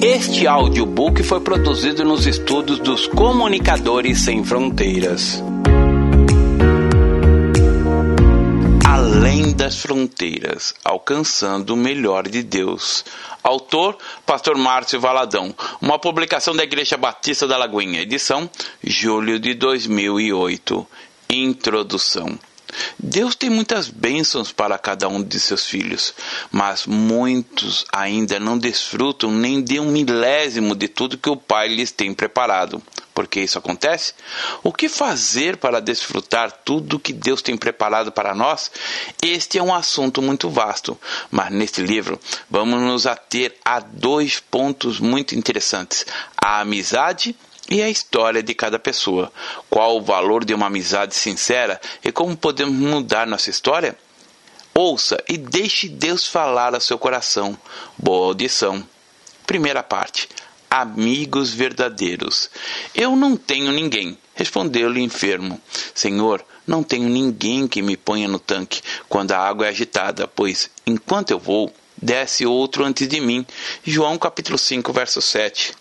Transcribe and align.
Este 0.00 0.46
audiobook 0.46 1.24
foi 1.24 1.40
produzido 1.40 2.04
nos 2.04 2.24
estúdios 2.24 2.78
dos 2.78 3.08
Comunicadores 3.08 4.20
Sem 4.20 4.44
Fronteiras. 4.44 5.42
Além 8.86 9.52
das 9.52 9.82
fronteiras, 9.82 10.72
alcançando 10.84 11.74
o 11.74 11.76
melhor 11.76 12.28
de 12.28 12.44
Deus. 12.44 13.04
Autor, 13.42 13.98
Pastor 14.24 14.56
Márcio 14.56 15.00
Valadão. 15.00 15.52
Uma 15.82 15.98
publicação 15.98 16.54
da 16.54 16.62
Igreja 16.62 16.96
Batista 16.96 17.48
da 17.48 17.56
Lagoinha. 17.56 18.02
Edição, 18.02 18.48
julho 18.84 19.40
de 19.40 19.54
2008. 19.54 20.86
Introdução. 21.28 22.38
Deus 22.98 23.34
tem 23.34 23.48
muitas 23.48 23.88
bênçãos 23.88 24.52
para 24.52 24.78
cada 24.78 25.08
um 25.08 25.22
de 25.22 25.38
seus 25.40 25.66
filhos, 25.66 26.14
mas 26.50 26.86
muitos 26.86 27.84
ainda 27.92 28.38
não 28.38 28.58
desfrutam 28.58 29.30
nem 29.30 29.62
de 29.62 29.80
um 29.80 29.90
milésimo 29.90 30.74
de 30.74 30.88
tudo 30.88 31.18
que 31.18 31.30
o 31.30 31.36
Pai 31.36 31.68
lhes 31.68 31.90
tem 31.90 32.12
preparado. 32.12 32.82
Por 33.18 33.26
que 33.26 33.40
isso 33.40 33.58
acontece? 33.58 34.14
O 34.62 34.72
que 34.72 34.88
fazer 34.88 35.56
para 35.56 35.80
desfrutar 35.80 36.52
tudo 36.52 37.00
que 37.00 37.12
Deus 37.12 37.42
tem 37.42 37.56
preparado 37.56 38.12
para 38.12 38.32
nós? 38.32 38.70
Este 39.20 39.58
é 39.58 39.62
um 39.62 39.74
assunto 39.74 40.22
muito 40.22 40.48
vasto, 40.48 40.96
mas 41.28 41.50
neste 41.50 41.82
livro 41.82 42.20
vamos 42.48 42.80
nos 42.80 43.08
ater 43.08 43.56
a 43.64 43.80
dois 43.80 44.38
pontos 44.38 45.00
muito 45.00 45.34
interessantes: 45.34 46.06
a 46.40 46.60
amizade 46.60 47.34
e 47.68 47.82
a 47.82 47.90
história 47.90 48.42
de 48.42 48.54
cada 48.54 48.78
pessoa. 48.78 49.30
Qual 49.68 49.96
o 49.96 50.02
valor 50.02 50.44
de 50.44 50.54
uma 50.54 50.66
amizade 50.66 51.14
sincera 51.14 51.80
e 52.02 52.10
como 52.10 52.36
podemos 52.36 52.74
mudar 52.74 53.26
nossa 53.26 53.50
história? 53.50 53.96
Ouça 54.74 55.22
e 55.28 55.36
deixe 55.36 55.88
Deus 55.88 56.26
falar 56.26 56.74
ao 56.74 56.80
seu 56.80 56.98
coração. 56.98 57.58
Boa 57.96 58.28
audição. 58.28 58.86
Primeira 59.46 59.82
parte. 59.82 60.28
Amigos 60.70 61.50
verdadeiros. 61.50 62.50
Eu 62.94 63.16
não 63.16 63.36
tenho 63.36 63.72
ninguém, 63.72 64.18
respondeu-lhe 64.34 65.00
o 65.00 65.02
enfermo. 65.02 65.60
Senhor, 65.94 66.44
não 66.66 66.82
tenho 66.82 67.08
ninguém 67.08 67.66
que 67.66 67.80
me 67.80 67.96
ponha 67.96 68.28
no 68.28 68.38
tanque 68.38 68.82
quando 69.08 69.32
a 69.32 69.38
água 69.38 69.66
é 69.66 69.70
agitada, 69.70 70.28
pois 70.28 70.70
enquanto 70.86 71.30
eu 71.30 71.38
vou, 71.38 71.72
desce 72.00 72.44
outro 72.44 72.84
antes 72.84 73.08
de 73.08 73.20
mim. 73.20 73.44
João 73.82 74.18
capítulo 74.18 74.58
5, 74.58 74.92
verso 74.92 75.22
7. 75.22 75.74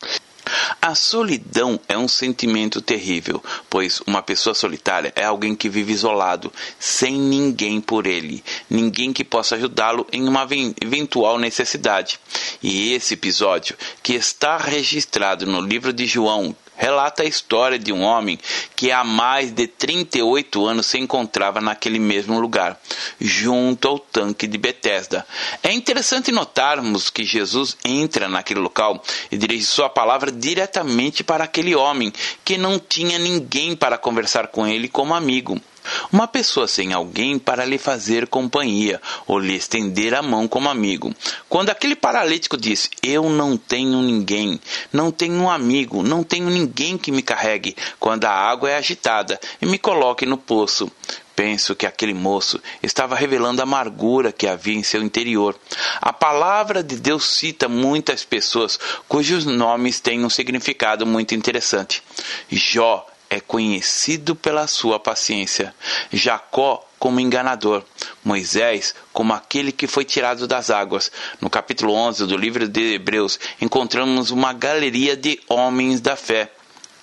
A 0.81 0.95
solidão 0.95 1.79
é 1.87 1.97
um 1.97 2.07
sentimento 2.07 2.81
terrível, 2.81 3.43
pois 3.69 4.01
uma 4.07 4.21
pessoa 4.21 4.53
solitária 4.53 5.11
é 5.15 5.23
alguém 5.23 5.55
que 5.55 5.69
vive 5.69 5.93
isolado, 5.93 6.51
sem 6.79 7.19
ninguém 7.19 7.81
por 7.81 8.07
ele, 8.07 8.43
ninguém 8.69 9.11
que 9.11 9.23
possa 9.23 9.55
ajudá-lo 9.55 10.07
em 10.11 10.27
uma 10.27 10.47
eventual 10.81 11.37
necessidade. 11.37 12.19
E 12.61 12.93
esse 12.93 13.13
episódio, 13.13 13.77
que 14.01 14.13
está 14.13 14.57
registrado 14.57 15.45
no 15.45 15.61
livro 15.61 15.91
de 15.91 16.05
João, 16.05 16.55
relata 16.77 17.23
a 17.23 17.25
história 17.25 17.77
de 17.77 17.91
um 17.91 18.03
homem 18.03 18.39
que 18.75 18.91
há 18.91 19.03
mais 19.03 19.51
de 19.51 19.67
38 19.67 20.65
anos 20.65 20.85
se 20.85 20.97
encontrava 20.97 21.59
naquele 21.59 21.99
mesmo 21.99 22.39
lugar, 22.39 22.79
junto 23.19 23.87
ao 23.87 23.99
tanque 23.99 24.47
de 24.47 24.57
Betesda. 24.57 25.25
É 25.63 25.73
interessante 25.73 26.31
notarmos 26.31 27.09
que 27.09 27.25
Jesus 27.25 27.75
entra 27.83 28.29
naquele 28.29 28.59
local 28.59 29.03
e 29.31 29.37
dirige 29.37 29.65
sua 29.65 29.89
palavra 29.89 30.31
diretamente 30.31 31.23
para 31.23 31.43
aquele 31.43 31.75
homem 31.75 32.13
que 32.45 32.57
não 32.57 32.79
tinha 32.79 33.17
ninguém 33.17 33.75
para 33.75 33.97
conversar 33.97 34.47
com 34.47 34.65
ele 34.67 34.87
como 34.87 35.13
amigo. 35.15 35.59
Uma 36.11 36.27
pessoa 36.27 36.67
sem 36.67 36.93
alguém 36.93 37.37
para 37.37 37.65
lhe 37.65 37.77
fazer 37.77 38.27
companhia 38.27 39.01
ou 39.25 39.37
lhe 39.37 39.55
estender 39.55 40.13
a 40.13 40.21
mão 40.21 40.47
como 40.47 40.69
amigo. 40.69 41.13
Quando 41.49 41.69
aquele 41.69 41.95
paralítico 41.95 42.55
disse: 42.55 42.89
Eu 43.03 43.29
não 43.29 43.57
tenho 43.57 44.01
ninguém, 44.01 44.59
não 44.91 45.11
tenho 45.11 45.35
um 45.35 45.49
amigo, 45.49 46.01
não 46.01 46.23
tenho 46.23 46.49
ninguém 46.49 46.97
que 46.97 47.11
me 47.11 47.21
carregue 47.21 47.75
quando 47.99 48.25
a 48.25 48.31
água 48.31 48.69
é 48.69 48.77
agitada 48.77 49.39
e 49.61 49.65
me 49.65 49.77
coloque 49.77 50.25
no 50.25 50.37
poço. 50.37 50.89
Penso 51.35 51.75
que 51.75 51.85
aquele 51.85 52.15
moço 52.15 52.59
estava 52.81 53.15
revelando 53.15 53.61
a 53.61 53.63
amargura 53.63 54.31
que 54.31 54.47
havia 54.47 54.75
em 54.75 54.81
seu 54.81 55.03
interior. 55.03 55.55
A 56.01 56.11
palavra 56.11 56.81
de 56.81 56.95
Deus 56.95 57.25
cita 57.25 57.67
muitas 57.67 58.23
pessoas 58.23 58.79
cujos 59.07 59.45
nomes 59.45 59.99
têm 59.99 60.25
um 60.25 60.31
significado 60.31 61.05
muito 61.05 61.35
interessante. 61.35 62.01
Jó 62.49 63.05
é 63.29 63.39
conhecido 63.39 64.35
pela 64.35 64.67
sua 64.67 64.99
paciência, 64.99 65.73
Jacó 66.11 66.83
como 66.99 67.19
enganador, 67.19 67.83
Moisés 68.23 68.95
como 69.13 69.33
aquele 69.33 69.71
que 69.71 69.87
foi 69.87 70.05
tirado 70.05 70.47
das 70.47 70.69
águas. 70.69 71.11
No 71.39 71.49
capítulo 71.49 71.93
11 71.93 72.25
do 72.25 72.37
livro 72.37 72.67
de 72.67 72.95
Hebreus, 72.95 73.39
encontramos 73.61 74.31
uma 74.31 74.53
galeria 74.53 75.15
de 75.15 75.39
homens 75.47 76.01
da 76.01 76.15
fé. 76.15 76.51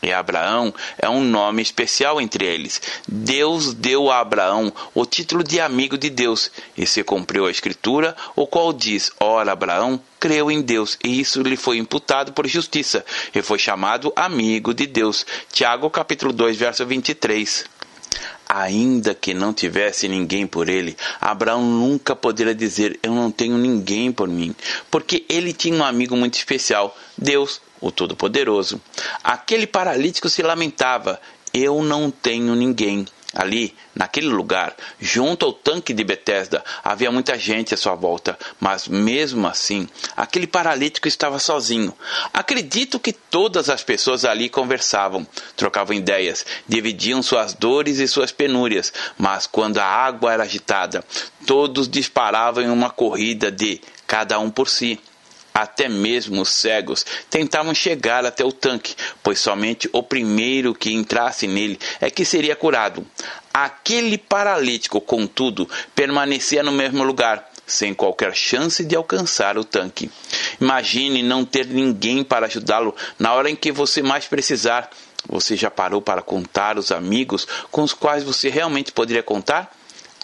E 0.04 0.12
Abraão 0.12 0.74
é 0.98 1.08
um 1.08 1.24
nome 1.24 1.62
especial 1.62 2.20
entre 2.20 2.44
eles. 2.44 2.78
Deus 3.08 3.72
deu 3.72 4.10
a 4.10 4.20
Abraão 4.20 4.70
o 4.94 5.06
título 5.06 5.42
de 5.42 5.58
amigo 5.58 5.96
de 5.96 6.10
Deus, 6.10 6.50
e 6.76 6.86
se 6.86 7.02
cumpriu 7.02 7.46
a 7.46 7.50
escritura, 7.50 8.14
o 8.36 8.46
qual 8.46 8.70
diz: 8.70 9.10
Ora, 9.18 9.52
Abraão 9.52 9.98
creu 10.20 10.50
em 10.50 10.60
Deus, 10.60 10.98
e 11.02 11.18
isso 11.18 11.40
lhe 11.40 11.56
foi 11.56 11.78
imputado 11.78 12.34
por 12.34 12.46
justiça, 12.46 13.02
e 13.34 13.40
foi 13.40 13.58
chamado 13.58 14.12
amigo 14.14 14.74
de 14.74 14.86
Deus. 14.86 15.24
Tiago 15.50 15.88
capítulo 15.88 16.34
2, 16.34 16.54
verso 16.54 16.84
23. 16.84 17.64
Ainda 18.48 19.14
que 19.14 19.32
não 19.32 19.52
tivesse 19.52 20.06
ninguém 20.06 20.46
por 20.46 20.68
ele, 20.68 20.96
Abraão 21.20 21.64
nunca 21.64 22.14
poderia 22.14 22.54
dizer: 22.54 22.98
Eu 23.02 23.14
não 23.14 23.30
tenho 23.30 23.56
ninguém 23.56 24.12
por 24.12 24.28
mim, 24.28 24.54
porque 24.90 25.24
ele 25.28 25.52
tinha 25.52 25.76
um 25.76 25.84
amigo 25.84 26.16
muito 26.16 26.34
especial, 26.34 26.96
Deus, 27.16 27.60
o 27.80 27.90
Todo-Poderoso. 27.90 28.80
Aquele 29.22 29.66
paralítico 29.66 30.28
se 30.28 30.42
lamentava: 30.42 31.20
Eu 31.52 31.82
não 31.82 32.10
tenho 32.10 32.54
ninguém. 32.54 33.06
Ali, 33.34 33.74
naquele 33.94 34.28
lugar, 34.28 34.76
junto 35.00 35.44
ao 35.44 35.52
tanque 35.52 35.92
de 35.92 36.04
Betesda, 36.04 36.64
havia 36.84 37.10
muita 37.10 37.36
gente 37.36 37.74
à 37.74 37.76
sua 37.76 37.94
volta, 37.94 38.38
mas 38.60 38.86
mesmo 38.86 39.46
assim, 39.46 39.88
aquele 40.16 40.46
paralítico 40.46 41.08
estava 41.08 41.38
sozinho. 41.38 41.92
Acredito 42.32 43.00
que 43.00 43.12
todas 43.12 43.68
as 43.68 43.82
pessoas 43.82 44.24
ali 44.24 44.48
conversavam, 44.48 45.26
trocavam 45.56 45.96
ideias, 45.96 46.46
dividiam 46.68 47.22
suas 47.22 47.54
dores 47.54 47.98
e 47.98 48.06
suas 48.06 48.30
penúrias, 48.30 48.92
mas 49.18 49.46
quando 49.46 49.78
a 49.78 49.84
água 49.84 50.32
era 50.32 50.44
agitada, 50.44 51.04
todos 51.44 51.88
disparavam 51.88 52.62
em 52.62 52.70
uma 52.70 52.90
corrida 52.90 53.50
de 53.50 53.80
cada 54.06 54.38
um 54.38 54.50
por 54.50 54.68
si. 54.68 55.00
Até 55.56 55.88
mesmo 55.88 56.42
os 56.42 56.48
cegos 56.48 57.06
tentavam 57.30 57.72
chegar 57.72 58.26
até 58.26 58.44
o 58.44 58.50
tanque, 58.50 58.96
pois 59.22 59.38
somente 59.38 59.88
o 59.92 60.02
primeiro 60.02 60.74
que 60.74 60.92
entrasse 60.92 61.46
nele 61.46 61.78
é 62.00 62.10
que 62.10 62.24
seria 62.24 62.56
curado. 62.56 63.06
Aquele 63.52 64.18
paralítico, 64.18 65.00
contudo, 65.00 65.70
permanecia 65.94 66.60
no 66.64 66.72
mesmo 66.72 67.04
lugar, 67.04 67.48
sem 67.64 67.94
qualquer 67.94 68.34
chance 68.34 68.84
de 68.84 68.96
alcançar 68.96 69.56
o 69.56 69.64
tanque. 69.64 70.10
Imagine 70.60 71.22
não 71.22 71.44
ter 71.44 71.66
ninguém 71.66 72.24
para 72.24 72.46
ajudá-lo 72.46 72.92
na 73.16 73.32
hora 73.32 73.48
em 73.48 73.54
que 73.54 73.70
você 73.70 74.02
mais 74.02 74.26
precisar. 74.26 74.90
Você 75.28 75.56
já 75.56 75.70
parou 75.70 76.02
para 76.02 76.20
contar 76.20 76.76
os 76.78 76.90
amigos 76.90 77.46
com 77.70 77.82
os 77.82 77.94
quais 77.94 78.24
você 78.24 78.50
realmente 78.50 78.90
poderia 78.92 79.22
contar? 79.22 79.73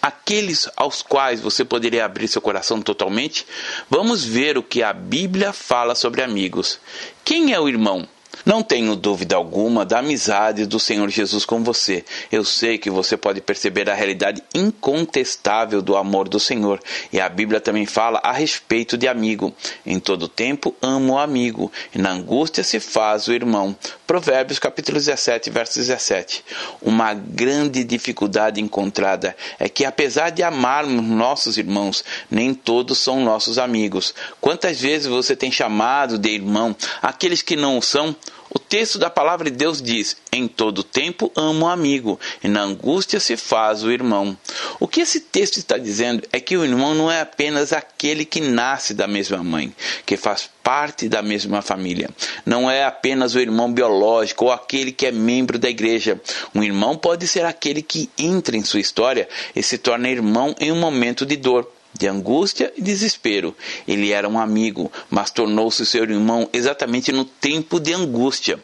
Aqueles 0.01 0.69
aos 0.75 1.01
quais 1.01 1.39
você 1.39 1.63
poderia 1.63 2.05
abrir 2.05 2.27
seu 2.27 2.41
coração 2.41 2.81
totalmente, 2.81 3.45
vamos 3.89 4.23
ver 4.23 4.57
o 4.57 4.63
que 4.63 4.81
a 4.81 4.91
Bíblia 4.91 5.53
fala 5.53 5.93
sobre 5.95 6.21
amigos. 6.21 6.79
Quem 7.23 7.53
é 7.53 7.59
o 7.59 7.69
irmão? 7.69 8.07
Não 8.45 8.63
tenho 8.63 8.95
dúvida 8.95 9.35
alguma 9.35 9.85
da 9.85 9.99
amizade 9.99 10.65
do 10.65 10.79
Senhor 10.79 11.07
Jesus 11.09 11.45
com 11.45 11.63
você. 11.63 12.03
Eu 12.31 12.43
sei 12.43 12.77
que 12.77 12.89
você 12.89 13.15
pode 13.15 13.39
perceber 13.39 13.89
a 13.89 13.93
realidade 13.93 14.41
incontestável 14.53 15.81
do 15.81 15.95
amor 15.95 16.27
do 16.27 16.39
Senhor. 16.39 16.79
E 17.13 17.19
a 17.19 17.29
Bíblia 17.29 17.61
também 17.61 17.85
fala 17.85 18.19
a 18.23 18.31
respeito 18.31 18.97
de 18.97 19.07
amigo. 19.07 19.53
Em 19.85 19.99
todo 19.99 20.27
tempo 20.27 20.75
amo 20.81 21.13
o 21.13 21.19
amigo, 21.19 21.71
e 21.93 21.99
na 21.99 22.11
angústia 22.11 22.63
se 22.63 22.79
faz 22.79 23.27
o 23.27 23.33
irmão. 23.33 23.75
Provérbios 24.07 24.59
capítulo 24.59 24.97
17, 24.97 25.49
verso 25.49 25.75
17. 25.79 26.43
Uma 26.81 27.13
grande 27.13 27.83
dificuldade 27.83 28.59
encontrada 28.59 29.35
é 29.59 29.69
que 29.69 29.85
apesar 29.85 30.31
de 30.31 30.43
amarmos 30.43 31.05
nossos 31.05 31.57
irmãos, 31.57 32.03
nem 32.29 32.53
todos 32.53 32.97
são 32.97 33.23
nossos 33.23 33.57
amigos. 33.57 34.13
Quantas 34.39 34.81
vezes 34.81 35.07
você 35.07 35.35
tem 35.35 35.51
chamado 35.51 36.17
de 36.17 36.29
irmão 36.29 36.75
aqueles 37.01 37.41
que 37.41 37.55
não 37.55 37.77
o 37.77 37.81
são? 37.81 38.15
O 38.53 38.59
texto 38.59 38.99
da 38.99 39.09
palavra 39.09 39.49
de 39.49 39.55
Deus 39.55 39.81
diz: 39.81 40.17
Em 40.31 40.45
todo 40.45 40.83
tempo 40.83 41.31
amo 41.35 41.65
o 41.65 41.69
amigo, 41.69 42.19
e 42.43 42.49
na 42.49 42.61
angústia 42.61 43.17
se 43.17 43.37
faz 43.37 43.81
o 43.81 43.89
irmão. 43.89 44.37
O 44.77 44.87
que 44.87 45.01
esse 45.01 45.21
texto 45.21 45.57
está 45.57 45.77
dizendo 45.77 46.27
é 46.33 46.39
que 46.39 46.57
o 46.57 46.65
irmão 46.65 46.93
não 46.93 47.09
é 47.09 47.21
apenas 47.21 47.71
aquele 47.71 48.25
que 48.25 48.41
nasce 48.41 48.93
da 48.93 49.07
mesma 49.07 49.41
mãe, 49.41 49.73
que 50.05 50.17
faz 50.17 50.49
parte 50.61 51.07
da 51.07 51.21
mesma 51.21 51.61
família. 51.61 52.09
Não 52.45 52.69
é 52.69 52.83
apenas 52.83 53.35
o 53.35 53.39
irmão 53.39 53.71
biológico 53.71 54.45
ou 54.45 54.51
aquele 54.51 54.91
que 54.91 55.05
é 55.05 55.11
membro 55.11 55.57
da 55.57 55.69
igreja. 55.69 56.19
Um 56.53 56.61
irmão 56.61 56.97
pode 56.97 57.27
ser 57.27 57.45
aquele 57.45 57.81
que 57.81 58.09
entra 58.17 58.57
em 58.57 58.65
sua 58.65 58.81
história 58.81 59.29
e 59.55 59.63
se 59.63 59.77
torna 59.77 60.09
irmão 60.09 60.53
em 60.59 60.71
um 60.71 60.79
momento 60.79 61.25
de 61.25 61.37
dor 61.37 61.71
de 61.93 62.07
angústia 62.07 62.71
e 62.75 62.81
desespero. 62.81 63.55
Ele 63.87 64.11
era 64.11 64.27
um 64.27 64.39
amigo, 64.39 64.91
mas 65.09 65.31
tornou-se 65.31 65.85
seu 65.85 66.03
irmão 66.03 66.49
exatamente 66.53 67.11
no 67.11 67.25
tempo 67.25 67.79
de 67.79 67.93
angústia. 67.93 68.59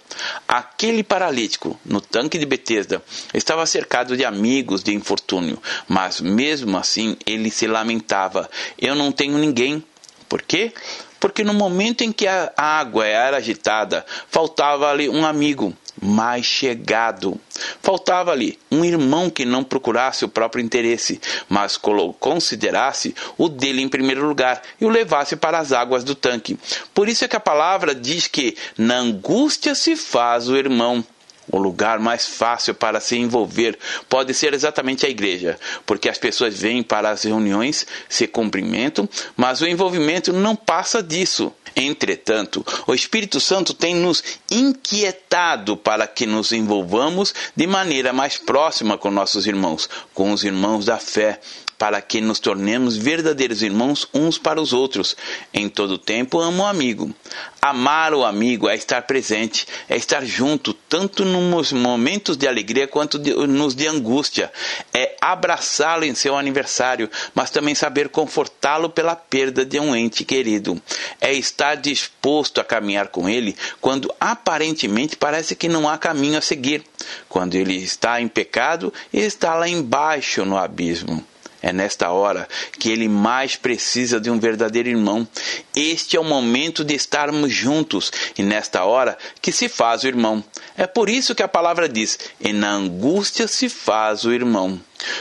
Aquele 0.47 1.03
paralítico, 1.03 1.79
no 1.85 2.01
tanque 2.01 2.37
de 2.37 2.45
Betesda, 2.45 3.01
estava 3.33 3.65
cercado 3.65 4.15
de 4.15 4.25
amigos 4.25 4.83
de 4.83 4.93
infortúnio, 4.93 5.61
mas 5.87 6.21
mesmo 6.21 6.77
assim 6.77 7.17
ele 7.25 7.49
se 7.51 7.67
lamentava: 7.67 8.49
Eu 8.77 8.95
não 8.95 9.11
tenho 9.11 9.37
ninguém. 9.37 9.83
Por 10.29 10.41
quê? 10.41 10.73
Porque 11.19 11.43
no 11.43 11.53
momento 11.53 12.03
em 12.03 12.11
que 12.11 12.27
a 12.27 12.51
água 12.55 13.05
era 13.05 13.37
agitada, 13.37 14.05
faltava 14.29 14.89
ali 14.89 15.09
um 15.09 15.25
amigo 15.25 15.75
mais 16.01 16.45
chegado. 16.45 17.39
Faltava 17.81 18.31
ali 18.31 18.57
um 18.71 18.85
irmão 18.85 19.29
que 19.29 19.45
não 19.45 19.63
procurasse 19.63 20.25
o 20.25 20.29
próprio 20.29 20.63
interesse, 20.63 21.19
mas 21.49 21.77
considerasse 22.19 23.15
o 23.37 23.49
dele 23.49 23.81
em 23.81 23.89
primeiro 23.89 24.27
lugar 24.27 24.61
e 24.79 24.85
o 24.85 24.89
levasse 24.89 25.35
para 25.35 25.59
as 25.59 25.71
águas 25.71 26.03
do 26.03 26.15
tanque. 26.15 26.57
Por 26.93 27.09
isso 27.09 27.25
é 27.25 27.27
que 27.27 27.35
a 27.35 27.39
palavra 27.39 27.95
diz 27.95 28.27
que 28.27 28.55
na 28.77 28.97
angústia 28.97 29.73
se 29.75 29.95
faz 29.95 30.47
o 30.47 30.55
irmão. 30.55 31.03
O 31.49 31.57
lugar 31.57 31.97
mais 31.97 32.27
fácil 32.27 32.75
para 32.75 32.99
se 32.99 33.15
envolver 33.15 33.79
pode 34.09 34.33
ser 34.33 34.53
exatamente 34.53 35.05
a 35.05 35.09
igreja, 35.09 35.57
porque 35.85 36.09
as 36.09 36.17
pessoas 36.17 36.59
vêm 36.59 36.83
para 36.83 37.09
as 37.09 37.23
reuniões, 37.23 37.87
se 38.09 38.27
cumprimentam, 38.27 39.07
mas 39.35 39.61
o 39.61 39.67
envolvimento 39.67 40.33
não 40.33 40.57
passa 40.57 41.01
disso. 41.01 41.53
Entretanto, 41.79 42.65
o 42.87 42.93
Espírito 42.95 43.39
Santo 43.39 43.71
tem 43.71 43.93
nos 43.93 44.23
inquietado 44.49 45.77
para 45.77 46.07
que 46.07 46.25
nos 46.25 46.51
envolvamos 46.51 47.35
de 47.55 47.67
maneira 47.67 48.11
mais 48.11 48.35
próxima 48.35 48.97
com 48.97 49.11
nossos 49.11 49.45
irmãos, 49.45 49.87
com 50.11 50.31
os 50.31 50.43
irmãos 50.43 50.85
da 50.85 50.97
fé, 50.97 51.39
para 51.77 52.01
que 52.01 52.19
nos 52.19 52.39
tornemos 52.39 52.97
verdadeiros 52.97 53.61
irmãos 53.61 54.07
uns 54.13 54.37
para 54.37 54.59
os 54.59 54.73
outros. 54.73 55.15
Em 55.53 55.69
todo 55.69 55.97
tempo 55.97 56.39
amo 56.39 56.63
o 56.63 56.65
amigo. 56.65 57.13
Amar 57.61 58.13
o 58.13 58.23
amigo 58.23 58.69
é 58.69 58.75
estar 58.75 59.01
presente, 59.03 59.67
é 59.89 59.97
estar 59.97 60.23
junto, 60.25 60.73
tanto 60.73 61.25
nos 61.25 61.71
momentos 61.71 62.37
de 62.37 62.47
alegria 62.47 62.87
quanto 62.87 63.19
de, 63.19 63.33
nos 63.47 63.75
de 63.75 63.87
angústia. 63.87 64.51
É 64.93 65.15
abraçá-lo 65.19 66.05
em 66.05 66.15
seu 66.15 66.37
aniversário, 66.37 67.09
mas 67.35 67.51
também 67.51 67.75
saber 67.75 68.09
confortá-lo 68.09 68.89
pela 68.89 69.15
perda 69.15 69.65
de 69.65 69.79
um 69.79 69.95
ente 69.95 70.23
querido. 70.23 70.81
É 71.19 71.33
estar 71.33 71.75
disposto 71.75 72.61
a 72.61 72.63
caminhar 72.63 73.09
com 73.09 73.27
ele 73.27 73.55
quando 73.81 74.13
aparentemente 74.19 75.15
parece 75.15 75.55
que 75.55 75.67
não 75.67 75.89
há 75.89 75.97
caminho 75.97 76.37
a 76.37 76.41
seguir, 76.41 76.83
quando 77.27 77.55
ele 77.55 77.75
está 77.75 78.21
em 78.21 78.27
pecado 78.27 78.93
está 79.11 79.55
lá 79.55 79.67
embaixo 79.67 80.45
no 80.45 80.57
abismo. 80.57 81.25
É 81.61 81.73
nesta 81.73 82.11
hora 82.11 82.47
que 82.79 82.91
ele 82.91 83.07
mais 83.07 83.55
precisa 83.55 84.19
de 84.19 84.29
um 84.29 84.39
verdadeiro 84.39 84.89
irmão. 84.89 85.27
Este 85.75 86.15
é 86.15 86.19
o 86.19 86.23
momento 86.23 86.83
de 86.83 86.93
estarmos 86.93 87.51
juntos 87.51 88.11
e 88.37 88.43
nesta 88.43 88.85
hora 88.85 89.17
que 89.41 89.51
se 89.51 89.67
faz 89.67 90.03
o 90.03 90.07
irmão. 90.07 90.43
É 90.77 90.85
por 90.85 91.09
isso 91.09 91.33
que 91.33 91.41
a 91.41 91.47
palavra 91.47 91.89
diz: 91.89 92.19
e 92.39 92.53
na 92.53 92.71
angústia 92.71 93.47
se 93.47 93.69
faz 93.69 94.23
o 94.23 94.31
irmão. 94.31 94.79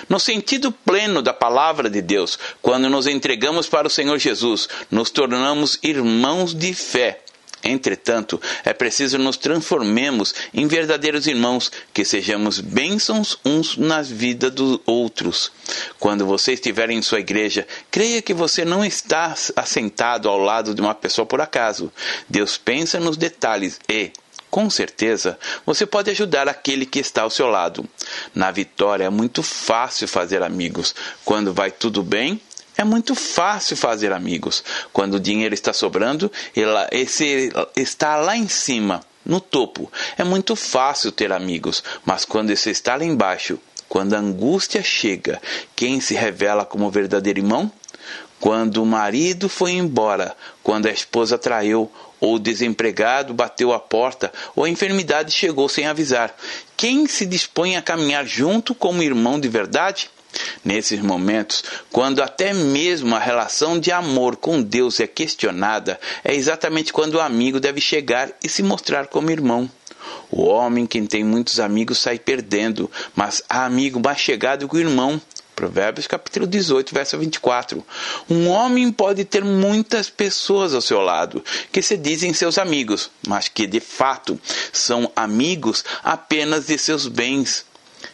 No 0.09 0.19
sentido 0.19 0.71
pleno 0.71 1.23
da 1.23 1.33
palavra 1.33 1.89
de 1.89 2.03
Deus, 2.03 2.39
quando 2.61 2.89
nos 2.89 3.07
entregamos 3.07 3.67
para 3.69 3.87
o 3.87 3.91
Senhor 3.91 4.19
Jesus, 4.19 4.69
nos 4.91 5.11
tornamos 5.11 5.79
irmãos 5.83 6.55
de 6.55 6.75
fé. 6.75 7.21
Entretanto, 7.67 8.41
é 8.65 8.73
preciso 8.73 9.19
nos 9.19 9.37
transformemos 9.37 10.33
em 10.55 10.69
verdadeiros 10.69 11.27
irmãos, 11.27 11.73
que 11.93 12.05
sejamos 12.05 12.61
bênçãos 12.61 13.39
uns 13.45 13.77
na 13.77 14.03
vida 14.03 14.49
dos 14.49 14.79
outros. 14.87 15.51
Quando 15.99 16.25
você 16.25 16.53
estiver 16.53 16.91
em 16.91 17.03
sua 17.03 17.19
igreja, 17.19 17.67
creia 17.91 18.23
que 18.23 18.33
você 18.33 18.65
não 18.65 18.85
está 18.85 19.35
assentado 19.57 20.29
ao 20.29 20.39
lado 20.39 20.75
de 20.75 20.81
uma 20.81 20.95
pessoa 20.95 21.27
por 21.27 21.41
acaso. 21.41 21.93
Deus 22.29 22.57
pensa 22.57 23.01
nos 23.01 23.17
detalhes 23.17 23.81
e, 23.89 24.13
com 24.49 24.71
certeza, 24.71 25.37
você 25.67 25.85
pode 25.85 26.09
ajudar 26.11 26.49
aquele 26.49 26.87
que 26.87 27.01
está 27.01 27.23
ao 27.23 27.31
seu 27.31 27.49
lado. 27.49 27.85
Na 28.33 28.53
vitória 28.53 29.05
é 29.05 29.11
muito 29.11 29.43
fácil 29.43 30.07
fazer 30.07 30.43
amigos. 30.43 30.95
Quando 31.25 31.53
vai 31.53 31.73
tudo 31.73 32.03
bem, 32.03 32.41
é 32.77 32.85
muito 32.85 33.15
fácil 33.15 33.77
fazer 33.77 34.13
amigos. 34.13 34.63
Quando 34.93 35.15
o 35.15 35.21
dinheiro 35.21 35.55
está 35.55 35.73
sobrando, 35.73 36.31
esse 36.91 37.51
está 37.75 38.17
lá 38.17 38.37
em 38.37 38.49
cima, 38.49 39.01
no 39.25 39.41
topo. 39.41 39.91
É 40.17 40.25
muito 40.25 40.55
fácil 40.55 41.11
ter 41.11 41.33
amigos, 41.33 41.83
mas 42.05 42.25
quando 42.25 42.51
esse 42.51 42.71
está 42.71 42.97
lá 42.97 43.05
embaixo, 43.05 43.59
quando 43.89 44.15
a 44.15 44.19
angústia 44.19 44.83
chega, 44.83 45.41
quem 45.75 46.01
se 46.01 46.15
revela 46.15 46.65
como 46.65 46.91
verdadeiro 46.91 47.41
irmão? 47.41 47.71
Quando 48.39 48.83
o 48.83 48.87
marido 48.87 49.49
foi 49.49 49.73
embora, 49.73 50.37
quando 50.63 50.87
a 50.87 50.93
esposa 50.93 51.39
traiu, 51.39 51.91
ou 52.21 52.35
o 52.35 52.39
desempregado 52.39 53.33
bateu 53.33 53.73
a 53.73 53.81
porta, 53.81 54.33
ou 54.55 54.65
a 54.65 54.69
enfermidade 54.69 55.33
chegou 55.33 55.69
sem 55.69 55.87
avisar. 55.87 56.35
Quem 56.77 57.07
se 57.07 57.25
dispõe 57.25 57.77
a 57.77 57.83
caminhar 57.83 58.27
junto 58.27 58.75
como 58.75 59.03
irmão 59.03 59.41
de 59.41 59.49
verdade? 59.49 60.11
Nesses 60.65 61.01
momentos, 61.01 61.63
quando 61.93 62.23
até 62.23 62.53
mesmo 62.53 63.15
a 63.15 63.19
relação 63.19 63.79
de 63.79 63.93
amor 63.93 64.37
com 64.37 64.63
Deus 64.63 65.01
é 65.01 65.07
questionada, 65.07 65.99
é 66.25 66.35
exatamente 66.35 66.93
quando 66.93 67.15
o 67.15 67.21
amigo 67.21 67.61
deve 67.61 67.81
chegar 67.81 68.31
e 68.43 68.49
se 68.49 68.63
mostrar 68.63 69.07
como 69.07 69.31
irmão. 69.31 69.71
O 70.31 70.45
homem 70.45 70.87
que 70.87 71.01
tem 71.03 71.25
muitos 71.25 71.61
amigos 71.61 71.99
sai 71.99 72.19
perdendo, 72.19 72.91
mas 73.15 73.43
há 73.49 73.65
amigo 73.65 74.01
mais 74.01 74.19
chegado 74.19 74.69
que 74.69 74.77
o 74.77 74.81
irmão. 74.81 75.21
Provérbios 75.55 76.07
capítulo 76.07 76.47
18, 76.47 76.93
verso 76.93 77.17
24. 77.17 77.83
Um 78.29 78.49
homem 78.49 78.93
pode 78.93 79.25
ter 79.25 79.43
muitas 79.43 80.11
pessoas 80.11 80.75
ao 80.75 80.83
seu 80.83 81.01
lado 81.01 81.43
que 81.73 81.81
se 81.81 81.97
dizem 81.97 82.35
seus 82.35 82.59
amigos, 82.59 83.11
mas 83.27 83.49
que 83.49 83.67
de 83.67 83.81
fato 83.81 84.39
são 84.71 85.11
amigos 85.17 85.83
apenas 86.05 86.67
de 86.67 86.77
seus 86.77 87.09
bens. 87.09 87.65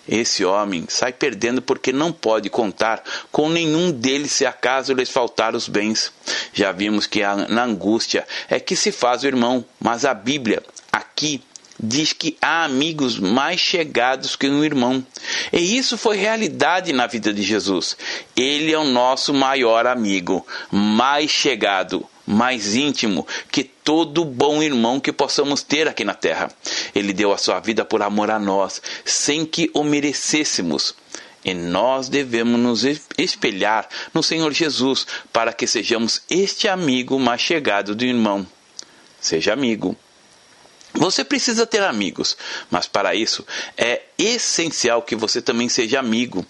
Esse 0.09 0.45
homem 0.45 0.85
sai 0.89 1.13
perdendo 1.13 1.63
porque 1.63 1.93
não 1.93 2.13
pode 2.13 2.51
contar 2.51 3.03
com 3.31 3.49
nenhum 3.49 3.93
deles 3.93 4.33
se 4.33 4.45
acaso 4.45 4.93
lhes 4.93 5.11
faltar 5.11 5.55
os 5.55 5.69
bens. 5.69 6.13
Já 6.53 6.73
vimos 6.73 7.07
que 7.07 7.21
na 7.49 7.65
angústia 7.65 8.27
é 8.49 8.59
que 8.59 8.75
se 8.75 8.91
faz 8.91 9.23
o 9.23 9.27
irmão, 9.27 9.65
mas 9.81 10.05
a 10.05 10.13
Bíblia 10.13 10.63
aqui 10.91 11.43
diz 11.83 12.13
que 12.13 12.37
há 12.41 12.65
amigos 12.65 13.19
mais 13.19 13.61
chegados 13.61 14.37
que 14.37 14.49
um 14.49 14.65
irmão. 14.65 15.05
E 15.53 15.77
isso 15.77 15.99
foi 15.99 16.17
realidade 16.17 16.93
na 16.93 17.07
vida 17.07 17.33
de 17.33 17.43
Jesus. 17.43 17.97
Ele 18.37 18.73
é 18.73 18.79
o 18.79 18.85
nosso 18.85 19.35
maior 19.35 19.87
amigo, 19.87 20.47
mais 20.71 21.31
chegado, 21.31 22.07
mais 22.27 22.77
íntimo 22.77 23.27
que 23.51 23.65
todo 23.85 24.25
bom 24.25 24.63
irmão 24.63 25.01
que 25.01 25.13
possamos 25.13 25.63
ter 25.63 25.89
aqui 25.89 26.05
na 26.05 26.15
terra. 26.15 26.51
Ele 26.95 27.13
deu 27.13 27.33
a 27.33 27.39
sua 27.39 27.61
vida 27.61 27.85
por 27.85 28.03
amor 28.03 28.31
a 28.31 28.39
nós, 28.39 28.81
sem 29.05 29.45
que 29.45 29.71
o 29.75 29.83
merecêssemos. 29.83 30.95
E 31.45 31.53
nós 31.55 32.09
devemos 32.09 32.61
nos 32.61 32.85
espelhar 33.19 33.89
no 34.15 34.23
Senhor 34.23 34.53
Jesus 34.53 35.07
para 35.33 35.53
que 35.53 35.67
sejamos 35.67 36.23
este 36.31 36.69
amigo 36.69 37.19
mais 37.19 37.41
chegado 37.41 37.95
do 37.95 38.05
irmão. 38.05 38.47
Seja 39.21 39.53
amigo. 39.53 39.97
Você 40.95 41.25
precisa 41.25 41.67
ter 41.67 41.83
amigos, 41.83 42.37
mas 42.71 42.87
para 42.87 43.15
isso 43.15 43.47
é 43.79 44.03
essencial 44.19 45.01
que 45.03 45.17
você 45.17 45.41
também 45.41 45.69
seja 45.69 45.99
amigo. 45.99 46.45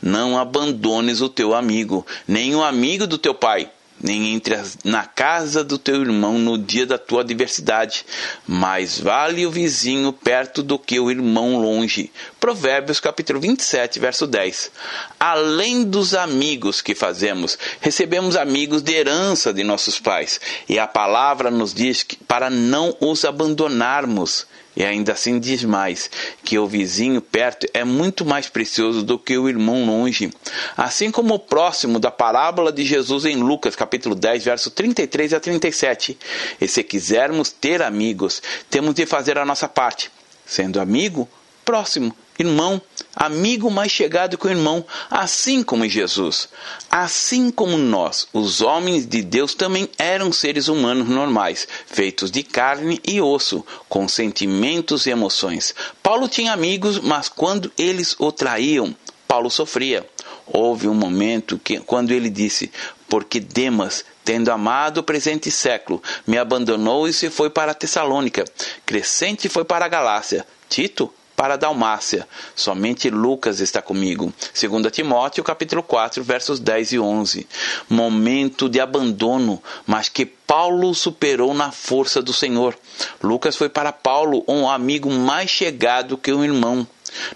Não 0.00 0.38
abandones 0.38 1.20
o 1.20 1.28
teu 1.28 1.52
amigo, 1.52 2.06
nem 2.26 2.54
o 2.54 2.62
amigo 2.62 3.06
do 3.06 3.18
teu 3.18 3.34
pai, 3.34 3.68
nem 4.02 4.34
entre 4.34 4.58
na 4.84 5.04
casa 5.04 5.62
do 5.62 5.78
teu 5.78 6.00
irmão 6.00 6.38
no 6.38 6.58
dia 6.58 6.86
da 6.86 6.98
tua 6.98 7.20
adversidade. 7.20 8.04
Mais 8.46 8.98
vale 8.98 9.46
o 9.46 9.50
vizinho 9.50 10.12
perto 10.12 10.62
do 10.62 10.78
que 10.78 10.98
o 10.98 11.10
irmão 11.10 11.60
longe. 11.60 12.10
Provérbios 12.40 13.00
capítulo 13.00 13.40
27, 13.40 13.98
verso 13.98 14.26
10. 14.26 14.70
Além 15.18 15.84
dos 15.84 16.14
amigos 16.14 16.80
que 16.80 16.94
fazemos, 16.94 17.58
recebemos 17.80 18.36
amigos 18.36 18.82
de 18.82 18.92
herança 18.92 19.52
de 19.52 19.62
nossos 19.62 19.98
pais. 20.00 20.40
E 20.68 20.78
a 20.78 20.86
palavra 20.86 21.50
nos 21.50 21.74
diz 21.74 22.02
que 22.02 22.16
para 22.16 22.50
não 22.50 22.96
os 23.00 23.24
abandonarmos. 23.24 24.46
E 24.78 24.84
ainda 24.84 25.10
assim 25.10 25.40
diz 25.40 25.64
mais, 25.64 26.08
que 26.44 26.56
o 26.56 26.64
vizinho 26.64 27.20
perto 27.20 27.66
é 27.74 27.82
muito 27.82 28.24
mais 28.24 28.48
precioso 28.48 29.02
do 29.02 29.18
que 29.18 29.36
o 29.36 29.48
irmão 29.48 29.84
longe. 29.84 30.32
Assim 30.76 31.10
como 31.10 31.34
o 31.34 31.38
próximo 31.40 31.98
da 31.98 32.12
parábola 32.12 32.70
de 32.70 32.84
Jesus 32.84 33.24
em 33.24 33.34
Lucas, 33.38 33.74
capítulo 33.74 34.14
10, 34.14 34.44
verso 34.44 34.70
33 34.70 35.34
a 35.34 35.40
37. 35.40 36.16
E 36.60 36.68
se 36.68 36.84
quisermos 36.84 37.50
ter 37.50 37.82
amigos, 37.82 38.40
temos 38.70 38.94
de 38.94 39.04
fazer 39.04 39.36
a 39.36 39.44
nossa 39.44 39.68
parte. 39.68 40.12
Sendo 40.46 40.78
amigo, 40.78 41.28
próximo, 41.64 42.14
irmão, 42.38 42.80
amigo 43.14 43.70
mais 43.70 43.90
chegado 43.90 44.38
que 44.38 44.46
o 44.46 44.50
irmão, 44.50 44.84
assim 45.10 45.62
como 45.62 45.88
Jesus. 45.88 46.48
Assim 46.90 47.50
como 47.50 47.76
nós, 47.76 48.28
os 48.32 48.60
homens 48.60 49.06
de 49.06 49.22
Deus 49.22 49.54
também 49.54 49.88
eram 49.98 50.32
seres 50.32 50.68
humanos 50.68 51.08
normais, 51.08 51.66
feitos 51.86 52.30
de 52.30 52.42
carne 52.42 53.00
e 53.06 53.20
osso, 53.20 53.64
com 53.88 54.08
sentimentos 54.08 55.06
e 55.06 55.10
emoções. 55.10 55.74
Paulo 56.02 56.28
tinha 56.28 56.52
amigos, 56.52 56.98
mas 57.00 57.28
quando 57.28 57.72
eles 57.76 58.14
o 58.18 58.30
traíam, 58.30 58.94
Paulo 59.26 59.50
sofria. 59.50 60.08
Houve 60.46 60.88
um 60.88 60.94
momento 60.94 61.60
que, 61.62 61.78
quando 61.80 62.10
ele 62.10 62.30
disse: 62.30 62.72
Porque 63.08 63.38
Demas, 63.38 64.04
tendo 64.24 64.50
amado 64.50 64.98
o 64.98 65.02
presente 65.02 65.50
século, 65.50 66.02
me 66.26 66.38
abandonou 66.38 67.06
e 67.06 67.12
se 67.12 67.28
foi 67.28 67.50
para 67.50 67.74
Tessalônica. 67.74 68.44
Crescente 68.86 69.48
foi 69.48 69.64
para 69.64 69.84
a 69.84 69.88
Galácia. 69.88 70.46
Tito 70.68 71.12
para 71.38 71.54
a 71.54 71.56
Dalmácia. 71.56 72.26
Somente 72.56 73.08
Lucas 73.08 73.60
está 73.60 73.80
comigo. 73.80 74.34
2 74.60 74.92
Timóteo, 74.92 75.44
capítulo 75.44 75.84
4, 75.84 76.24
versos 76.24 76.58
10 76.58 76.92
e 76.94 76.98
11. 76.98 77.46
Momento 77.88 78.68
de 78.68 78.80
abandono, 78.80 79.62
mas 79.86 80.08
que 80.08 80.26
Paulo 80.26 80.92
superou 80.96 81.54
na 81.54 81.70
força 81.70 82.20
do 82.20 82.32
Senhor. 82.32 82.76
Lucas 83.22 83.54
foi 83.54 83.68
para 83.68 83.92
Paulo 83.92 84.42
um 84.48 84.68
amigo 84.68 85.08
mais 85.08 85.48
chegado 85.48 86.18
que 86.18 86.32
um 86.32 86.42
irmão. 86.44 86.84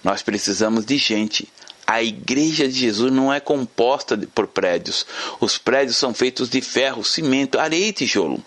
Nós 0.02 0.20
precisamos 0.20 0.84
de 0.84 0.96
gente 0.96 1.48
a 1.92 2.02
igreja 2.02 2.66
de 2.66 2.72
Jesus 2.72 3.12
não 3.12 3.30
é 3.30 3.38
composta 3.38 4.16
por 4.34 4.46
prédios. 4.46 5.04
Os 5.38 5.58
prédios 5.58 5.98
são 5.98 6.14
feitos 6.14 6.48
de 6.48 6.62
ferro, 6.62 7.04
cimento, 7.04 7.58
areia 7.58 7.88
e 7.88 7.92
tijolo. 7.92 8.42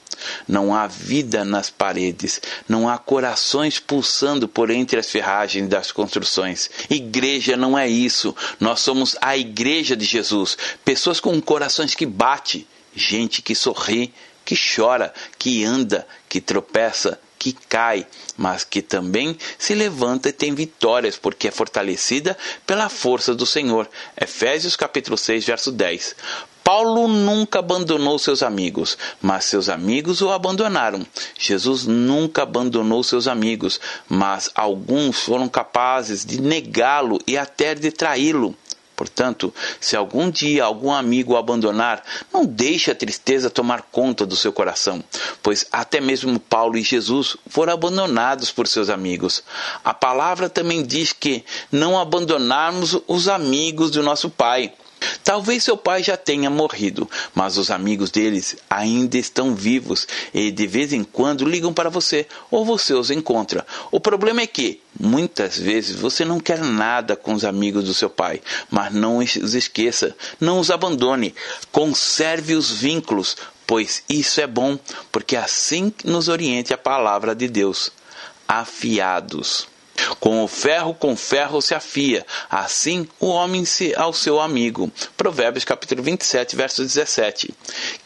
Não 0.48 0.74
há 0.74 0.88
vida 0.88 1.46
nas 1.46 1.70
paredes, 1.70 2.42
não 2.68 2.90
há 2.90 2.98
corações 2.98 3.78
pulsando 3.78 4.48
por 4.48 4.72
entre 4.72 5.00
as 5.00 5.12
ferragens 5.12 5.70
das 5.70 5.92
construções. 5.92 6.72
Igreja 6.90 7.56
não 7.56 7.78
é 7.78 7.88
isso. 7.88 8.36
Nós 8.60 8.80
somos 8.80 9.16
a 9.22 9.38
igreja 9.38 9.96
de 9.96 10.06
Jesus, 10.06 10.58
pessoas 10.84 11.20
com 11.20 11.40
corações 11.40 11.94
que 11.94 12.06
bate, 12.06 12.68
gente 12.96 13.44
que 13.44 13.54
sorri, 13.54 14.12
que 14.44 14.56
chora, 14.56 15.14
que 15.38 15.64
anda, 15.64 16.08
que 16.28 16.42
tropeça, 16.42 17.20
que 17.46 17.54
cai, 17.70 18.08
mas 18.36 18.64
que 18.64 18.82
também 18.82 19.38
se 19.60 19.76
levanta 19.76 20.30
e 20.30 20.34
tem 20.34 20.56
vitórias, 20.56 21.16
porque 21.16 21.48
é 21.48 21.52
fortalecida 21.52 22.36
pela 22.66 22.90
força 22.90 23.36
do 23.36 23.46
Senhor. 23.46 23.88
Efésios 24.20 24.76
capítulo 24.76 25.16
6, 25.16 25.46
verso 25.46 25.72
10. 25.72 26.16
Paulo 26.64 27.08
nunca 27.08 27.60
abandonou 27.60 28.18
seus 28.18 28.42
amigos, 28.42 28.98
mas 29.22 29.46
seus 29.46 29.70
amigos 29.70 30.24
o 30.24 30.32
abandonaram. 30.32 31.06
Jesus 31.38 31.86
nunca 31.86 32.42
abandonou 32.42 33.04
seus 33.04 33.28
amigos, 33.28 33.80
mas 34.10 34.50
alguns 34.56 35.20
foram 35.20 35.48
capazes 35.48 36.26
de 36.26 36.42
negá-lo 36.42 37.20
e 37.28 37.38
até 37.38 37.76
de 37.76 37.92
traí-lo. 37.92 38.56
Portanto, 38.96 39.54
se 39.80 39.96
algum 39.96 40.30
dia 40.30 40.64
algum 40.64 40.92
amigo 40.92 41.34
o 41.34 41.38
abandonar, 41.38 42.04
não 42.34 42.46
deixe 42.46 42.90
a 42.90 42.96
tristeza 42.96 43.50
tomar 43.50 43.84
conta 43.92 44.26
do 44.26 44.36
seu 44.36 44.54
coração, 44.54 45.04
pois 45.44 45.66
até 45.72 46.00
mesmo 46.00 46.40
Paulo 46.40 46.78
e 46.78 46.82
Jesus 46.82 47.36
foram 47.48 47.74
abandonados 47.74 48.52
por 48.52 48.68
seus 48.68 48.90
amigos. 48.90 49.44
A 49.84 49.94
palavra 49.94 50.50
também 50.50 50.84
diz 50.84 51.12
que 51.12 51.44
não 51.72 52.00
abandonarmos 52.00 52.98
os 53.08 53.28
amigos 53.28 53.92
do 53.92 54.02
nosso 54.02 54.30
Pai. 54.30 54.74
Talvez 55.24 55.64
seu 55.64 55.78
pai 55.78 56.04
já 56.04 56.18
tenha 56.18 56.50
morrido, 56.50 57.10
mas 57.34 57.58
os 57.58 57.72
amigos 57.72 58.12
deles 58.12 58.58
ainda 58.70 59.18
estão 59.18 59.56
vivos 59.56 60.08
e 60.34 60.52
de 60.52 60.68
vez 60.68 60.94
em 60.94 61.04
quando 61.04 61.46
ligam 61.46 61.74
para 61.74 61.90
você 61.90 62.28
ou 62.50 62.66
você 62.66 62.94
os 62.94 63.12
encontra. 63.12 63.66
O 63.92 64.00
problema 64.00 64.42
é 64.42 64.48
que 64.48 64.82
muitas 65.00 65.58
vezes 65.58 65.96
você 65.96 66.24
não 66.24 66.40
quer 66.40 66.60
nada 66.60 67.16
com 67.16 67.34
os 67.34 67.44
amigos 67.44 67.84
do 67.84 67.94
seu 67.94 68.10
pai, 68.10 68.42
mas 68.70 68.94
não 68.94 69.18
os 69.18 69.54
esqueça, 69.54 70.16
não 70.40 70.60
os 70.60 70.72
abandone, 70.72 71.36
conserve 71.72 72.56
os 72.56 72.72
vínculos, 72.72 73.36
pois 73.66 74.04
isso 74.08 74.40
é 74.42 74.48
bom, 74.48 74.78
porque 75.12 75.36
assim 75.36 75.92
nos 76.04 76.28
oriente 76.28 76.74
a 76.74 76.78
palavra 76.78 77.36
de 77.36 77.48
Deus. 77.48 77.92
Afiados. 78.48 79.68
Com 80.20 80.44
o 80.44 80.48
ferro 80.48 80.94
com 80.94 81.16
ferro 81.16 81.62
se 81.62 81.74
afia, 81.74 82.26
assim 82.50 83.08
o 83.20 83.28
homem 83.28 83.66
se 83.66 83.94
ao 83.96 84.14
seu 84.14 84.40
amigo. 84.40 84.92
Provérbios 85.18 85.66
capítulo 85.66 86.04
27, 86.04 86.56
verso 86.56 86.82
17. 86.82 87.54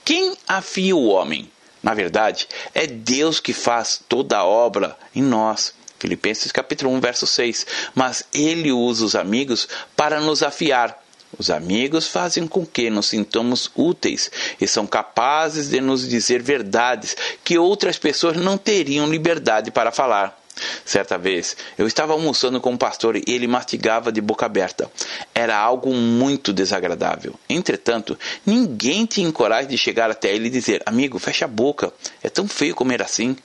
Quem 0.04 0.36
afia 0.48 0.96
o 0.96 1.08
homem? 1.08 1.50
Na 1.82 1.94
verdade, 1.94 2.48
é 2.74 2.86
Deus 2.86 3.40
que 3.40 3.54
faz 3.54 4.02
toda 4.08 4.38
a 4.38 4.46
obra 4.46 4.98
em 5.16 5.22
nós. 5.22 5.74
Filipenses 5.98 6.52
capítulo 6.52 6.92
1, 6.94 7.00
verso 7.00 7.28
6. 7.28 7.66
Mas 7.96 8.24
ele 8.34 8.72
usa 8.72 9.06
os 9.06 9.16
amigos 9.16 9.68
para 9.96 10.20
nos 10.20 10.44
afiar. 10.44 11.04
Os 11.38 11.50
amigos 11.50 12.08
fazem 12.08 12.48
com 12.48 12.66
que 12.66 12.90
nos 12.90 13.08
sintamos 13.08 13.70
úteis 13.76 14.32
e 14.60 14.68
são 14.68 14.88
capazes 14.88 15.70
de 15.70 15.80
nos 15.80 16.08
dizer 16.08 16.42
verdades 16.42 17.16
que 17.44 17.58
outras 17.58 17.98
pessoas 17.98 18.36
não 18.36 18.58
teriam 18.58 19.10
liberdade 19.10 19.70
para 19.70 19.92
falar. 19.92 20.38
Certa 20.86 21.18
vez, 21.18 21.56
eu 21.78 21.88
estava 21.88 22.14
almoçando 22.14 22.60
com 22.60 22.72
um 22.72 22.78
pastor 22.78 23.16
e 23.16 23.24
ele 23.28 23.48
mastigava 23.48 24.12
de 24.12 24.22
boca 24.22 24.46
aberta. 24.46 24.90
Era 25.34 25.58
algo 25.58 25.94
muito 25.94 26.52
desagradável. 26.54 27.34
Entretanto, 27.50 28.18
ninguém 28.46 29.06
tinha 29.06 29.32
coragem 29.32 29.70
de 29.70 29.78
chegar 29.78 30.10
até 30.10 30.34
ele 30.34 30.48
e 30.48 30.52
dizer: 30.52 30.82
Amigo, 30.86 31.20
fecha 31.20 31.46
a 31.46 31.48
boca. 31.48 31.94
É 32.22 32.30
tão 32.30 32.48
feio 32.48 32.76
comer 32.76 33.02
assim. 33.02 33.36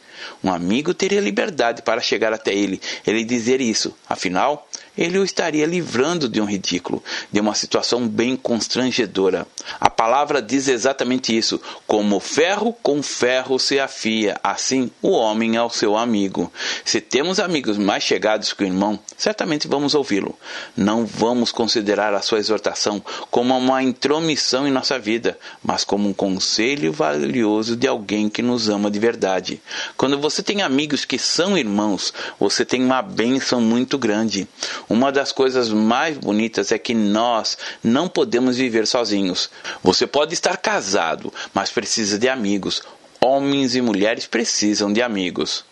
Um 0.43 0.53
amigo 0.53 0.95
teria 0.95 1.21
liberdade 1.21 1.83
para 1.83 2.01
chegar 2.01 2.33
até 2.33 2.55
ele, 2.55 2.81
ele 3.07 3.25
dizer 3.25 3.61
isso. 3.61 3.95
Afinal, 4.09 4.69
ele 4.97 5.19
o 5.19 5.25
estaria 5.25 5.67
livrando 5.67 6.29
de 6.29 6.41
um 6.41 6.45
ridículo, 6.45 7.03
de 7.33 7.41
uma 7.41 7.55
situação 7.55 8.07
bem 8.07 8.37
constrangedora. 8.37 9.47
A 9.81 9.91
palavra 9.91 10.41
diz 10.41 10.69
exatamente 10.69 11.37
isso: 11.37 11.61
como 11.87 12.21
ferro 12.21 12.73
com 12.83 13.03
ferro 13.03 13.59
se 13.59 13.79
afia, 13.79 14.39
assim 14.43 14.91
o 15.03 15.11
homem 15.11 15.57
ao 15.57 15.71
seu 15.71 15.97
amigo. 15.97 16.53
Se 16.85 17.01
temos 17.01 17.41
amigos 17.41 17.77
mais 17.77 18.03
chegados 18.03 18.53
que 18.53 18.65
o 18.65 18.67
irmão, 18.67 18.99
certamente 19.17 19.69
vamos 19.69 19.95
ouvi-lo. 19.95 20.39
Não 20.77 21.05
vamos 21.05 21.51
considerar 21.51 22.15
a 22.15 22.23
sua 22.23 22.39
exortação 22.39 23.03
como 23.31 23.57
uma 23.57 23.83
intromissão 23.83 24.67
em 24.67 24.71
nossa 24.71 24.99
vida, 24.99 25.39
mas 25.63 25.85
como 25.85 26.09
um 26.09 26.13
conselho 26.13 26.93
valioso 26.93 27.77
de 27.77 27.87
alguém 27.87 28.29
que 28.29 28.43
nos 28.43 28.69
ama 28.69 28.91
de 28.91 28.99
verdade. 28.99 29.61
Quando 29.97 30.19
você 30.19 30.43
tem 30.43 30.63
amigos 30.63 31.05
que 31.05 31.19
são 31.19 31.57
irmãos, 31.57 32.13
você 32.39 32.65
tem 32.65 32.85
uma 32.85 33.03
bênção 33.03 33.61
muito 33.61 33.99
grande. 33.99 34.47
Uma 34.89 35.11
das 35.11 35.33
coisas 35.33 35.71
mais 35.71 36.19
bonitas 36.19 36.73
é 36.73 36.79
que 36.79 36.95
nós 36.95 37.57
não 37.83 38.09
podemos 38.09 38.57
viver 38.57 38.87
sozinhos. 38.87 39.51
Você 39.83 40.07
pode 40.07 40.35
estar 40.35 40.57
casado, 40.57 41.33
mas 41.53 41.71
precisa 41.71 42.19
de 42.19 42.29
amigos. 42.29 42.83
Homens 43.21 43.75
e 43.75 43.81
mulheres 43.81 44.27
precisam 44.27 44.93
de 44.93 45.01
amigos. 45.01 45.65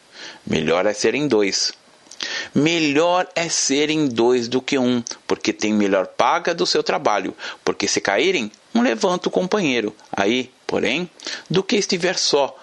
Melhor 0.46 0.86
é 0.86 0.92
serem 0.94 1.28
dois. 1.28 1.72
Melhor 2.54 3.28
é 3.34 3.48
serem 3.48 4.06
dois 4.06 4.48
do 4.48 4.62
que 4.62 4.78
um, 4.78 5.02
porque 5.26 5.52
tem 5.52 5.72
melhor 5.72 6.06
paga 6.06 6.54
do 6.54 6.66
seu 6.66 6.82
trabalho. 6.82 7.34
Porque 7.64 7.88
se 7.88 8.00
caírem, 8.00 8.50
um 8.74 8.82
levanta 8.82 9.28
o 9.28 9.32
companheiro. 9.32 9.94
Aí, 10.10 10.50
porém, 10.66 11.10
do 11.50 11.62
que 11.62 11.76
estiver 11.76 12.16
só, 12.16 12.56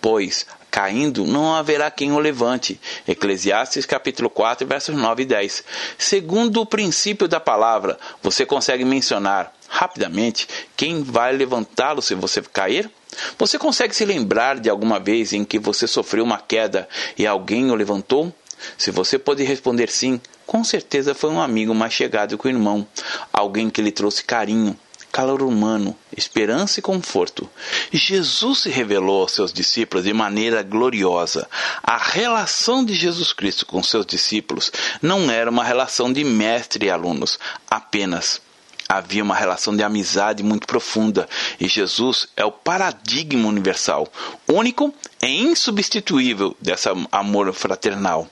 pois 0.00 0.46
caindo, 0.74 1.24
não 1.24 1.54
haverá 1.54 1.88
quem 1.88 2.10
o 2.10 2.18
levante. 2.18 2.80
Eclesiastes 3.06 3.86
capítulo 3.86 4.28
4, 4.28 4.66
versos 4.66 4.96
9 4.96 5.22
e 5.22 5.26
10. 5.26 5.64
Segundo 5.96 6.60
o 6.60 6.66
princípio 6.66 7.28
da 7.28 7.38
palavra, 7.38 7.96
você 8.20 8.44
consegue 8.44 8.84
mencionar 8.84 9.54
rapidamente 9.68 10.48
quem 10.76 11.04
vai 11.04 11.32
levantá-lo 11.32 12.02
se 12.02 12.16
você 12.16 12.42
cair? 12.42 12.90
Você 13.38 13.56
consegue 13.56 13.94
se 13.94 14.04
lembrar 14.04 14.58
de 14.58 14.68
alguma 14.68 14.98
vez 14.98 15.32
em 15.32 15.44
que 15.44 15.60
você 15.60 15.86
sofreu 15.86 16.24
uma 16.24 16.40
queda 16.40 16.88
e 17.16 17.24
alguém 17.24 17.70
o 17.70 17.76
levantou? 17.76 18.34
Se 18.76 18.90
você 18.90 19.16
pode 19.16 19.44
responder 19.44 19.88
sim, 19.88 20.20
com 20.44 20.64
certeza 20.64 21.14
foi 21.14 21.30
um 21.30 21.40
amigo 21.40 21.72
mais 21.72 21.92
chegado 21.92 22.36
que 22.36 22.48
o 22.48 22.50
irmão, 22.50 22.84
alguém 23.32 23.70
que 23.70 23.80
lhe 23.80 23.92
trouxe 23.92 24.24
carinho, 24.24 24.76
calor 25.14 25.42
humano, 25.42 25.96
esperança 26.16 26.80
e 26.80 26.82
conforto. 26.82 27.48
Jesus 27.92 28.62
se 28.62 28.68
revelou 28.68 29.20
aos 29.20 29.30
seus 29.30 29.52
discípulos 29.52 30.04
de 30.04 30.12
maneira 30.12 30.60
gloriosa. 30.60 31.48
A 31.84 31.96
relação 31.96 32.84
de 32.84 32.94
Jesus 32.94 33.32
Cristo 33.32 33.64
com 33.64 33.80
seus 33.80 34.04
discípulos 34.04 34.72
não 35.00 35.30
era 35.30 35.48
uma 35.48 35.62
relação 35.62 36.12
de 36.12 36.24
mestre 36.24 36.86
e 36.86 36.90
alunos 36.90 37.38
apenas. 37.70 38.42
Havia 38.88 39.22
uma 39.22 39.34
relação 39.34 39.74
de 39.74 39.82
amizade 39.82 40.42
muito 40.42 40.66
profunda 40.66 41.28
e 41.58 41.66
Jesus 41.66 42.28
é 42.36 42.44
o 42.44 42.52
paradigma 42.52 43.48
universal, 43.48 44.06
único 44.46 44.94
e 45.22 45.26
insubstituível 45.26 46.54
desse 46.60 46.88
amor 47.10 47.52
fraternal, 47.54 48.28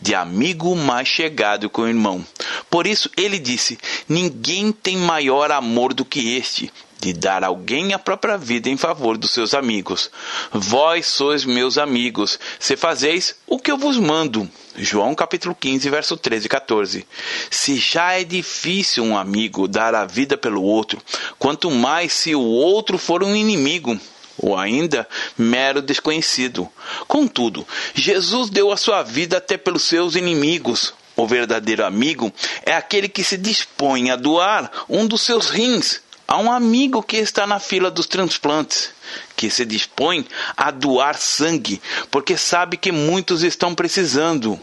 de 0.00 0.14
amigo 0.14 0.76
mais 0.76 1.08
chegado 1.08 1.68
que 1.68 1.80
o 1.80 1.88
irmão. 1.88 2.24
Por 2.70 2.86
isso 2.86 3.10
ele 3.16 3.38
disse: 3.38 3.78
Ninguém 4.08 4.70
tem 4.70 4.96
maior 4.96 5.50
amor 5.50 5.92
do 5.92 6.04
que 6.04 6.36
este, 6.36 6.72
de 7.00 7.12
dar 7.12 7.44
alguém 7.44 7.92
a 7.92 7.98
própria 7.98 8.36
vida 8.36 8.68
em 8.68 8.76
favor 8.76 9.16
dos 9.18 9.30
seus 9.30 9.54
amigos. 9.54 10.10
Vós 10.52 11.06
sois 11.06 11.44
meus 11.44 11.78
amigos, 11.78 12.38
se 12.58 12.76
fazeis 12.76 13.34
o 13.46 13.58
que 13.58 13.70
eu 13.70 13.76
vos 13.76 13.98
mando. 13.98 14.48
João 14.76 15.14
capítulo 15.14 15.54
15, 15.54 15.88
verso 15.88 16.16
13 16.16 16.46
e 16.46 16.48
14. 16.48 17.06
Se 17.50 17.76
já 17.76 18.12
é 18.12 18.24
difícil 18.24 19.04
um 19.04 19.16
amigo 19.16 19.68
dar 19.68 19.94
a 19.94 20.04
vida 20.04 20.36
pelo 20.36 20.62
outro, 20.62 21.00
quanto 21.38 21.70
mais 21.70 22.12
se 22.12 22.34
o 22.34 22.42
outro 22.42 22.98
for 22.98 23.22
um 23.22 23.34
inimigo 23.34 23.98
ou 24.38 24.56
ainda 24.56 25.08
mero 25.36 25.80
desconhecido. 25.80 26.68
Contudo, 27.08 27.66
Jesus 27.94 28.50
deu 28.50 28.70
a 28.70 28.76
sua 28.76 29.02
vida 29.02 29.38
até 29.38 29.56
pelos 29.56 29.82
seus 29.84 30.14
inimigos. 30.14 30.92
O 31.16 31.26
verdadeiro 31.26 31.82
amigo 31.82 32.30
é 32.62 32.74
aquele 32.74 33.08
que 33.08 33.24
se 33.24 33.38
dispõe 33.38 34.10
a 34.10 34.16
doar 34.16 34.70
um 34.86 35.06
dos 35.06 35.22
seus 35.22 35.48
rins 35.48 36.02
a 36.26 36.38
um 36.38 36.50
amigo 36.50 37.02
que 37.02 37.16
está 37.16 37.46
na 37.46 37.58
fila 37.58 37.90
dos 37.90 38.06
transplantes, 38.06 38.90
que 39.36 39.48
se 39.50 39.64
dispõe 39.64 40.26
a 40.56 40.70
doar 40.70 41.16
sangue, 41.16 41.80
porque 42.10 42.36
sabe 42.36 42.76
que 42.76 42.90
muitos 42.90 43.42
estão 43.42 43.74
precisando. 43.74 44.58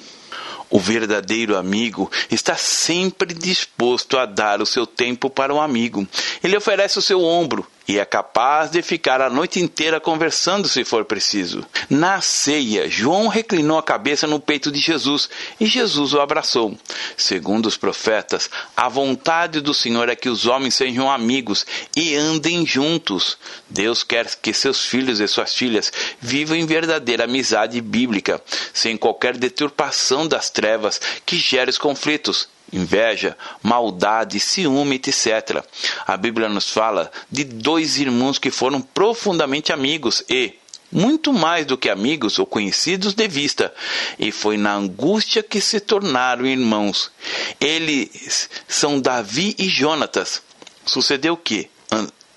O 0.69 0.79
verdadeiro 0.79 1.55
amigo 1.55 2.11
está 2.31 2.55
sempre 2.55 3.31
disposto 3.31 4.17
a 4.17 4.25
dar 4.25 4.59
o 4.59 4.65
seu 4.65 4.87
tempo 4.87 5.29
para 5.29 5.53
o 5.53 5.57
um 5.57 5.61
amigo. 5.61 6.07
Ele 6.43 6.57
oferece 6.57 6.97
o 6.97 7.01
seu 7.01 7.23
ombro, 7.23 7.65
e 7.87 7.99
é 7.99 8.05
capaz 8.05 8.71
de 8.71 8.81
ficar 8.81 9.21
a 9.21 9.29
noite 9.29 9.59
inteira 9.59 9.99
conversando 9.99 10.67
se 10.69 10.83
for 10.83 11.03
preciso. 11.03 11.65
Na 11.89 12.21
ceia, 12.21 12.89
João 12.89 13.27
reclinou 13.27 13.77
a 13.77 13.83
cabeça 13.83 14.25
no 14.25 14.39
peito 14.39 14.71
de 14.71 14.79
Jesus 14.79 15.29
e 15.59 15.65
Jesus 15.65 16.13
o 16.13 16.21
abraçou. 16.21 16.77
Segundo 17.17 17.65
os 17.65 17.75
profetas, 17.75 18.49
a 18.75 18.87
vontade 18.87 19.59
do 19.59 19.73
Senhor 19.73 20.07
é 20.07 20.15
que 20.15 20.29
os 20.29 20.45
homens 20.45 20.75
sejam 20.75 21.11
amigos 21.11 21.65
e 21.95 22.15
andem 22.15 22.65
juntos. 22.65 23.37
Deus 23.69 24.03
quer 24.03 24.33
que 24.35 24.53
seus 24.53 24.85
filhos 24.85 25.19
e 25.19 25.27
suas 25.27 25.53
filhas 25.53 25.91
vivam 26.21 26.55
em 26.55 26.65
verdadeira 26.65 27.25
amizade 27.25 27.81
bíblica, 27.81 28.41
sem 28.73 28.95
qualquer 28.95 29.37
deturpação 29.37 30.27
das 30.27 30.49
trevas 30.49 31.01
que 31.25 31.37
gere 31.37 31.69
os 31.69 31.77
conflitos 31.77 32.47
inveja, 32.73 33.37
maldade, 33.61 34.39
ciúme, 34.39 34.95
etc. 34.95 35.63
A 36.05 36.17
Bíblia 36.17 36.49
nos 36.49 36.69
fala 36.69 37.11
de 37.31 37.43
dois 37.43 37.97
irmãos 37.97 38.39
que 38.39 38.51
foram 38.51 38.81
profundamente 38.81 39.71
amigos 39.71 40.23
e, 40.29 40.53
muito 40.91 41.31
mais 41.31 41.65
do 41.65 41.77
que 41.77 41.89
amigos 41.89 42.37
ou 42.37 42.45
conhecidos 42.45 43.13
de 43.13 43.27
vista, 43.27 43.73
e 44.19 44.31
foi 44.31 44.57
na 44.57 44.73
angústia 44.73 45.41
que 45.41 45.59
se 45.61 45.79
tornaram 45.79 46.45
irmãos. 46.45 47.11
Eles 47.59 48.49
são 48.67 48.99
Davi 48.99 49.55
e 49.57 49.67
Jonatas. 49.67 50.41
Sucedeu 50.85 51.37
que, 51.37 51.69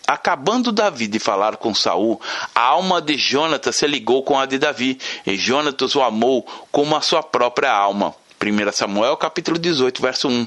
Acabando 0.06 0.70
Davi 0.70 1.08
de 1.08 1.18
falar 1.18 1.56
com 1.56 1.74
Saul, 1.74 2.20
a 2.54 2.60
alma 2.60 3.02
de 3.02 3.18
Jonatas 3.18 3.74
se 3.74 3.88
ligou 3.88 4.22
com 4.22 4.38
a 4.38 4.46
de 4.46 4.56
Davi, 4.56 5.00
e 5.26 5.36
Jonatas 5.36 5.96
o 5.96 6.02
amou 6.02 6.46
como 6.70 6.94
a 6.94 7.00
sua 7.00 7.24
própria 7.24 7.72
alma. 7.72 8.14
1 8.40 8.72
Samuel 8.72 9.16
capítulo 9.16 9.58
18, 9.58 10.02
verso 10.02 10.28
1. 10.28 10.46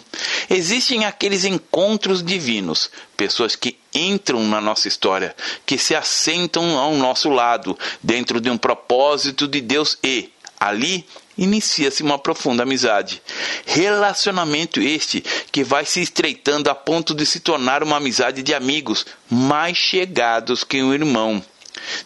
Existem 0.50 1.06
aqueles 1.06 1.44
encontros 1.44 2.24
divinos, 2.24 2.90
pessoas 3.18 3.56
que 3.56 3.78
entram 3.94 4.44
na 4.44 4.62
nossa 4.62 4.88
história, 4.88 5.36
que 5.66 5.78
se 5.78 5.96
assentam 5.96 6.78
ao 6.78 6.94
nosso 6.94 7.30
lado, 7.30 7.78
dentro 8.02 8.40
de 8.40 8.50
um 8.50 8.58
propósito 8.58 9.48
de 9.48 9.60
Deus 9.60 9.98
e, 10.04 10.32
ali, 10.60 11.06
inicia-se 11.38 12.04
uma 12.04 12.20
profunda 12.20 12.64
amizade. 12.64 13.22
Relacionamento 13.66 14.80
este 14.80 15.24
que 15.52 15.64
vai 15.64 15.86
se 15.86 16.02
estreitando 16.02 16.70
a 16.70 16.76
ponto 16.76 17.16
de 17.16 17.26
se 17.26 17.40
tornar 17.40 17.82
uma 17.82 17.98
amizade 17.98 18.44
de 18.44 18.54
amigos 18.54 19.06
mais 19.30 19.78
chegados 19.78 20.64
que 20.64 20.84
um 20.84 20.94
irmão. 20.94 21.44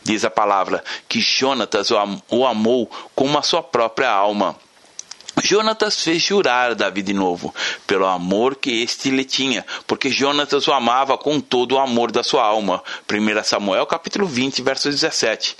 Diz 0.03 0.23
a 0.23 0.29
palavra 0.29 0.83
que 1.09 1.19
Jonatas 1.19 1.89
o 1.91 2.45
amou 2.45 2.89
como 3.15 3.37
a 3.37 3.43
sua 3.43 3.63
própria 3.63 4.09
alma. 4.09 4.55
Jonatas 5.41 6.01
fez 6.01 6.21
jurar 6.21 6.75
Davi 6.75 7.01
de 7.01 7.13
novo, 7.13 7.53
pelo 7.87 8.05
amor 8.05 8.55
que 8.55 8.83
este 8.83 9.09
lhe 9.09 9.25
tinha, 9.25 9.65
porque 9.87 10.09
Jonatas 10.09 10.67
o 10.67 10.73
amava 10.73 11.17
com 11.17 11.39
todo 11.39 11.73
o 11.73 11.79
amor 11.79 12.11
da 12.11 12.23
sua 12.23 12.43
alma. 12.43 12.83
1 13.11 13.43
Samuel 13.43 13.85
capítulo 13.85 14.27
20, 14.27 14.61
verso 14.61 14.89
17. 14.89 15.57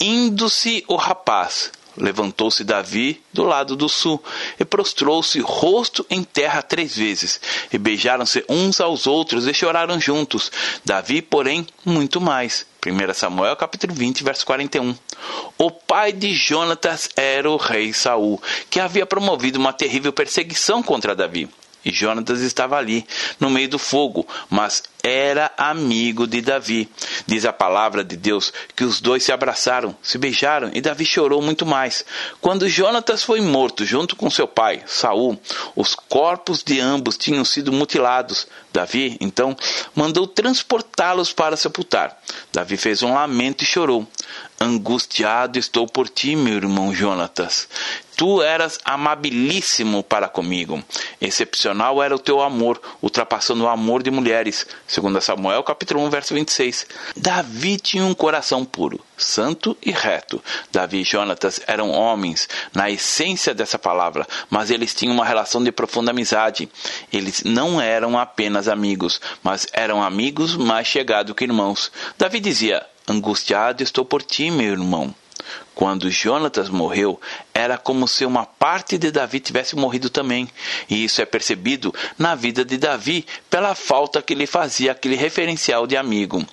Indo-se 0.00 0.84
o 0.86 0.96
rapaz, 0.96 1.72
levantou-se 1.96 2.62
Davi 2.62 3.20
do 3.32 3.44
lado 3.44 3.74
do 3.74 3.88
sul 3.88 4.22
e 4.60 4.64
prostrou-se 4.64 5.40
rosto 5.40 6.06
em 6.08 6.22
terra 6.22 6.62
três 6.62 6.96
vezes. 6.96 7.40
E 7.72 7.78
beijaram-se 7.78 8.44
uns 8.48 8.80
aos 8.80 9.06
outros 9.06 9.46
e 9.46 9.54
choraram 9.54 10.00
juntos. 10.00 10.52
Davi, 10.84 11.20
porém, 11.20 11.66
muito 11.84 12.20
mais. 12.20 12.66
1 12.92 13.14
Samuel 13.14 13.56
capítulo 13.56 13.92
20, 13.92 14.22
verso 14.22 14.46
41. 14.46 14.94
O 15.58 15.70
pai 15.70 16.12
de 16.12 16.32
Jonatas 16.34 17.08
era 17.16 17.50
o 17.50 17.56
rei 17.56 17.92
Saul, 17.92 18.40
que 18.70 18.78
havia 18.78 19.04
promovido 19.04 19.58
uma 19.58 19.72
terrível 19.72 20.12
perseguição 20.12 20.82
contra 20.82 21.14
Davi. 21.14 21.48
E 21.84 21.90
Jonatas 21.90 22.40
estava 22.40 22.76
ali, 22.76 23.06
no 23.38 23.48
meio 23.50 23.68
do 23.68 23.78
fogo, 23.78 24.26
mas 24.50 24.82
era 25.06 25.52
amigo 25.56 26.26
de 26.26 26.40
Davi. 26.40 26.88
Diz 27.26 27.44
a 27.44 27.52
palavra 27.52 28.02
de 28.02 28.16
Deus 28.16 28.52
que 28.74 28.82
os 28.82 29.00
dois 29.00 29.22
se 29.22 29.30
abraçaram, 29.30 29.96
se 30.02 30.18
beijaram 30.18 30.70
e 30.74 30.80
Davi 30.80 31.06
chorou 31.06 31.40
muito 31.40 31.64
mais. 31.64 32.04
Quando 32.40 32.68
Jonatas 32.68 33.22
foi 33.22 33.40
morto 33.40 33.84
junto 33.84 34.16
com 34.16 34.28
seu 34.28 34.48
pai, 34.48 34.82
Saul, 34.84 35.40
os 35.76 35.94
corpos 35.94 36.64
de 36.64 36.80
ambos 36.80 37.16
tinham 37.16 37.44
sido 37.44 37.72
mutilados. 37.72 38.48
Davi, 38.72 39.16
então, 39.20 39.56
mandou 39.94 40.26
transportá-los 40.26 41.32
para 41.32 41.56
sepultar. 41.56 42.20
Davi 42.52 42.76
fez 42.76 43.02
um 43.02 43.14
lamento 43.14 43.62
e 43.62 43.66
chorou. 43.66 44.06
Angustiado 44.58 45.58
estou 45.58 45.86
por 45.86 46.08
ti, 46.08 46.34
meu 46.34 46.54
irmão 46.54 46.92
Jonatas. 46.92 47.68
Tu 48.16 48.40
eras 48.40 48.78
amabilíssimo 48.82 50.02
para 50.02 50.28
comigo. 50.28 50.82
Excepcional 51.20 52.02
era 52.02 52.14
o 52.14 52.18
teu 52.18 52.40
amor, 52.40 52.80
ultrapassando 53.02 53.64
o 53.64 53.68
amor 53.68 54.02
de 54.02 54.10
mulheres. 54.10 54.66
Segundo 54.96 55.20
Samuel, 55.20 55.62
capítulo 55.62 56.00
1, 56.06 56.08
verso 56.08 56.32
26. 56.32 56.86
Davi 57.14 57.76
tinha 57.76 58.02
um 58.02 58.14
coração 58.14 58.64
puro, 58.64 58.98
santo 59.14 59.76
e 59.84 59.90
reto. 59.90 60.42
Davi 60.72 61.02
e 61.02 61.04
Jonatas 61.04 61.60
eram 61.66 61.90
homens, 61.90 62.48
na 62.72 62.88
essência 62.88 63.52
dessa 63.52 63.78
palavra, 63.78 64.26
mas 64.48 64.70
eles 64.70 64.94
tinham 64.94 65.12
uma 65.12 65.26
relação 65.26 65.62
de 65.62 65.70
profunda 65.70 66.12
amizade. 66.12 66.66
Eles 67.12 67.42
não 67.44 67.78
eram 67.78 68.18
apenas 68.18 68.68
amigos, 68.68 69.20
mas 69.42 69.66
eram 69.70 70.02
amigos 70.02 70.56
mais 70.56 70.86
chegados 70.86 71.36
que 71.36 71.44
irmãos. 71.44 71.92
Davi 72.16 72.40
dizia: 72.40 72.82
Angustiado 73.06 73.82
estou 73.82 74.02
por 74.02 74.22
ti, 74.22 74.50
meu 74.50 74.72
irmão. 74.72 75.14
Quando 75.74 76.10
Jonatas 76.10 76.68
morreu, 76.68 77.20
era 77.52 77.76
como 77.76 78.08
se 78.08 78.24
uma 78.24 78.46
parte 78.46 78.96
de 78.96 79.10
Davi 79.10 79.40
tivesse 79.40 79.76
morrido 79.76 80.08
também. 80.08 80.48
E 80.88 81.04
isso 81.04 81.20
é 81.20 81.26
percebido 81.26 81.94
na 82.18 82.34
vida 82.34 82.64
de 82.64 82.78
Davi 82.78 83.26
pela 83.50 83.74
falta 83.74 84.22
que 84.22 84.34
lhe 84.34 84.46
fazia 84.46 84.92
aquele 84.92 85.16
referencial 85.16 85.86
de 85.86 85.96
amigo. 85.96 86.44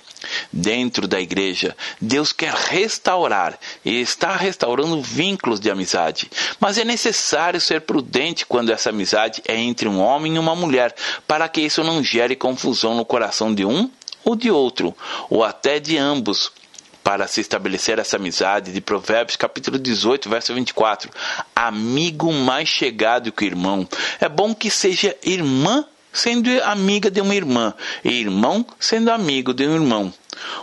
Dentro 0.52 1.08
da 1.08 1.20
igreja, 1.20 1.76
Deus 2.00 2.32
quer 2.32 2.54
restaurar 2.54 3.60
e 3.84 4.00
está 4.00 4.36
restaurando 4.36 5.02
vínculos 5.02 5.60
de 5.60 5.70
amizade. 5.70 6.30
Mas 6.60 6.78
é 6.78 6.86
necessário 6.86 7.60
ser 7.60 7.82
prudente 7.82 8.46
quando 8.46 8.72
essa 8.72 8.90
amizade 8.90 9.42
é 9.46 9.56
entre 9.56 9.88
um 9.88 10.00
homem 10.00 10.36
e 10.36 10.40
uma 10.40 10.56
mulher, 10.56 10.96
para 11.28 11.50
que 11.50 11.62
isso 11.62 11.84
não 11.84 12.04
gere 12.04 12.36
confusão 12.36 12.96
no 12.96 13.06
coração 13.06 13.54
de 13.54 13.66
um 13.66 13.90
ou 14.24 14.36
de 14.36 14.50
outro, 14.50 14.96
ou 15.30 15.44
até 15.44 15.80
de 15.80 15.98
ambos, 15.98 16.52
para 17.04 17.28
se 17.28 17.42
estabelecer 17.42 18.00
essa 18.00 18.16
amizade, 18.16 18.72
de 18.72 18.80
Provérbios 18.82 19.36
capítulo 19.36 19.78
18, 19.78 20.30
verso 20.30 20.54
24. 20.54 21.12
Amigo 21.56 22.32
mais 22.32 22.70
chegado 22.70 23.32
que 23.32 23.46
irmão. 23.46 23.88
É 24.20 24.30
bom 24.30 24.56
que 24.56 24.70
seja 24.70 25.16
irmã 25.24 25.86
sendo 26.14 26.48
amiga 26.64 27.10
de 27.10 27.20
uma 27.20 27.34
irmã, 27.34 27.74
e 28.04 28.12
irmão 28.12 28.64
sendo 28.80 29.10
amigo 29.10 29.52
de 29.52 29.68
um 29.68 29.74
irmão. 29.74 30.14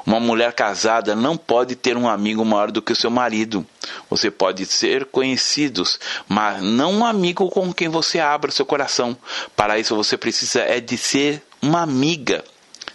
Uma 0.06 0.20
mulher 0.20 0.52
casada 0.52 1.14
não 1.16 1.36
pode 1.36 1.74
ter 1.74 1.96
um 1.96 2.08
amigo 2.08 2.44
maior 2.44 2.70
do 2.70 2.80
que 2.80 2.92
o 2.92 2.96
seu 2.96 3.10
marido. 3.10 3.66
Você 4.08 4.30
pode 4.30 4.64
ser 4.66 5.06
conhecidos, 5.06 5.98
mas 6.28 6.62
não 6.62 6.92
um 6.92 7.04
amigo 7.04 7.48
com 7.50 7.72
quem 7.72 7.88
você 7.88 8.20
abra 8.20 8.52
seu 8.52 8.64
coração. 8.64 9.16
Para 9.56 9.78
isso 9.78 9.96
você 9.96 10.16
precisa 10.16 10.60
é 10.60 10.80
de 10.80 10.96
ser 10.96 11.42
uma 11.60 11.82
amiga. 11.82 12.44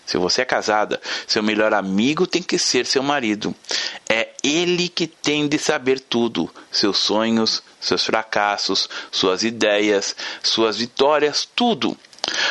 Se 0.05 0.17
você 0.17 0.41
é 0.41 0.45
casada, 0.45 1.01
seu 1.25 1.41
melhor 1.41 1.73
amigo 1.73 2.27
tem 2.27 2.41
que 2.41 2.59
ser 2.59 2.85
seu 2.85 3.01
marido. 3.01 3.55
É 4.07 4.29
ele 4.43 4.87
que 4.87 5.07
tem 5.07 5.47
de 5.47 5.57
saber 5.57 5.99
tudo: 5.99 6.49
seus 6.71 6.97
sonhos, 6.97 7.63
seus 7.79 8.05
fracassos, 8.05 8.89
suas 9.11 9.43
ideias, 9.43 10.15
suas 10.43 10.77
vitórias, 10.77 11.47
tudo. 11.55 11.97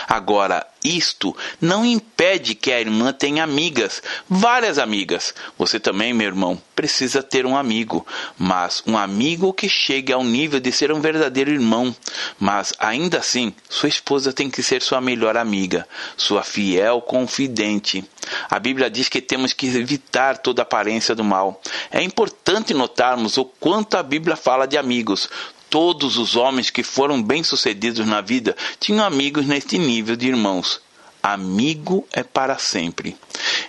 Agora, 0.08 0.66
isto 0.84 1.34
não 1.58 1.82
impede 1.82 2.54
que 2.54 2.70
a 2.70 2.78
irmã 2.78 3.10
tenha 3.10 3.42
amigas, 3.42 4.02
várias 4.28 4.78
amigas. 4.78 5.34
Você 5.56 5.80
também, 5.80 6.12
meu 6.12 6.26
irmão, 6.26 6.60
precisa 6.76 7.22
ter 7.22 7.46
um 7.46 7.56
amigo, 7.56 8.06
mas 8.36 8.82
um 8.86 8.98
amigo 8.98 9.54
que 9.54 9.66
chegue 9.66 10.12
ao 10.12 10.22
nível 10.22 10.60
de 10.60 10.70
ser 10.70 10.92
um 10.92 11.00
verdadeiro 11.00 11.50
irmão. 11.50 11.96
Mas 12.38 12.74
ainda 12.78 13.18
assim, 13.18 13.54
sua 13.68 13.88
esposa 13.88 14.32
tem 14.32 14.50
que 14.50 14.62
ser 14.62 14.82
sua 14.82 15.00
melhor 15.00 15.38
amiga, 15.38 15.88
sua 16.18 16.42
fiel 16.42 17.00
confidente. 17.00 18.04
A 18.50 18.58
Bíblia 18.58 18.90
diz 18.90 19.08
que 19.08 19.22
temos 19.22 19.54
que 19.54 19.66
evitar 19.66 20.38
toda 20.38 20.62
aparência 20.62 21.14
do 21.14 21.24
mal. 21.24 21.60
É 21.90 22.02
importante 22.02 22.74
notarmos 22.74 23.38
o 23.38 23.44
quanto 23.44 23.96
a 23.96 24.02
Bíblia 24.02 24.36
fala 24.36 24.66
de 24.66 24.76
amigos. 24.76 25.30
Todos 25.74 26.18
os 26.18 26.36
homens 26.36 26.70
que 26.70 26.84
foram 26.84 27.20
bem-sucedidos 27.20 28.06
na 28.06 28.20
vida 28.20 28.56
tinham 28.78 29.04
amigos 29.04 29.44
neste 29.44 29.76
nível 29.76 30.14
de 30.14 30.28
irmãos. 30.28 30.80
Amigo 31.20 32.06
é 32.12 32.22
para 32.22 32.56
sempre. 32.58 33.16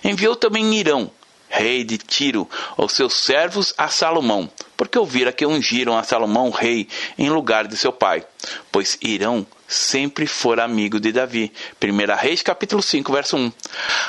Enviou 0.04 0.36
também 0.36 0.72
Irão, 0.76 1.10
rei 1.56 1.84
de 1.84 1.96
Tiro, 1.96 2.48
aos 2.76 2.92
seus 2.92 3.14
servos 3.14 3.72
a 3.78 3.88
Salomão, 3.88 4.50
porque 4.76 4.98
ouvira 4.98 5.32
que 5.32 5.46
ungiram 5.46 5.96
a 5.96 6.02
Salomão 6.02 6.50
rei 6.50 6.86
em 7.16 7.30
lugar 7.30 7.66
de 7.66 7.78
seu 7.78 7.90
pai, 7.90 8.26
pois 8.70 8.98
Irão 9.00 9.46
sempre 9.66 10.26
fora 10.26 10.62
amigo 10.62 11.00
de 11.00 11.10
Davi. 11.12 11.50
1 11.82 12.14
Reis 12.14 12.42
capítulo 12.42 12.82
5, 12.82 13.10
verso 13.10 13.36
1. 13.38 13.52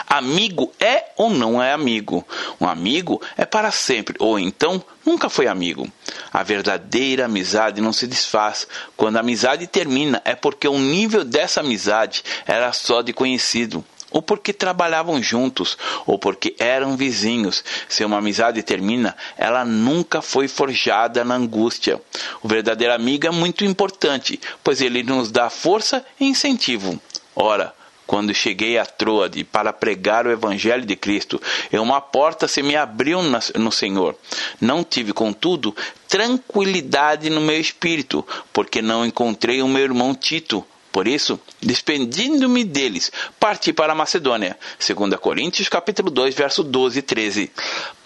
Amigo 0.07 0.73
é 0.77 1.05
ou 1.15 1.29
não 1.29 1.63
é 1.63 1.71
amigo? 1.71 2.27
Um 2.59 2.67
amigo 2.67 3.21
é 3.37 3.45
para 3.45 3.71
sempre, 3.71 4.15
ou 4.19 4.37
então 4.37 4.83
nunca 5.05 5.29
foi 5.29 5.47
amigo. 5.47 5.89
A 6.33 6.43
verdadeira 6.43 7.25
amizade 7.25 7.81
não 7.81 7.93
se 7.93 8.05
desfaz. 8.05 8.67
Quando 8.97 9.17
a 9.17 9.21
amizade 9.21 9.65
termina, 9.67 10.21
é 10.25 10.35
porque 10.35 10.67
o 10.67 10.77
nível 10.77 11.23
dessa 11.23 11.61
amizade 11.61 12.23
era 12.45 12.73
só 12.73 13.01
de 13.01 13.13
conhecido 13.13 13.83
ou 14.17 14.21
porque 14.23 14.51
trabalhavam 14.51 15.21
juntos, 15.21 15.77
ou 16.03 16.17
porque 16.17 16.55
eram 16.57 16.97
vizinhos. 16.97 17.63
Se 17.87 18.03
uma 18.03 18.17
amizade 18.17 18.63
termina, 18.63 19.15
ela 19.37 19.63
nunca 19.63 20.23
foi 20.23 20.47
forjada 20.47 21.23
na 21.23 21.35
angústia. 21.35 22.01
O 22.41 22.47
verdadeiro 22.47 22.95
amigo 22.95 23.27
é 23.27 23.29
muito 23.29 23.63
importante, 23.63 24.39
pois 24.63 24.81
ele 24.81 25.03
nos 25.03 25.29
dá 25.29 25.51
força 25.51 26.03
e 26.19 26.25
incentivo. 26.25 26.99
Ora, 27.35 27.75
quando 28.07 28.33
cheguei 28.33 28.79
a 28.79 28.87
Troade 28.87 29.43
para 29.43 29.71
pregar 29.71 30.25
o 30.25 30.31
Evangelho 30.31 30.83
de 30.83 30.95
Cristo, 30.95 31.39
uma 31.73 32.01
porta 32.01 32.47
se 32.47 32.63
me 32.63 32.75
abriu 32.75 33.19
no 33.21 33.71
Senhor. 33.71 34.15
Não 34.59 34.83
tive, 34.83 35.13
contudo, 35.13 35.75
tranquilidade 36.07 37.29
no 37.29 37.39
meu 37.39 37.59
espírito, 37.61 38.25
porque 38.51 38.81
não 38.81 39.05
encontrei 39.05 39.61
o 39.61 39.67
meu 39.67 39.83
irmão 39.83 40.15
Tito 40.15 40.65
por 40.97 41.07
isso, 41.07 41.39
despedindo-me 41.61 42.63
deles, 42.63 43.11
parti 43.39 43.71
para 43.71 43.93
a 43.93 43.95
Macedônia. 43.95 44.57
2 44.79 45.19
Coríntios 45.19 45.69
capítulo 45.69 46.09
2, 46.09 46.33
verso 46.33 46.63
12 46.63 46.97
e 46.97 47.01
13. 47.03 47.51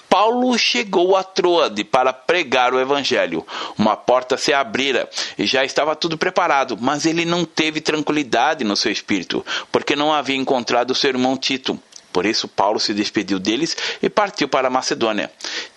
Paulo 0.09 0.57
chegou 0.57 1.15
a 1.15 1.23
Troade 1.23 1.85
para 1.85 2.11
pregar 2.11 2.73
o 2.73 2.79
evangelho. 2.81 3.47
Uma 3.77 3.95
porta 3.95 4.35
se 4.35 4.51
abrira 4.51 5.09
e 5.37 5.45
já 5.45 5.63
estava 5.63 5.95
tudo 5.95 6.17
preparado, 6.17 6.77
mas 6.81 7.05
ele 7.05 7.23
não 7.23 7.45
teve 7.45 7.79
tranquilidade 7.79 8.65
no 8.65 8.75
seu 8.75 8.91
espírito, 8.91 9.45
porque 9.71 9.95
não 9.95 10.13
havia 10.13 10.35
encontrado 10.35 10.93
seu 10.93 11.11
irmão 11.11 11.37
Tito. 11.37 11.79
Por 12.11 12.25
isso, 12.25 12.45
Paulo 12.45 12.77
se 12.77 12.93
despediu 12.93 13.39
deles 13.39 13.77
e 14.01 14.09
partiu 14.09 14.49
para 14.49 14.67
a 14.67 14.71
Macedônia. 14.71 15.31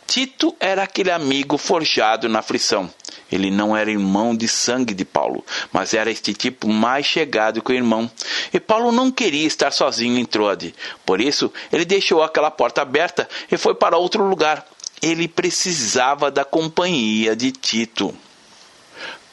Tito 0.07 0.55
era 0.61 0.83
aquele 0.83 1.11
amigo 1.11 1.57
forjado 1.57 2.29
na 2.29 2.41
aflição. 2.41 2.91
Ele 3.33 3.51
não 3.51 3.77
era 3.77 3.91
irmão 3.91 4.37
de 4.37 4.47
sangue 4.47 4.95
de 4.95 5.05
Paulo, 5.05 5.45
mas 5.73 5.95
era 5.95 6.11
este 6.11 6.33
tipo 6.35 6.69
mais 6.69 7.07
chegado 7.07 7.63
que 7.63 7.73
o 7.73 7.75
irmão. 7.75 8.11
E 8.53 8.61
Paulo 8.61 8.93
não 8.93 9.11
queria 9.11 9.47
estar 9.47 9.71
sozinho 9.71 10.19
em 10.19 10.25
Troade. 10.25 10.75
Por 11.05 11.21
isso, 11.21 11.53
ele 11.73 11.85
deixou 11.85 12.23
aquela 12.23 12.51
porta 12.51 12.83
aberta 12.83 13.29
e 13.51 13.57
foi 13.57 13.75
para 13.75 13.97
outro 13.97 14.23
lugar. 14.29 14.67
Ele 15.03 15.27
precisava 15.27 16.31
da 16.31 16.45
companhia 16.45 17.35
de 17.35 17.51
Tito. 17.51 18.15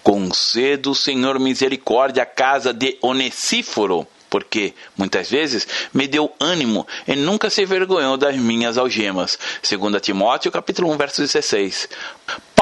Concedo, 0.02 0.96
Senhor, 0.96 1.40
misericórdia 1.40 2.24
à 2.24 2.26
casa 2.26 2.74
de 2.74 2.98
Onesíforo 3.02 4.08
porque 4.32 4.74
muitas 4.98 5.30
vezes 5.30 5.68
me 5.94 6.08
deu 6.08 6.34
ânimo 6.40 6.88
e 7.06 7.18
nunca 7.18 7.50
se 7.50 7.66
vergonhou 7.66 8.16
das 8.16 8.38
minhas 8.38 8.78
algemas. 8.78 9.38
2 9.62 10.02
Timóteo 10.02 10.50
capítulo 10.50 10.90
1, 10.90 10.98
verso 10.98 11.22
16. 11.22 11.90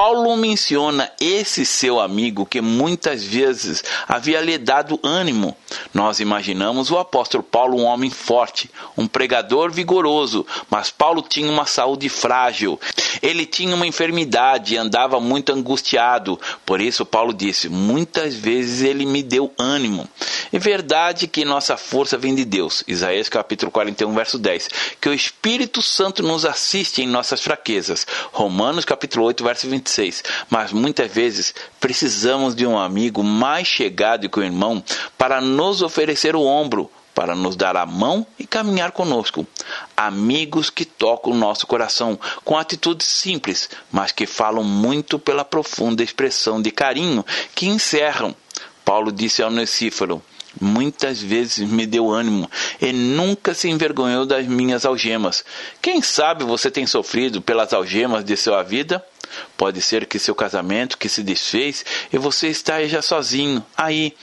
Paulo 0.00 0.34
menciona 0.34 1.12
esse 1.20 1.66
seu 1.66 2.00
amigo 2.00 2.46
que 2.46 2.62
muitas 2.62 3.22
vezes 3.22 3.84
havia 4.08 4.40
lhe 4.40 4.56
dado 4.56 4.98
ânimo. 5.02 5.54
Nós 5.92 6.20
imaginamos 6.20 6.90
o 6.90 6.96
apóstolo 6.96 7.42
Paulo 7.42 7.78
um 7.78 7.84
homem 7.84 8.08
forte, 8.08 8.70
um 8.96 9.06
pregador 9.06 9.70
vigoroso, 9.70 10.46
mas 10.70 10.88
Paulo 10.88 11.20
tinha 11.20 11.52
uma 11.52 11.66
saúde 11.66 12.08
frágil. 12.08 12.80
Ele 13.20 13.44
tinha 13.44 13.74
uma 13.74 13.86
enfermidade 13.86 14.72
e 14.72 14.78
andava 14.78 15.20
muito 15.20 15.52
angustiado. 15.52 16.40
Por 16.64 16.80
isso 16.80 17.04
Paulo 17.04 17.34
disse: 17.34 17.68
"Muitas 17.68 18.34
vezes 18.34 18.80
ele 18.80 19.04
me 19.04 19.22
deu 19.22 19.52
ânimo". 19.58 20.08
É 20.52 20.58
verdade 20.58 21.28
que 21.28 21.44
nossa 21.44 21.76
força 21.76 22.18
vem 22.18 22.34
de 22.34 22.44
Deus. 22.44 22.82
Isaías 22.88 23.28
capítulo 23.28 23.70
41, 23.70 24.12
verso 24.14 24.38
10. 24.38 24.68
Que 25.00 25.08
o 25.08 25.14
Espírito 25.14 25.80
Santo 25.80 26.22
nos 26.22 26.44
assiste 26.44 27.02
em 27.02 27.06
nossas 27.06 27.40
fraquezas. 27.40 28.06
Romanos 28.32 28.84
capítulo 28.84 29.26
8, 29.26 29.44
verso 29.44 29.59
25 29.68 29.90
26. 29.90 30.22
Mas 30.48 30.72
muitas 30.72 31.10
vezes 31.10 31.54
precisamos 31.80 32.54
de 32.54 32.66
um 32.66 32.78
amigo 32.78 33.22
mais 33.22 33.66
chegado 33.66 34.28
que 34.28 34.38
o 34.38 34.44
irmão 34.44 34.82
para 35.18 35.40
nos 35.40 35.82
oferecer 35.82 36.36
o 36.36 36.42
ombro, 36.42 36.90
para 37.14 37.34
nos 37.34 37.56
dar 37.56 37.76
a 37.76 37.84
mão 37.84 38.26
e 38.38 38.46
caminhar 38.46 38.92
conosco. 38.92 39.46
Amigos 39.96 40.70
que 40.70 40.84
tocam 40.84 41.32
o 41.32 41.36
nosso 41.36 41.66
coração 41.66 42.18
com 42.44 42.56
atitudes 42.56 43.08
simples, 43.08 43.68
mas 43.90 44.12
que 44.12 44.26
falam 44.26 44.62
muito 44.62 45.18
pela 45.18 45.44
profunda 45.44 46.02
expressão 46.02 46.62
de 46.62 46.70
carinho 46.70 47.24
que 47.54 47.66
encerram. 47.66 48.34
Paulo 48.84 49.12
disse 49.12 49.42
ao 49.42 49.50
Necíforo: 49.50 50.22
Muitas 50.58 51.20
vezes 51.20 51.68
me 51.68 51.86
deu 51.86 52.10
ânimo 52.10 52.50
e 52.80 52.92
nunca 52.92 53.54
se 53.54 53.68
envergonhou 53.68 54.24
das 54.24 54.46
minhas 54.46 54.84
algemas. 54.84 55.44
Quem 55.80 56.02
sabe 56.02 56.44
você 56.44 56.70
tem 56.70 56.86
sofrido 56.86 57.40
pelas 57.40 57.72
algemas 57.72 58.24
de 58.24 58.36
sua 58.36 58.62
vida? 58.62 59.04
Pode 59.56 59.80
ser 59.82 60.06
que 60.06 60.18
seu 60.18 60.34
casamento 60.34 60.98
que 60.98 61.08
se 61.08 61.22
desfez 61.22 61.84
e 62.12 62.18
você 62.18 62.48
está 62.48 62.82
já 62.84 63.02
sozinho, 63.02 63.64
aí, 63.76 64.14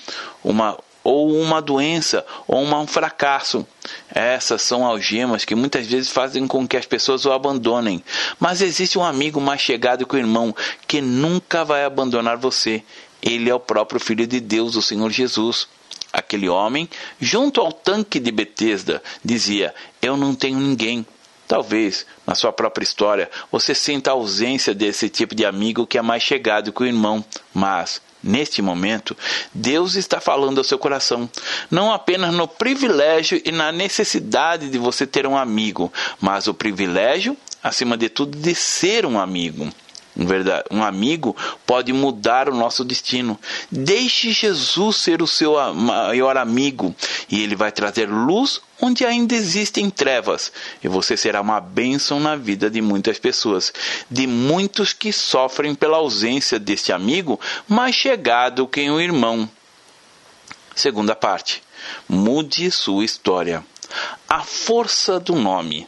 uma 0.44 0.78
ou 1.08 1.32
uma 1.40 1.62
doença 1.62 2.26
ou 2.46 2.62
um 2.62 2.86
fracasso. 2.86 3.66
Essas 4.14 4.62
são 4.62 4.86
algemas 4.86 5.46
que 5.46 5.56
muitas 5.56 5.88
vezes 5.88 6.12
fazem 6.12 6.46
com 6.46 6.68
que 6.68 6.76
as 6.76 6.86
pessoas 6.86 7.26
o 7.26 7.32
abandonem. 7.32 8.04
Mas 8.38 8.62
existe 8.62 9.00
um 9.00 9.04
amigo 9.06 9.40
mais 9.40 9.62
chegado 9.62 10.06
que 10.06 10.16
o 10.16 10.20
irmão 10.20 10.54
que 10.86 11.00
nunca 11.00 11.64
vai 11.64 11.86
abandonar 11.86 12.36
você. 12.36 12.84
Ele 13.22 13.50
é 13.50 13.56
o 13.56 13.60
próprio 13.60 14.02
Filho 14.02 14.28
de 14.28 14.42
Deus, 14.42 14.76
o 14.76 14.82
Senhor 14.82 15.10
Jesus. 15.10 15.70
Aquele 16.12 16.50
homem, 16.50 16.90
junto 17.22 17.62
ao 17.62 17.72
tanque 17.72 18.20
de 18.20 18.32
Betesda, 18.32 19.02
dizia: 19.24 19.74
Eu 20.02 20.18
não 20.18 20.36
tenho 20.36 20.60
ninguém. 20.60 21.06
Talvez, 21.48 22.06
na 22.26 22.36
sua 22.36 22.52
própria 22.52 22.84
história, 22.84 23.30
você 23.50 23.74
sinta 23.74 24.10
a 24.10 24.14
ausência 24.14 24.74
desse 24.74 25.08
tipo 25.08 25.34
de 25.34 25.46
amigo 25.46 25.88
que 25.88 25.98
é 25.98 26.02
mais 26.02 26.22
chegado 26.22 26.74
que 26.74 26.84
o 26.84 26.86
irmão, 26.86 27.24
mas, 27.54 28.02
neste 28.22 28.62
momento, 28.62 29.16
Deus 29.54 29.96
está 29.96 30.20
falando 30.20 30.58
ao 30.58 30.64
seu 30.64 30.78
coração, 30.78 31.30
não 31.72 31.94
apenas 31.94 32.34
no 32.34 32.50
privilégio 32.50 33.42
e 33.46 33.52
na 33.52 33.72
necessidade 33.72 34.70
de 34.70 34.78
você 34.78 35.08
ter 35.08 35.26
um 35.26 35.38
amigo, 35.38 35.92
mas 36.20 36.48
o 36.48 36.54
privilégio, 36.54 37.38
acima 37.64 37.96
de 37.96 38.10
tudo, 38.10 38.38
de 38.38 38.54
ser 38.54 39.06
um 39.06 39.18
amigo. 39.18 39.72
Um, 40.18 40.26
verdade, 40.26 40.64
um 40.72 40.84
amigo 40.84 41.36
pode 41.66 41.94
mudar 41.94 42.50
o 42.50 42.56
nosso 42.56 42.84
destino. 42.84 43.40
Deixe 43.72 44.32
Jesus 44.32 44.98
ser 44.98 45.22
o 45.22 45.28
seu 45.28 45.54
maior 45.76 46.38
amigo 46.38 46.96
e 47.30 47.44
ele 47.44 47.56
vai 47.56 47.72
trazer 47.72 48.10
luz 48.10 48.60
onde 48.82 49.06
ainda 49.06 49.34
existem 49.34 49.90
trevas, 49.90 50.52
e 50.84 50.88
você 50.88 51.18
será 51.18 51.42
uma 51.42 51.60
bênção 51.60 52.20
na 52.20 52.36
vida 52.36 52.70
de 52.70 52.80
muitas 52.80 53.18
pessoas, 53.18 53.74
de 54.10 54.28
muitos 54.28 54.94
que 54.94 55.12
sofrem 55.12 55.74
pela 55.74 55.98
ausência 55.98 56.60
deste 56.60 56.92
amigo 56.92 57.40
mais 57.68 57.96
chegado 57.96 58.68
que 58.68 58.88
um 58.90 59.02
irmão. 59.02 59.50
Segunda 60.76 61.16
parte. 61.16 61.64
Mude 62.08 62.70
sua 62.70 63.04
história. 63.04 63.64
A 64.30 64.44
força 64.44 65.20
do 65.20 65.36
nome. 65.36 65.88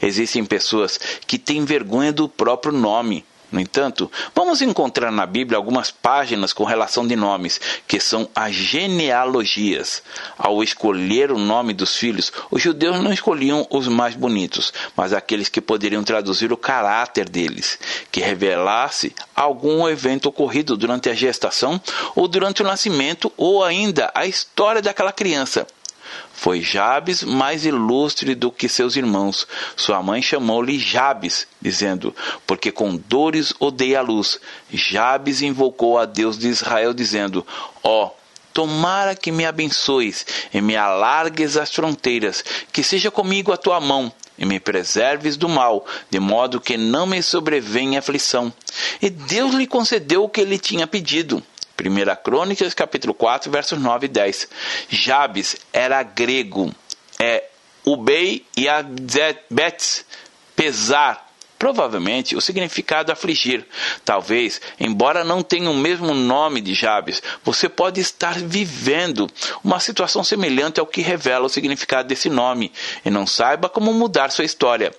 Existem 0.00 0.44
pessoas 0.44 0.98
que 1.26 1.38
têm 1.38 1.64
vergonha 1.64 2.12
do 2.12 2.26
próprio 2.28 2.72
nome 2.72 3.24
no 3.54 3.60
entanto, 3.60 4.10
vamos 4.34 4.60
encontrar 4.60 5.12
na 5.12 5.24
Bíblia 5.24 5.56
algumas 5.56 5.88
páginas 5.88 6.52
com 6.52 6.64
relação 6.64 7.06
de 7.06 7.14
nomes, 7.14 7.60
que 7.86 8.00
são 8.00 8.28
as 8.34 8.52
genealogias. 8.52 10.02
Ao 10.36 10.60
escolher 10.60 11.30
o 11.30 11.38
nome 11.38 11.72
dos 11.72 11.96
filhos, 11.96 12.32
os 12.50 12.60
judeus 12.60 13.00
não 13.00 13.12
escolhiam 13.12 13.64
os 13.70 13.86
mais 13.86 14.16
bonitos, 14.16 14.72
mas 14.96 15.12
aqueles 15.12 15.48
que 15.48 15.60
poderiam 15.60 16.02
traduzir 16.02 16.52
o 16.52 16.56
caráter 16.56 17.28
deles, 17.28 17.78
que 18.10 18.20
revelasse 18.20 19.14
algum 19.36 19.88
evento 19.88 20.28
ocorrido 20.28 20.76
durante 20.76 21.08
a 21.08 21.14
gestação 21.14 21.80
ou 22.16 22.26
durante 22.26 22.60
o 22.60 22.66
nascimento 22.66 23.32
ou 23.36 23.62
ainda 23.62 24.10
a 24.16 24.26
história 24.26 24.82
daquela 24.82 25.12
criança. 25.12 25.64
Foi 26.32 26.60
Jabes 26.60 27.22
mais 27.22 27.64
ilustre 27.64 28.34
do 28.34 28.50
que 28.50 28.68
seus 28.68 28.96
irmãos. 28.96 29.46
Sua 29.76 30.02
mãe 30.02 30.20
chamou-lhe 30.20 30.78
Jabes, 30.78 31.46
dizendo: 31.60 32.14
Porque 32.46 32.70
com 32.70 32.96
dores 32.96 33.54
odeia 33.58 34.00
a 34.00 34.02
luz. 34.02 34.38
Jabes 34.70 35.42
invocou 35.42 35.98
a 35.98 36.04
Deus 36.04 36.38
de 36.38 36.48
Israel, 36.48 36.92
dizendo: 36.92 37.46
Ó, 37.82 38.06
oh, 38.06 38.10
tomara 38.52 39.14
que 39.14 39.32
me 39.32 39.44
abençoes 39.44 40.26
e 40.52 40.60
me 40.60 40.76
alargues 40.76 41.56
as 41.56 41.72
fronteiras, 41.72 42.44
que 42.72 42.82
seja 42.82 43.10
comigo 43.10 43.52
a 43.52 43.56
tua 43.56 43.80
mão 43.80 44.12
e 44.36 44.44
me 44.44 44.58
preserves 44.58 45.36
do 45.36 45.48
mal, 45.48 45.86
de 46.10 46.18
modo 46.18 46.60
que 46.60 46.76
não 46.76 47.06
me 47.06 47.22
sobrevenha 47.22 47.98
aflição. 47.98 48.52
E 49.00 49.08
Deus 49.08 49.54
lhe 49.54 49.66
concedeu 49.66 50.24
o 50.24 50.28
que 50.28 50.40
ele 50.40 50.58
tinha 50.58 50.86
pedido. 50.86 51.42
1 51.78 52.22
Crônicas, 52.22 52.72
capítulo 52.74 53.12
4, 53.12 53.50
versos 53.50 53.78
9 53.80 54.06
e 54.06 54.08
10. 54.08 54.48
Jabes 54.88 55.56
era 55.72 56.02
grego. 56.02 56.72
É 57.18 57.44
Ubei 57.84 58.46
e 58.56 58.68
Abetz 58.68 60.04
Pesar, 60.56 61.28
provavelmente 61.58 62.36
o 62.36 62.40
significado 62.40 63.10
afligir. 63.10 63.66
Talvez, 64.04 64.60
embora 64.78 65.24
não 65.24 65.42
tenha 65.42 65.68
o 65.68 65.74
mesmo 65.74 66.14
nome 66.14 66.60
de 66.60 66.74
Jabes, 66.74 67.22
você 67.42 67.68
pode 67.68 68.00
estar 68.00 68.38
vivendo 68.38 69.28
uma 69.62 69.80
situação 69.80 70.22
semelhante 70.22 70.78
ao 70.78 70.86
que 70.86 71.02
revela 71.02 71.46
o 71.46 71.50
significado 71.50 72.08
desse 72.08 72.30
nome 72.30 72.72
e 73.04 73.10
não 73.10 73.26
saiba 73.26 73.68
como 73.68 73.92
mudar 73.92 74.30
sua 74.30 74.44
história. 74.44 74.94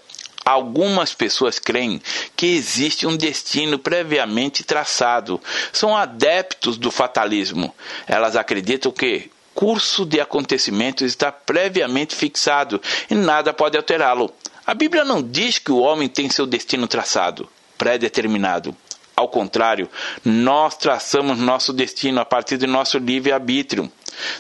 Algumas 0.46 1.12
pessoas 1.12 1.58
creem 1.58 2.00
que 2.36 2.46
existe 2.46 3.08
um 3.08 3.18
destino 3.18 3.80
previamente 3.80 4.64
traçado. 4.64 5.42
São 5.74 5.98
adeptos 5.98 6.78
do 6.78 6.92
fatalismo. 6.92 7.74
Elas 8.08 8.36
acreditam 8.36 8.92
que 8.92 9.32
curso 9.56 10.06
de 10.06 10.22
acontecimentos 10.22 11.08
está 11.08 11.32
previamente 11.32 12.14
fixado 12.14 12.80
e 13.10 13.16
nada 13.16 13.54
pode 13.54 13.76
alterá-lo. 13.76 14.32
A 14.68 14.76
Bíblia 14.76 15.04
não 15.04 15.20
diz 15.20 15.58
que 15.58 15.72
o 15.72 15.80
homem 15.80 16.08
tem 16.08 16.30
seu 16.30 16.46
destino 16.46 16.88
traçado, 16.88 17.50
predeterminado. 17.76 18.76
Ao 19.16 19.30
contrário, 19.30 19.90
nós 20.24 20.76
traçamos 20.76 21.40
nosso 21.40 21.72
destino 21.74 22.20
a 22.20 22.26
partir 22.26 22.58
de 22.58 22.68
nosso 22.68 23.00
livre-arbítrio. 23.00 23.92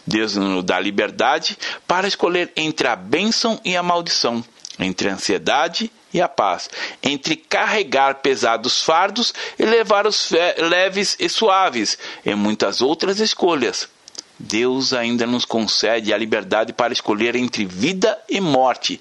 Deus 0.05 0.35
nos 0.35 0.63
dá 0.63 0.79
liberdade 0.79 1.57
para 1.87 2.07
escolher 2.07 2.51
entre 2.55 2.87
a 2.87 2.95
bênção 2.95 3.59
e 3.63 3.75
a 3.75 3.81
maldição, 3.81 4.43
entre 4.79 5.09
a 5.09 5.13
ansiedade 5.13 5.91
e 6.13 6.21
a 6.21 6.29
paz, 6.29 6.69
entre 7.03 7.35
carregar 7.35 8.15
pesados 8.15 8.81
fardos 8.83 9.33
e 9.59 9.65
levar 9.65 10.07
os 10.07 10.31
leves 10.57 11.15
e 11.19 11.27
suaves, 11.27 11.97
e 12.25 12.33
muitas 12.35 12.81
outras 12.81 13.19
escolhas. 13.19 13.89
Deus 14.37 14.91
ainda 14.91 15.25
nos 15.25 15.45
concede 15.45 16.13
a 16.13 16.17
liberdade 16.17 16.73
para 16.73 16.91
escolher 16.91 17.35
entre 17.35 17.65
vida 17.65 18.17
e 18.29 18.41
morte, 18.41 18.99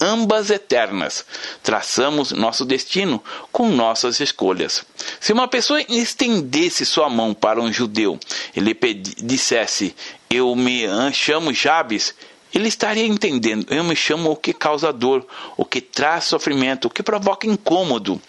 ambas 0.00 0.48
eternas. 0.48 1.24
Traçamos 1.62 2.30
nosso 2.30 2.64
destino 2.64 3.22
com 3.50 3.68
nossas 3.68 4.20
escolhas. 4.20 4.84
Se 5.20 5.32
uma 5.32 5.48
pessoa 5.48 5.82
estendesse 5.88 6.86
sua 6.86 7.10
mão 7.10 7.34
para 7.34 7.60
um 7.60 7.72
judeu 7.72 8.18
e 8.54 8.60
lhe 8.60 8.74
dissesse: 9.18 9.94
Eu 10.30 10.54
me 10.54 10.84
chamo 11.12 11.52
Jabes, 11.52 12.14
ele 12.56 12.68
estaria 12.68 13.06
entendendo: 13.06 13.66
Eu 13.70 13.84
me 13.84 13.94
chamo 13.94 14.30
o 14.30 14.36
que 14.36 14.54
causa 14.54 14.90
dor, 14.90 15.26
o 15.58 15.64
que 15.64 15.80
traz 15.80 16.24
sofrimento, 16.24 16.86
o 16.86 16.90
que 16.90 17.02
provoca 17.02 17.46
incômodo. 17.46 18.20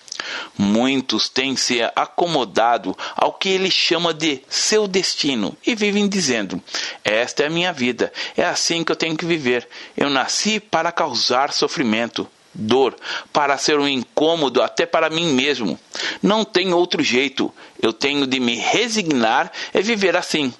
Muitos 0.57 1.29
têm 1.29 1.55
se 1.55 1.79
acomodado 1.95 2.97
ao 3.15 3.31
que 3.31 3.47
ele 3.47 3.71
chama 3.71 4.13
de 4.13 4.41
seu 4.49 4.85
destino 4.85 5.55
e 5.65 5.73
vivem 5.73 6.09
dizendo: 6.09 6.61
Esta 7.05 7.43
é 7.43 7.47
a 7.47 7.49
minha 7.49 7.71
vida, 7.71 8.11
é 8.35 8.43
assim 8.43 8.83
que 8.83 8.91
eu 8.91 8.97
tenho 8.97 9.15
que 9.15 9.25
viver. 9.25 9.65
Eu 9.95 10.09
nasci 10.09 10.59
para 10.59 10.91
causar 10.91 11.53
sofrimento, 11.53 12.27
dor, 12.53 12.97
para 13.31 13.57
ser 13.57 13.79
um 13.79 13.87
incômodo 13.87 14.61
até 14.61 14.85
para 14.85 15.09
mim 15.09 15.31
mesmo. 15.33 15.79
Não 16.21 16.43
tem 16.43 16.73
outro 16.73 17.01
jeito. 17.01 17.53
Eu 17.81 17.93
tenho 17.93 18.27
de 18.27 18.41
me 18.41 18.55
resignar 18.55 19.51
e 19.73 19.81
viver 19.81 20.17
assim. 20.17 20.53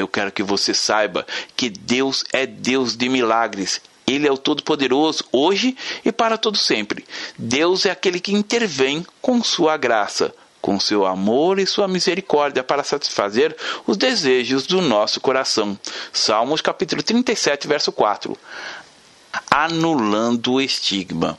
Eu 0.00 0.08
quero 0.08 0.32
que 0.32 0.42
você 0.42 0.72
saiba 0.72 1.26
que 1.56 1.68
Deus 1.68 2.24
é 2.32 2.46
Deus 2.46 2.96
de 2.96 3.08
milagres 3.08 3.80
ele 4.06 4.26
é 4.26 4.32
o 4.32 4.36
Todo-Poderoso 4.36 5.24
hoje 5.30 5.76
e 6.04 6.10
para 6.10 6.36
todo 6.36 6.58
sempre. 6.58 7.04
Deus 7.38 7.86
é 7.86 7.90
aquele 7.90 8.18
que 8.18 8.34
intervém 8.34 9.06
com 9.22 9.42
sua 9.42 9.76
graça, 9.76 10.34
com 10.60 10.80
seu 10.80 11.06
amor 11.06 11.58
e 11.58 11.66
sua 11.66 11.86
misericórdia 11.86 12.64
para 12.64 12.82
satisfazer 12.82 13.56
os 13.86 13.96
desejos 13.96 14.66
do 14.66 14.80
nosso 14.80 15.20
coração. 15.20 15.78
Salmos 16.12 16.60
capítulo 16.60 17.02
37, 17.02 17.68
verso 17.68 17.92
4. 17.92 18.36
Anulando 19.48 20.54
o 20.54 20.60
estigma. 20.60 21.38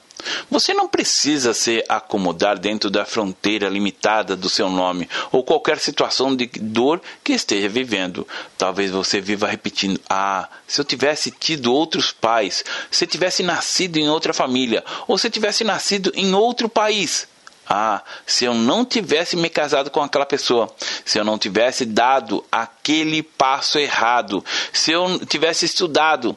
Você 0.49 0.73
não 0.73 0.87
precisa 0.87 1.53
se 1.53 1.83
acomodar 1.87 2.57
dentro 2.57 2.89
da 2.89 3.05
fronteira 3.05 3.69
limitada 3.69 4.35
do 4.35 4.49
seu 4.49 4.69
nome 4.69 5.09
ou 5.31 5.43
qualquer 5.43 5.79
situação 5.79 6.35
de 6.35 6.47
dor 6.47 7.01
que 7.23 7.33
esteja 7.33 7.69
vivendo. 7.69 8.27
Talvez 8.57 8.91
você 8.91 9.21
viva 9.21 9.47
repetindo: 9.47 9.99
Ah, 10.09 10.49
se 10.67 10.79
eu 10.79 10.85
tivesse 10.85 11.31
tido 11.31 11.73
outros 11.73 12.11
pais, 12.11 12.63
se 12.89 13.05
eu 13.05 13.07
tivesse 13.07 13.43
nascido 13.43 13.97
em 13.97 14.09
outra 14.09 14.33
família, 14.33 14.83
ou 15.07 15.17
se 15.17 15.27
eu 15.27 15.31
tivesse 15.31 15.63
nascido 15.63 16.11
em 16.15 16.33
outro 16.33 16.69
país. 16.69 17.27
Ah, 17.73 18.01
se 18.25 18.43
eu 18.43 18.53
não 18.53 18.83
tivesse 18.83 19.37
me 19.37 19.49
casado 19.49 19.89
com 19.89 20.01
aquela 20.01 20.25
pessoa, 20.25 20.69
se 21.05 21.17
eu 21.17 21.23
não 21.23 21.37
tivesse 21.37 21.85
dado 21.85 22.43
aquele 22.51 23.23
passo 23.23 23.79
errado, 23.79 24.43
se 24.73 24.91
eu 24.91 25.25
tivesse 25.25 25.65
estudado, 25.65 26.35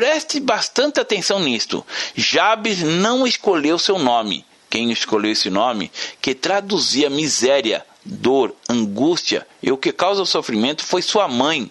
Preste 0.00 0.40
bastante 0.40 0.98
atenção 0.98 1.38
nisto. 1.40 1.84
Jabes 2.16 2.80
não 2.80 3.26
escolheu 3.26 3.78
seu 3.78 3.98
nome. 3.98 4.46
Quem 4.70 4.90
escolheu 4.90 5.32
esse 5.32 5.50
nome, 5.50 5.92
que 6.22 6.34
traduzia 6.34 7.10
miséria, 7.10 7.84
dor, 8.02 8.54
angústia 8.66 9.46
e 9.62 9.70
o 9.70 9.76
que 9.76 9.92
causa 9.92 10.22
o 10.22 10.26
sofrimento 10.26 10.82
foi 10.86 11.02
sua 11.02 11.28
mãe. 11.28 11.70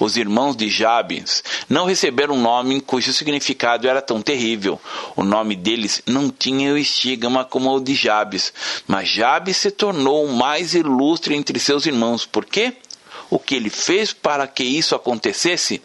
Os 0.00 0.16
irmãos 0.16 0.56
de 0.56 0.68
Jabes 0.68 1.44
não 1.68 1.86
receberam 1.86 2.34
um 2.34 2.42
nome 2.42 2.80
cujo 2.80 3.12
significado 3.12 3.86
era 3.86 4.02
tão 4.02 4.20
terrível. 4.20 4.80
O 5.14 5.22
nome 5.22 5.54
deles 5.54 6.02
não 6.04 6.30
tinha 6.30 6.72
o 6.72 6.78
estigma 6.78 7.44
como 7.44 7.72
o 7.72 7.80
de 7.80 7.94
Jabes, 7.94 8.52
mas 8.88 9.08
Jabes 9.08 9.56
se 9.56 9.70
tornou 9.70 10.24
o 10.24 10.32
mais 10.32 10.74
ilustre 10.74 11.36
entre 11.36 11.60
seus 11.60 11.86
irmãos. 11.86 12.26
Por 12.26 12.44
quê? 12.44 12.74
o 13.30 13.38
que 13.38 13.54
ele 13.54 13.70
fez 13.70 14.12
para 14.12 14.46
que 14.46 14.64
isso 14.64 14.94
acontecesse? 14.94 15.82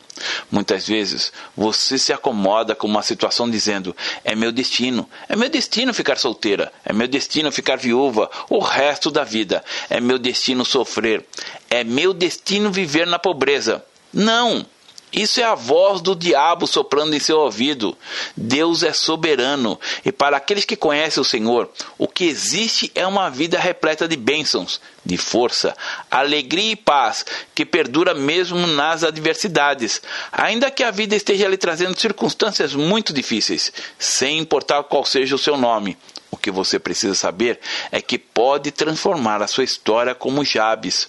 Muitas 0.51 0.87
vezes 0.87 1.31
você 1.55 1.97
se 1.97 2.13
acomoda 2.13 2.75
com 2.75 2.87
uma 2.87 3.01
situação 3.01 3.49
dizendo: 3.49 3.95
é 4.23 4.35
meu 4.35 4.51
destino, 4.51 5.09
é 5.27 5.35
meu 5.35 5.49
destino 5.49 5.93
ficar 5.93 6.17
solteira, 6.17 6.71
é 6.85 6.93
meu 6.93 7.07
destino 7.07 7.51
ficar 7.51 7.77
viúva 7.77 8.29
o 8.49 8.59
resto 8.59 9.09
da 9.09 9.23
vida, 9.23 9.63
é 9.89 9.99
meu 9.99 10.19
destino 10.19 10.63
sofrer, 10.65 11.25
é 11.69 11.83
meu 11.83 12.13
destino 12.13 12.71
viver 12.71 13.07
na 13.07 13.17
pobreza. 13.17 13.83
Não! 14.13 14.65
Isso 15.13 15.39
é 15.39 15.43
a 15.43 15.53
voz 15.53 16.01
do 16.01 16.15
diabo 16.15 16.65
soprando 16.65 17.15
em 17.15 17.19
seu 17.19 17.37
ouvido. 17.37 17.95
Deus 18.35 18.81
é 18.81 18.91
soberano, 18.91 19.79
e 20.03 20.11
para 20.11 20.37
aqueles 20.37 20.65
que 20.65 20.75
conhecem 20.75 21.21
o 21.21 21.25
Senhor, 21.25 21.69
o 21.99 22.07
que 22.07 22.25
existe 22.25 22.91
é 22.95 23.05
uma 23.05 23.29
vida 23.29 23.59
repleta 23.59 24.07
de 24.07 24.17
bênçãos, 24.17 24.81
de 25.05 25.15
força, 25.15 25.77
alegria 26.09 26.71
e 26.71 26.75
paz, 26.75 27.23
que 27.53 27.63
perdura 27.63 28.15
mesmo 28.15 28.65
nas 28.65 29.03
adversidades, 29.03 30.01
ainda 30.31 30.71
que 30.71 30.83
a 30.83 30.89
vida 30.89 31.15
esteja 31.15 31.47
lhe 31.47 31.57
trazendo 31.57 31.99
circunstâncias 31.99 32.73
muito 32.73 33.13
difíceis, 33.13 33.71
sem 33.99 34.39
importar 34.39 34.81
qual 34.83 35.05
seja 35.05 35.35
o 35.35 35.39
seu 35.39 35.55
nome. 35.55 35.95
O 36.31 36.37
que 36.37 36.49
você 36.49 36.79
precisa 36.79 37.13
saber 37.13 37.59
é 37.91 38.01
que 38.01 38.17
pode 38.17 38.71
transformar 38.71 39.43
a 39.43 39.47
sua 39.47 39.63
história 39.63 40.15
como 40.15 40.43
Jabes. 40.43 41.07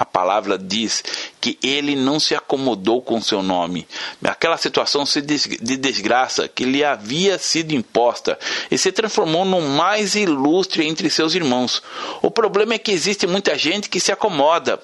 A 0.00 0.04
palavra 0.06 0.56
diz 0.56 1.04
que 1.42 1.58
ele 1.62 1.94
não 1.94 2.18
se 2.18 2.34
acomodou 2.34 3.02
com 3.02 3.20
seu 3.20 3.42
nome. 3.42 3.86
Aquela 4.24 4.56
situação 4.56 5.04
de 5.04 5.76
desgraça 5.76 6.48
que 6.48 6.64
lhe 6.64 6.82
havia 6.82 7.38
sido 7.38 7.74
imposta 7.74 8.38
e 8.70 8.78
se 8.78 8.90
transformou 8.90 9.44
no 9.44 9.60
mais 9.60 10.14
ilustre 10.14 10.86
entre 10.86 11.10
seus 11.10 11.34
irmãos. 11.34 11.82
O 12.22 12.30
problema 12.30 12.72
é 12.72 12.78
que 12.78 12.90
existe 12.90 13.26
muita 13.26 13.58
gente 13.58 13.90
que 13.90 14.00
se 14.00 14.10
acomoda. 14.10 14.82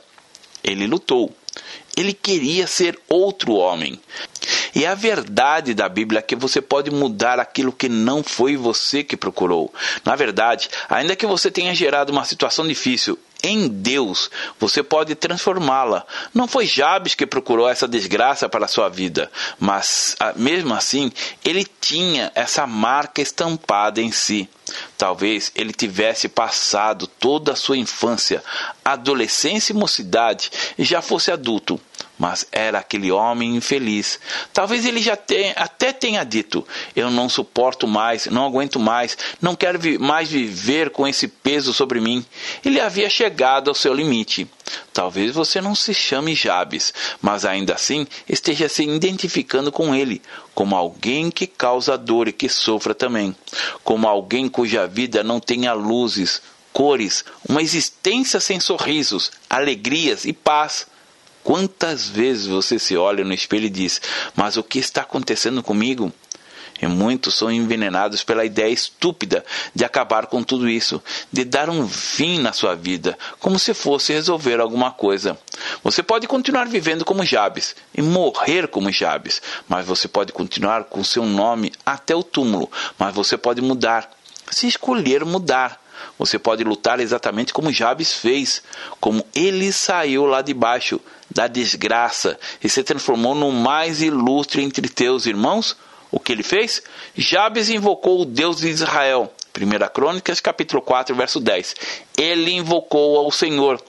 Ele 0.62 0.87
lutou. 0.87 1.35
Ele 1.96 2.12
queria 2.12 2.66
ser 2.66 3.00
outro 3.09 3.55
homem. 3.55 3.98
E 4.74 4.85
a 4.85 4.94
verdade 4.94 5.72
da 5.72 5.88
Bíblia 5.88 6.18
é 6.18 6.22
que 6.22 6.37
você 6.37 6.61
pode 6.61 6.90
mudar 6.90 7.40
aquilo 7.40 7.72
que 7.72 7.88
não 7.88 8.22
foi 8.22 8.55
você 8.55 9.02
que 9.02 9.16
procurou. 9.16 9.72
Na 10.05 10.14
verdade, 10.14 10.68
ainda 10.90 11.16
que 11.16 11.24
você 11.24 11.50
tenha 11.50 11.74
gerado 11.74 12.12
uma 12.12 12.26
situação 12.26 12.68
difícil, 12.68 13.18
em 13.42 13.68
Deus, 13.68 14.31
você 14.59 14.83
pode 14.83 15.14
transformá-la. 15.14 16.05
Não 16.35 16.49
foi 16.49 16.66
Jabes 16.66 17.14
que 17.14 17.27
procurou 17.27 17.68
essa 17.68 17.87
desgraça 17.87 18.49
para 18.49 18.64
a 18.64 18.68
sua 18.68 18.88
vida, 18.88 19.31
mas 19.59 20.16
ah, 20.18 20.33
mesmo 20.37 20.75
assim, 20.75 21.12
ele 21.44 21.66
tinha 21.81 22.33
essa 22.35 22.66
marca 22.66 23.20
estampada 23.20 24.01
em 24.01 24.11
si. 24.11 24.49
Talvez 24.96 25.52
ele 25.54 25.72
tivesse 25.72 26.28
passado 26.28 27.06
toda 27.06 27.52
a 27.52 27.56
sua 27.56 27.76
infância, 27.76 28.42
adolescência 28.85 29.72
e 29.72 29.76
mocidade 29.76 30.50
e 30.78 30.85
já 30.85 31.02
fosse 31.02 31.30
adulto 31.30 31.80
mas 32.18 32.46
era 32.50 32.78
aquele 32.78 33.12
homem 33.12 33.56
infeliz. 33.56 34.18
Talvez 34.52 34.87
ele 34.87 35.00
já 35.00 35.16
tenha, 35.16 35.52
até 35.52 35.92
tenha 35.92 36.24
dito: 36.24 36.66
Eu 36.94 37.11
não 37.11 37.28
suporto 37.28 37.87
mais, 37.87 38.26
não 38.26 38.46
aguento 38.46 38.78
mais, 38.78 39.16
não 39.40 39.54
quero 39.54 39.78
vi 39.78 39.98
mais 39.98 40.30
viver 40.30 40.90
com 40.90 41.06
esse 41.06 41.28
peso 41.28 41.72
sobre 41.72 42.00
mim. 42.00 42.24
Ele 42.64 42.80
havia 42.80 43.11
chegado 43.11 43.68
ao 43.68 43.74
seu 43.74 43.92
limite. 43.92 44.48
Talvez 44.92 45.32
você 45.32 45.61
não 45.61 45.74
se 45.76 45.94
chame 45.94 46.35
Jabes, 46.35 46.92
mas 47.22 47.44
ainda 47.44 47.74
assim 47.74 48.06
esteja 48.28 48.68
se 48.68 48.82
identificando 48.82 49.70
com 49.70 49.94
ele, 49.94 50.20
como 50.54 50.74
alguém 50.74 51.30
que 51.30 51.46
causa 51.46 51.96
dor 51.96 52.26
e 52.26 52.32
que 52.32 52.48
sofra 52.48 52.92
também, 52.92 53.37
como 53.85 54.09
alguém 54.09 54.48
cuja 54.48 54.86
vida 54.87 55.22
não 55.22 55.40
tenha 55.40 55.72
luzes, 55.72 56.42
cores, 56.72 57.25
uma 57.49 57.62
existência 57.62 58.40
sem 58.40 58.61
sorrisos, 58.61 59.31
alegrias 59.49 60.25
e 60.25 60.33
paz 60.33 60.87
Quantas 61.46 62.09
vezes 62.09 62.49
você 62.49 62.77
se 62.77 62.96
olha 62.96 63.25
no 63.25 63.33
espelho 63.33 63.66
e 63.66 63.70
diz: 63.70 64.03
Mas 64.35 64.57
o 64.57 64.64
que 64.64 64.81
está 64.81 65.03
acontecendo 65.03 65.62
comigo? 65.62 66.12
E 66.83 66.88
muitos 66.88 67.37
são 67.37 67.53
envenenados 67.53 68.25
pela 68.25 68.44
ideia 68.44 68.68
estúpida 68.68 69.44
de 69.72 69.85
acabar 69.85 70.27
com 70.27 70.42
tudo 70.42 70.68
isso, 70.68 71.01
de 71.33 71.44
dar 71.44 71.70
um 71.70 71.88
fim 71.88 72.40
na 72.40 72.53
sua 72.53 72.75
vida, 72.75 73.16
como 73.38 73.61
se 73.61 73.72
fosse 73.75 74.12
resolver 74.12 74.59
alguma 74.59 74.90
coisa. 74.90 75.38
Você 75.85 76.03
pode 76.03 76.27
continuar 76.27 76.66
vivendo 76.66 77.05
como 77.05 77.25
Jabes 77.25 77.77
e 77.94 78.03
morrer 78.03 78.66
como 78.66 78.90
Jabes, 78.90 79.40
mas 79.68 79.87
você 79.87 80.09
pode 80.09 80.33
continuar 80.33 80.85
com 80.87 81.05
seu 81.05 81.25
nome 81.25 81.72
até 81.87 82.12
o 82.12 82.25
túmulo, 82.25 82.68
mas 82.99 83.14
você 83.14 83.38
pode 83.38 83.62
mudar, 83.62 84.11
se 84.50 84.66
escolher 84.66 85.24
mudar. 85.24 85.82
Você 86.18 86.38
pode 86.38 86.62
lutar 86.62 87.00
exatamente 87.00 87.52
como 87.52 87.72
Jabes 87.72 88.12
fez, 88.12 88.62
como 89.00 89.24
ele 89.35 89.72
saiu 89.72 90.26
lá 90.26 90.42
de 90.42 90.52
baixo 90.52 91.00
da 91.30 91.46
desgraça 91.46 92.38
e 92.62 92.68
se 92.68 92.82
transformou 92.82 93.35
no 93.35 93.50
mais 93.50 94.02
ilustre 94.02 94.62
entre 94.62 94.88
teus 94.88 95.26
irmãos 95.26 95.76
o 96.11 96.20
que 96.20 96.32
ele 96.32 96.42
fez? 96.42 96.82
Jabes 97.16 97.68
invocou 97.68 98.22
o 98.22 98.24
Deus 98.24 98.59
de 98.59 98.68
Israel. 98.68 99.32
1 99.54 99.92
Crônicas, 99.92 100.40
capítulo 100.40 100.82
4, 100.82 101.14
verso 101.14 101.40
10. 101.40 101.74
Ele 102.16 102.52
invocou 102.52 103.18
ao 103.18 103.30
Senhor. 103.30 103.82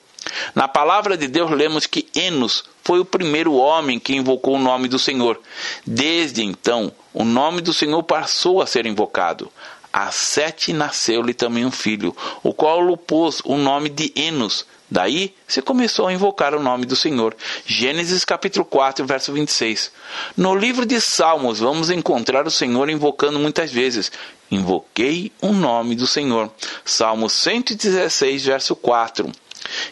Na 0.56 0.68
palavra 0.68 1.16
de 1.16 1.28
Deus 1.28 1.52
lemos 1.52 1.86
que 1.86 2.08
Enos 2.16 2.64
foi 2.84 3.00
o 3.00 3.06
primeiro 3.06 3.54
homem 3.54 4.00
que 4.00 4.16
invocou 4.16 4.56
o 4.56 4.60
nome 4.60 4.88
do 4.88 5.00
Senhor. 5.00 5.40
Desde 5.86 6.44
então, 6.44 6.92
o 7.14 7.24
nome 7.24 7.62
do 7.62 7.74
Senhor 7.74 8.02
passou 8.04 8.62
a 8.62 8.68
ser 8.68 8.86
invocado. 8.86 9.52
A 10.00 10.12
Sete 10.12 10.74
nasceu-lhe 10.74 11.34
também 11.34 11.66
um 11.66 11.72
filho, 11.72 12.16
o 12.44 12.54
qual 12.54 12.88
lhe 12.88 12.96
pôs 12.96 13.42
o 13.44 13.58
nome 13.58 13.90
de 13.90 14.14
Enos, 14.16 14.64
Daí 14.90 15.34
se 15.46 15.60
começou 15.62 16.08
a 16.08 16.14
invocar 16.14 16.54
o 16.56 16.62
nome 16.64 16.86
do 16.86 16.96
Senhor. 16.96 17.36
Gênesis 17.66 18.24
capítulo 18.24 18.64
4, 18.64 19.06
verso 19.06 19.34
26. 19.34 19.92
No 20.38 20.56
livro 20.56 20.86
de 20.86 21.02
Salmos 21.02 21.60
vamos 21.60 21.90
encontrar 21.90 22.48
o 22.48 22.52
Senhor 22.52 22.90
invocando 22.90 23.38
muitas 23.38 23.70
vezes. 23.70 24.12
Invoquei 24.50 25.32
o 25.42 25.52
nome 25.52 25.94
do 25.94 26.08
Senhor. 26.08 26.50
Salmo 26.86 27.30
116, 27.30 28.46
verso 28.46 28.78
4. 28.78 29.30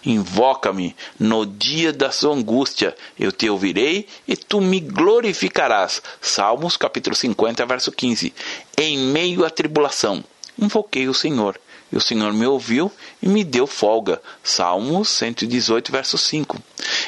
Invoca-me 0.05 0.95
no 1.19 1.45
dia 1.45 1.91
da 1.91 2.11
sua 2.11 2.33
angústia, 2.33 2.95
eu 3.19 3.31
te 3.31 3.49
ouvirei 3.49 4.07
e 4.27 4.35
tu 4.35 4.61
me 4.61 4.79
glorificarás. 4.79 6.01
Salmos 6.21 6.77
capítulo 6.77 7.15
50, 7.15 7.65
verso 7.65 7.91
15. 7.91 8.33
Em 8.77 8.97
meio 8.97 9.45
à 9.45 9.49
tribulação, 9.49 10.23
invoquei 10.57 11.07
o 11.07 11.13
Senhor 11.13 11.59
e 11.91 11.97
o 11.97 12.01
Senhor 12.01 12.33
me 12.33 12.45
ouviu 12.45 12.91
e 13.21 13.27
me 13.29 13.43
deu 13.43 13.65
folga. 13.65 14.21
Salmos 14.43 15.09
118, 15.09 15.91
verso 15.91 16.17
5. 16.17 16.61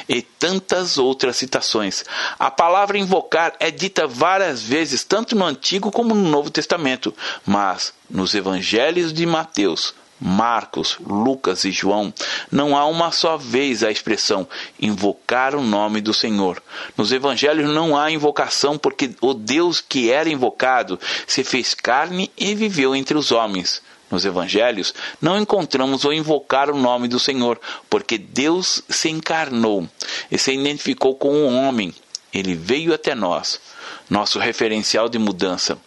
E 0.08 0.22
tantas 0.22 0.96
outras 0.96 1.36
citações. 1.36 2.04
A 2.38 2.50
palavra 2.50 2.98
invocar 2.98 3.54
é 3.60 3.70
dita 3.70 4.06
várias 4.06 4.62
vezes, 4.62 5.04
tanto 5.04 5.36
no 5.36 5.44
Antigo 5.44 5.90
como 5.90 6.14
no 6.14 6.28
Novo 6.30 6.50
Testamento, 6.50 7.14
mas 7.44 7.92
nos 8.08 8.34
evangelhos 8.34 9.12
de 9.12 9.26
Mateus, 9.26 9.94
Marcos, 10.20 10.96
Lucas 11.00 11.64
e 11.64 11.70
João, 11.70 12.12
não 12.50 12.76
há 12.76 12.86
uma 12.86 13.10
só 13.12 13.36
vez 13.36 13.82
a 13.82 13.90
expressão 13.90 14.48
invocar 14.80 15.54
o 15.54 15.62
nome 15.62 16.00
do 16.00 16.12
Senhor. 16.12 16.62
Nos 16.96 17.12
evangelhos 17.12 17.70
não 17.70 17.96
há 17.96 18.10
invocação 18.10 18.76
porque 18.76 19.10
o 19.20 19.34
Deus 19.34 19.80
que 19.80 20.10
era 20.10 20.28
invocado 20.28 20.98
se 21.26 21.44
fez 21.44 21.74
carne 21.74 22.30
e 22.36 22.54
viveu 22.54 22.94
entre 22.94 23.16
os 23.16 23.30
homens 23.32 23.82
nos 24.10 24.24
evangelhos, 24.24 24.94
não 25.20 25.38
encontramos 25.38 26.04
o 26.04 26.12
invocar 26.12 26.70
o 26.70 26.76
nome 26.76 27.08
do 27.08 27.18
Senhor, 27.18 27.60
porque 27.90 28.16
Deus 28.16 28.82
se 28.88 29.10
encarnou 29.10 29.86
e 30.30 30.38
se 30.38 30.52
identificou 30.52 31.14
com 31.14 31.28
o 31.28 31.48
um 31.48 31.68
homem. 31.68 31.94
Ele 32.32 32.54
veio 32.54 32.94
até 32.94 33.14
nós, 33.14 33.60
nosso 34.08 34.38
referencial 34.38 35.08
de 35.08 35.18
mudança. 35.18 35.78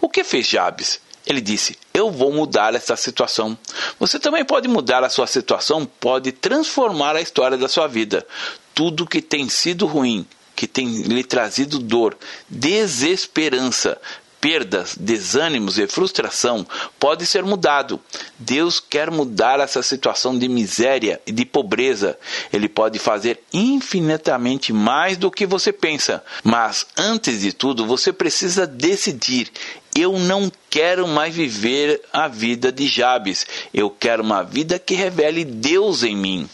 O 0.00 0.08
que 0.08 0.24
fez 0.24 0.46
Jabes? 0.46 1.00
Ele 1.26 1.40
disse: 1.40 1.76
Eu 1.92 2.10
vou 2.10 2.32
mudar 2.32 2.74
essa 2.74 2.96
situação. 2.96 3.56
Você 3.98 4.18
também 4.18 4.44
pode 4.44 4.68
mudar 4.68 5.04
a 5.04 5.10
sua 5.10 5.26
situação, 5.26 5.84
pode 5.84 6.32
transformar 6.32 7.16
a 7.16 7.20
história 7.20 7.56
da 7.56 7.68
sua 7.68 7.86
vida. 7.86 8.26
Tudo 8.74 9.06
que 9.06 9.20
tem 9.20 9.48
sido 9.48 9.86
ruim, 9.86 10.26
que 10.56 10.66
tem 10.66 11.02
lhe 11.02 11.24
trazido 11.24 11.78
dor, 11.78 12.16
desesperança, 12.48 14.00
perdas, 14.40 14.96
desânimos 14.98 15.78
e 15.78 15.86
frustração 15.86 16.66
pode 16.98 17.26
ser 17.26 17.44
mudado. 17.44 18.00
Deus 18.38 18.80
quer 18.80 19.10
mudar 19.10 19.60
essa 19.60 19.82
situação 19.82 20.38
de 20.38 20.48
miséria 20.48 21.20
e 21.26 21.32
de 21.32 21.44
pobreza. 21.44 22.18
Ele 22.52 22.68
pode 22.68 22.98
fazer 22.98 23.42
infinitamente 23.52 24.72
mais 24.72 25.16
do 25.16 25.30
que 25.30 25.46
você 25.46 25.72
pensa. 25.72 26.24
Mas 26.42 26.86
antes 26.96 27.40
de 27.40 27.52
tudo, 27.52 27.86
você 27.86 28.12
precisa 28.12 28.66
decidir. 28.66 29.50
Eu 29.96 30.18
não 30.18 30.50
quero 30.68 31.06
mais 31.06 31.34
viver 31.34 32.00
a 32.12 32.28
vida 32.28 32.70
de 32.70 32.86
Jabes. 32.86 33.46
Eu 33.72 33.90
quero 33.90 34.22
uma 34.22 34.42
vida 34.42 34.78
que 34.78 34.94
revele 34.94 35.44
Deus 35.44 36.02
em 36.02 36.16
mim. 36.16 36.48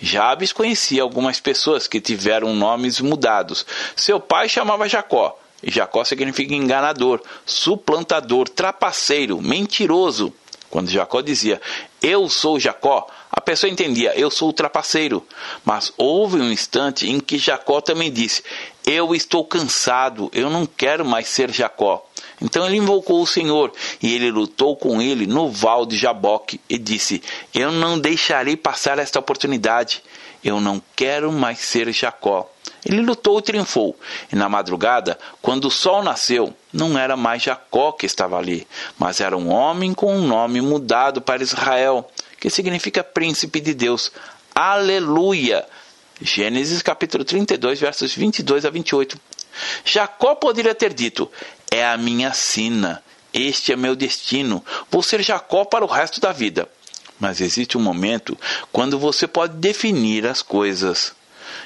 Jabes 0.00 0.52
conhecia 0.52 1.02
algumas 1.02 1.40
pessoas 1.40 1.86
que 1.86 2.00
tiveram 2.00 2.54
nomes 2.54 3.00
mudados. 3.00 3.64
Seu 3.96 4.18
pai 4.18 4.48
chamava 4.48 4.88
Jacó 4.88 5.38
Jacó 5.64 6.04
significa 6.04 6.54
enganador, 6.54 7.22
suplantador, 7.46 8.48
trapaceiro, 8.48 9.40
mentiroso. 9.40 10.32
Quando 10.68 10.90
Jacó 10.90 11.20
dizia, 11.20 11.60
eu 12.00 12.28
sou 12.28 12.58
Jacó, 12.58 13.06
a 13.30 13.40
pessoa 13.40 13.70
entendia, 13.70 14.18
eu 14.18 14.30
sou 14.30 14.48
o 14.48 14.54
trapaceiro. 14.54 15.24
Mas 15.64 15.92
houve 15.96 16.38
um 16.38 16.50
instante 16.50 17.08
em 17.08 17.20
que 17.20 17.38
Jacó 17.38 17.80
também 17.80 18.10
disse, 18.10 18.42
eu 18.84 19.14
estou 19.14 19.44
cansado, 19.44 20.30
eu 20.32 20.50
não 20.50 20.66
quero 20.66 21.04
mais 21.04 21.28
ser 21.28 21.50
Jacó. 21.50 22.04
Então 22.40 22.66
ele 22.66 22.76
invocou 22.76 23.22
o 23.22 23.26
Senhor 23.26 23.72
e 24.02 24.14
ele 24.14 24.30
lutou 24.30 24.76
com 24.76 25.00
ele 25.00 25.26
no 25.26 25.48
val 25.50 25.86
de 25.86 25.96
Jaboque 25.96 26.60
e 26.68 26.78
disse: 26.78 27.22
Eu 27.54 27.70
não 27.70 27.98
deixarei 27.98 28.56
passar 28.56 28.98
esta 28.98 29.18
oportunidade. 29.18 30.02
Eu 30.42 30.60
não 30.60 30.82
quero 30.96 31.30
mais 31.30 31.60
ser 31.60 31.92
Jacó. 31.92 32.50
Ele 32.84 33.00
lutou 33.00 33.38
e 33.38 33.42
triunfou. 33.42 33.96
E 34.32 34.34
na 34.34 34.48
madrugada, 34.48 35.18
quando 35.40 35.66
o 35.66 35.70
sol 35.70 36.02
nasceu, 36.02 36.52
não 36.72 36.98
era 36.98 37.16
mais 37.16 37.42
Jacó 37.42 37.92
que 37.92 38.06
estava 38.06 38.36
ali, 38.36 38.66
mas 38.98 39.20
era 39.20 39.36
um 39.36 39.50
homem 39.50 39.94
com 39.94 40.12
um 40.16 40.26
nome 40.26 40.60
mudado 40.60 41.20
para 41.20 41.42
Israel, 41.42 42.10
que 42.40 42.50
significa 42.50 43.04
príncipe 43.04 43.60
de 43.60 43.72
Deus. 43.72 44.10
Aleluia! 44.52 45.64
Gênesis 46.20 46.82
capítulo 46.82 47.24
32, 47.24 47.80
versos 47.80 48.14
22 48.14 48.64
a 48.64 48.70
28. 48.70 49.18
Jacó 49.84 50.34
poderia 50.34 50.74
ter 50.74 50.92
dito: 50.92 51.30
É 51.72 51.86
a 51.86 51.96
minha 51.96 52.34
sina, 52.34 53.02
este 53.32 53.72
é 53.72 53.76
meu 53.76 53.96
destino, 53.96 54.62
vou 54.90 55.02
ser 55.02 55.22
Jacó 55.22 55.64
para 55.64 55.82
o 55.82 55.88
resto 55.88 56.20
da 56.20 56.30
vida. 56.30 56.68
Mas 57.18 57.40
existe 57.40 57.78
um 57.78 57.80
momento 57.80 58.36
quando 58.70 58.98
você 58.98 59.26
pode 59.26 59.54
definir 59.54 60.26
as 60.26 60.42
coisas. 60.42 61.14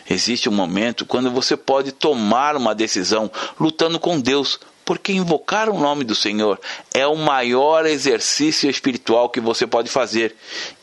Existe 0.09 0.49
um 0.49 0.53
momento 0.53 1.05
quando 1.05 1.29
você 1.29 1.57
pode 1.57 1.90
tomar 1.90 2.55
uma 2.55 2.73
decisão 2.73 3.29
lutando 3.59 3.99
com 3.99 4.21
Deus, 4.21 4.61
porque 4.85 5.12
invocar 5.12 5.69
o 5.69 5.81
nome 5.81 6.05
do 6.05 6.14
Senhor 6.14 6.61
é 6.95 7.05
o 7.05 7.16
maior 7.16 7.85
exercício 7.85 8.71
espiritual 8.71 9.29
que 9.29 9.40
você 9.40 9.66
pode 9.66 9.90
fazer. 9.90 10.37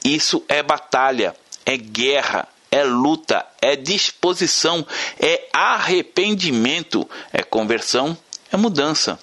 Isso 0.04 0.44
é 0.50 0.62
batalha, 0.62 1.34
é 1.66 1.78
guerra, 1.78 2.46
é 2.70 2.84
luta, 2.84 3.46
é 3.62 3.78
disposição, 3.78 4.86
é 5.18 5.48
arrependimento, 5.54 7.10
é 7.32 7.42
conversão, 7.42 8.18
é 8.54 8.58
mudança. 8.58 9.20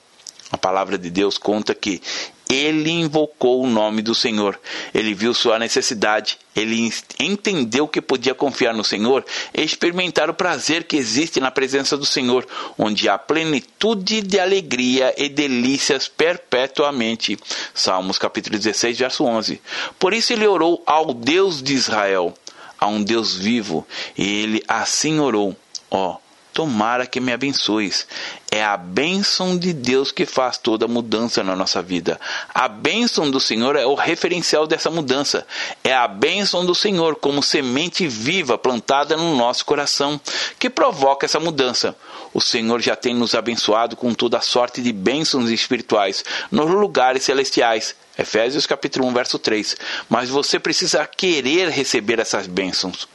A 0.53 0.59
palavra 0.59 0.99
de 0.99 1.09
Deus 1.09 1.38
conta 1.38 1.73
que 1.75 2.03
ele 2.49 2.90
invocou 2.90 3.62
o 3.62 3.69
nome 3.69 4.03
do 4.03 4.12
Senhor. 4.12 4.59
Ele 4.93 5.14
viu 5.14 5.33
sua 5.33 5.57
necessidade. 5.57 6.37
Ele 6.57 6.93
entendeu 7.21 7.87
que 7.87 8.01
podia 8.01 8.35
confiar 8.35 8.75
no 8.75 8.83
Senhor 8.83 9.25
experimentar 9.55 10.29
o 10.29 10.35
prazer 10.35 10.83
que 10.83 10.97
existe 10.97 11.38
na 11.38 11.53
presença 11.53 11.97
do 11.97 12.05
Senhor, 12.05 12.45
onde 12.77 13.09
há 13.09 13.16
plenitude 13.16 14.21
de 14.23 14.40
alegria 14.40 15.14
e 15.16 15.29
delícias 15.29 16.09
perpetuamente. 16.09 17.38
Salmos 17.73 18.19
capítulo 18.19 18.59
16, 18.59 18.99
verso 18.99 19.25
11. 19.25 19.62
Por 19.97 20.12
isso 20.12 20.33
ele 20.33 20.49
orou 20.49 20.83
ao 20.85 21.14
Deus 21.14 21.62
de 21.62 21.75
Israel, 21.75 22.35
a 22.77 22.88
um 22.88 23.01
Deus 23.01 23.37
vivo, 23.37 23.87
e 24.19 24.43
ele 24.43 24.64
assim 24.66 25.21
orou: 25.21 25.57
Ó, 25.89 26.14
oh, 26.14 26.30
tomara 26.53 27.07
que 27.07 27.20
me 27.20 27.32
abençoes. 27.32 28.07
É 28.51 28.64
a 28.64 28.76
bênção 28.76 29.57
de 29.57 29.72
Deus 29.72 30.11
que 30.11 30.26
faz 30.26 30.59
toda 30.59 30.84
a 30.84 30.88
mudança 30.88 31.42
na 31.44 31.55
nossa 31.55 31.80
vida. 31.80 32.20
A 32.53 32.66
bênção 32.66 33.30
do 33.30 33.38
Senhor 33.38 33.76
é 33.76 33.86
o 33.86 33.94
referencial 33.94 34.66
dessa 34.66 34.90
mudança. 34.90 35.46
É 35.84 35.94
a 35.94 36.09
bênção 36.09 36.66
do 36.66 36.74
Senhor 36.74 37.16
como 37.16 37.42
semente 37.42 38.09
viva 38.09 38.59
plantada 38.59 39.16
no 39.16 39.36
nosso 39.36 39.64
coração 39.64 40.20
que 40.59 40.68
provoca 40.68 41.26
essa 41.26 41.38
mudança. 41.38 41.96
O 42.34 42.40
Senhor 42.40 42.80
já 42.80 42.96
tem 42.96 43.14
nos 43.14 43.34
abençoado 43.34 43.96
com 43.96 44.12
toda 44.12 44.38
a 44.38 44.42
sorte 44.42 44.82
de 44.82 44.92
bênçãos 44.92 45.51
espirituais 45.51 46.24
nos 46.51 46.70
lugares 46.70 47.24
celestiais. 47.24 47.94
Efésios 48.18 48.66
capítulo 48.66 49.07
1, 49.07 49.14
verso 49.14 49.38
3. 49.38 49.76
Mas 50.09 50.28
você 50.28 50.59
precisa 50.59 51.07
querer 51.07 51.68
receber 51.68 52.18
essas 52.18 52.46
bênçãos, 52.46 53.09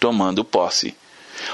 tomando 0.00 0.44
posse. 0.44 0.96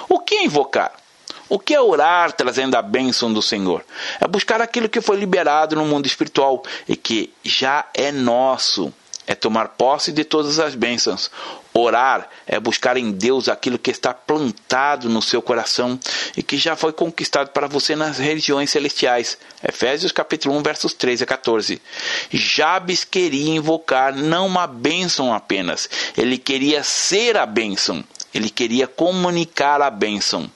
O 0.08 0.20
que 0.20 0.42
invocar? 0.42 1.03
O 1.48 1.58
que 1.58 1.74
é 1.74 1.80
orar 1.80 2.32
trazendo 2.32 2.74
a 2.74 2.82
bênção 2.82 3.32
do 3.32 3.42
Senhor? 3.42 3.84
É 4.20 4.26
buscar 4.26 4.60
aquilo 4.60 4.88
que 4.88 5.00
foi 5.00 5.16
liberado 5.16 5.76
no 5.76 5.84
mundo 5.84 6.06
espiritual 6.06 6.62
e 6.88 6.96
que 6.96 7.32
já 7.42 7.86
é 7.92 8.10
nosso. 8.10 8.92
É 9.26 9.34
tomar 9.34 9.68
posse 9.68 10.12
de 10.12 10.22
todas 10.22 10.58
as 10.58 10.74
bênçãos. 10.74 11.30
Orar 11.72 12.28
é 12.46 12.60
buscar 12.60 12.96
em 12.96 13.10
Deus 13.10 13.48
aquilo 13.48 13.78
que 13.78 13.90
está 13.90 14.12
plantado 14.12 15.08
no 15.08 15.22
seu 15.22 15.40
coração 15.40 15.98
e 16.36 16.42
que 16.42 16.58
já 16.58 16.76
foi 16.76 16.92
conquistado 16.92 17.48
para 17.48 17.66
você 17.66 17.96
nas 17.96 18.18
regiões 18.18 18.70
celestiais. 18.70 19.38
Efésios 19.66 20.12
capítulo 20.12 20.54
1, 20.58 20.62
versos 20.62 20.92
13 20.92 21.24
a 21.24 21.26
14. 21.26 21.82
Jabes 22.30 23.02
queria 23.02 23.56
invocar 23.56 24.14
não 24.14 24.46
uma 24.46 24.66
bênção 24.66 25.32
apenas, 25.32 25.88
ele 26.16 26.38
queria 26.38 26.84
ser 26.84 27.36
a 27.36 27.46
bênção. 27.46 28.04
Ele 28.34 28.50
queria 28.50 28.86
comunicar 28.86 29.80
a 29.80 29.88
bênção. 29.88 30.50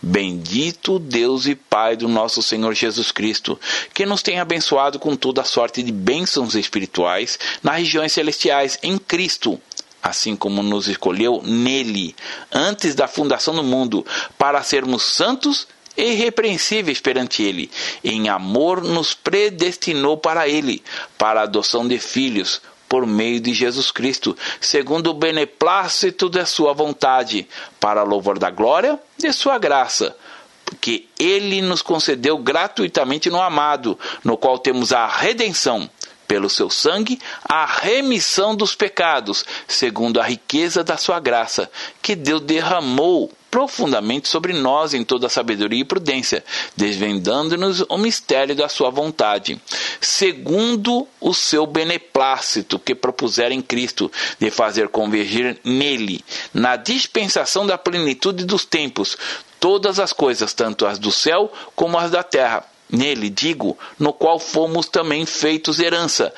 Bendito 0.00 0.98
Deus 0.98 1.46
e 1.46 1.54
Pai 1.54 1.96
do 1.96 2.06
nosso 2.06 2.42
Senhor 2.42 2.72
Jesus 2.74 3.10
Cristo, 3.10 3.58
que 3.92 4.06
nos 4.06 4.22
tem 4.22 4.38
abençoado 4.38 4.98
com 4.98 5.16
toda 5.16 5.42
a 5.42 5.44
sorte 5.44 5.82
de 5.82 5.90
bênçãos 5.90 6.54
espirituais 6.54 7.38
nas 7.62 7.78
regiões 7.78 8.12
celestiais 8.12 8.78
em 8.82 8.96
Cristo 8.96 9.60
assim 10.02 10.36
como 10.36 10.62
nos 10.62 10.86
escolheu 10.86 11.40
nele, 11.42 12.14
antes 12.52 12.94
da 12.94 13.08
fundação 13.08 13.54
do 13.54 13.64
mundo, 13.64 14.04
para 14.36 14.62
sermos 14.62 15.02
santos 15.02 15.66
e 15.96 16.12
irrepreensíveis 16.12 17.00
perante 17.00 17.42
Ele. 17.42 17.70
Em 18.04 18.28
amor 18.28 18.82
nos 18.82 19.14
predestinou 19.14 20.18
para 20.18 20.46
Ele, 20.46 20.82
para 21.16 21.40
a 21.40 21.44
adoção 21.44 21.88
de 21.88 21.98
filhos, 21.98 22.60
por 22.94 23.08
meio 23.08 23.40
de 23.40 23.52
Jesus 23.52 23.90
Cristo, 23.90 24.36
segundo 24.60 25.10
o 25.10 25.14
beneplácito 25.14 26.28
da 26.28 26.46
Sua 26.46 26.72
vontade, 26.72 27.44
para 27.80 28.04
louvor 28.04 28.38
da 28.38 28.50
glória 28.50 29.00
de 29.18 29.32
Sua 29.32 29.58
graça. 29.58 30.16
Porque 30.64 31.08
Ele 31.18 31.60
nos 31.60 31.82
concedeu 31.82 32.38
gratuitamente 32.38 33.28
no 33.28 33.42
amado, 33.42 33.98
no 34.22 34.36
qual 34.36 34.60
temos 34.60 34.92
a 34.92 35.08
redenção 35.08 35.90
pelo 36.28 36.48
seu 36.48 36.70
sangue 36.70 37.18
a 37.42 37.66
remissão 37.66 38.54
dos 38.54 38.76
pecados, 38.76 39.44
segundo 39.66 40.20
a 40.20 40.24
riqueza 40.24 40.84
da 40.84 40.96
sua 40.96 41.18
graça, 41.18 41.68
que 42.00 42.14
Deus 42.14 42.42
derramou 42.42 43.28
profundamente 43.54 44.26
sobre 44.26 44.52
nós 44.52 44.94
em 44.94 45.04
toda 45.04 45.28
sabedoria 45.28 45.82
e 45.82 45.84
prudência, 45.84 46.44
desvendando-nos 46.76 47.84
o 47.88 47.96
mistério 47.96 48.52
da 48.52 48.68
sua 48.68 48.90
vontade, 48.90 49.60
segundo 50.00 51.06
o 51.20 51.32
seu 51.32 51.64
beneplácito 51.64 52.80
que 52.80 52.96
propusera 52.96 53.54
em 53.54 53.62
Cristo, 53.62 54.10
de 54.40 54.50
fazer 54.50 54.88
convergir 54.88 55.56
nele, 55.62 56.24
na 56.52 56.74
dispensação 56.74 57.64
da 57.64 57.78
plenitude 57.78 58.44
dos 58.44 58.64
tempos, 58.64 59.16
todas 59.60 60.00
as 60.00 60.12
coisas, 60.12 60.52
tanto 60.52 60.84
as 60.84 60.98
do 60.98 61.12
céu 61.12 61.52
como 61.76 61.96
as 61.96 62.10
da 62.10 62.24
terra. 62.24 62.64
Nele, 62.90 63.30
digo, 63.30 63.78
no 63.98 64.12
qual 64.12 64.40
fomos 64.40 64.88
também 64.88 65.24
feitos 65.24 65.78
herança, 65.78 66.34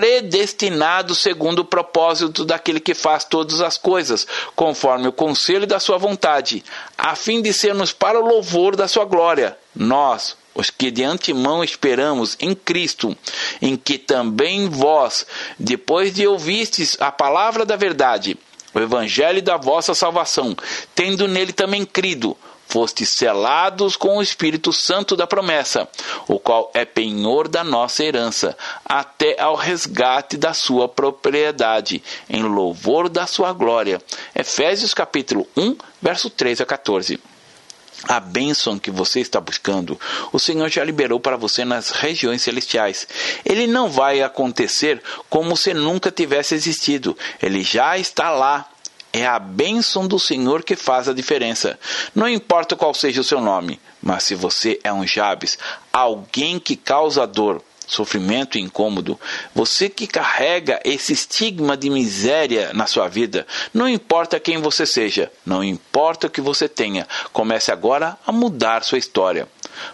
predestinados 0.00 1.18
segundo 1.18 1.58
o 1.58 1.64
propósito 1.64 2.42
daquele 2.42 2.80
que 2.80 2.94
faz 2.94 3.22
todas 3.22 3.60
as 3.60 3.76
coisas, 3.76 4.26
conforme 4.56 5.06
o 5.06 5.12
conselho 5.12 5.66
da 5.66 5.78
sua 5.78 5.98
vontade, 5.98 6.64
a 6.96 7.14
fim 7.14 7.42
de 7.42 7.52
sermos 7.52 7.92
para 7.92 8.18
o 8.18 8.26
louvor 8.26 8.76
da 8.76 8.88
sua 8.88 9.04
glória. 9.04 9.58
Nós, 9.76 10.38
os 10.54 10.70
que 10.70 10.90
de 10.90 11.04
antemão 11.04 11.62
esperamos 11.62 12.34
em 12.40 12.54
Cristo, 12.54 13.14
em 13.60 13.76
que 13.76 13.98
também 13.98 14.70
vós, 14.70 15.26
depois 15.58 16.14
de 16.14 16.26
ouvistes 16.26 16.96
a 16.98 17.12
palavra 17.12 17.66
da 17.66 17.76
verdade, 17.76 18.38
o 18.72 18.80
evangelho 18.80 19.42
da 19.42 19.58
vossa 19.58 19.94
salvação, 19.94 20.56
tendo 20.94 21.28
nele 21.28 21.52
também 21.52 21.84
crido, 21.84 22.34
fostes 22.70 23.10
selados 23.10 23.96
com 23.96 24.16
o 24.16 24.22
Espírito 24.22 24.72
Santo 24.72 25.16
da 25.16 25.26
promessa, 25.26 25.88
o 26.28 26.38
qual 26.38 26.70
é 26.72 26.84
penhor 26.84 27.48
da 27.48 27.64
nossa 27.64 28.04
herança, 28.04 28.56
até 28.84 29.40
ao 29.40 29.56
resgate 29.56 30.36
da 30.36 30.54
sua 30.54 30.88
propriedade, 30.88 32.02
em 32.28 32.42
louvor 32.42 33.08
da 33.08 33.26
sua 33.26 33.52
glória. 33.52 34.00
Efésios 34.34 34.94
capítulo 34.94 35.46
1, 35.56 35.76
verso 36.00 36.30
13 36.30 36.62
a 36.62 36.66
14 36.66 37.20
a 38.08 38.18
bênção 38.18 38.78
que 38.78 38.90
você 38.90 39.20
está 39.20 39.40
buscando, 39.40 40.00
o 40.32 40.38
Senhor 40.38 40.68
já 40.68 40.82
liberou 40.82 41.20
para 41.20 41.36
você 41.36 41.64
nas 41.64 41.90
regiões 41.90 42.42
celestiais. 42.42 43.06
Ele 43.44 43.66
não 43.66 43.90
vai 43.90 44.22
acontecer 44.22 45.02
como 45.28 45.56
se 45.56 45.74
nunca 45.74 46.10
tivesse 46.10 46.54
existido. 46.54 47.16
Ele 47.42 47.62
já 47.62 47.98
está 47.98 48.30
lá. 48.30 48.66
É 49.12 49.26
a 49.26 49.38
bênção 49.38 50.06
do 50.06 50.18
Senhor 50.18 50.62
que 50.62 50.76
faz 50.76 51.08
a 51.08 51.12
diferença. 51.12 51.78
Não 52.14 52.28
importa 52.28 52.76
qual 52.76 52.94
seja 52.94 53.20
o 53.20 53.24
seu 53.24 53.40
nome, 53.40 53.80
mas 54.00 54.22
se 54.24 54.34
você 54.34 54.78
é 54.84 54.92
um 54.92 55.06
Jabes, 55.06 55.58
alguém 55.92 56.60
que 56.60 56.76
causa 56.76 57.26
dor, 57.26 57.62
sofrimento 57.90 58.56
e 58.56 58.60
incômodo, 58.60 59.18
você 59.54 59.88
que 59.88 60.06
carrega 60.06 60.80
esse 60.84 61.12
estigma 61.12 61.76
de 61.76 61.90
miséria 61.90 62.72
na 62.72 62.86
sua 62.86 63.08
vida, 63.08 63.46
não 63.74 63.88
importa 63.88 64.38
quem 64.38 64.58
você 64.58 64.86
seja, 64.86 65.30
não 65.44 65.62
importa 65.62 66.28
o 66.28 66.30
que 66.30 66.40
você 66.40 66.68
tenha, 66.68 67.06
comece 67.32 67.72
agora 67.72 68.16
a 68.24 68.30
mudar 68.30 68.84
sua 68.84 68.98
história. 68.98 69.48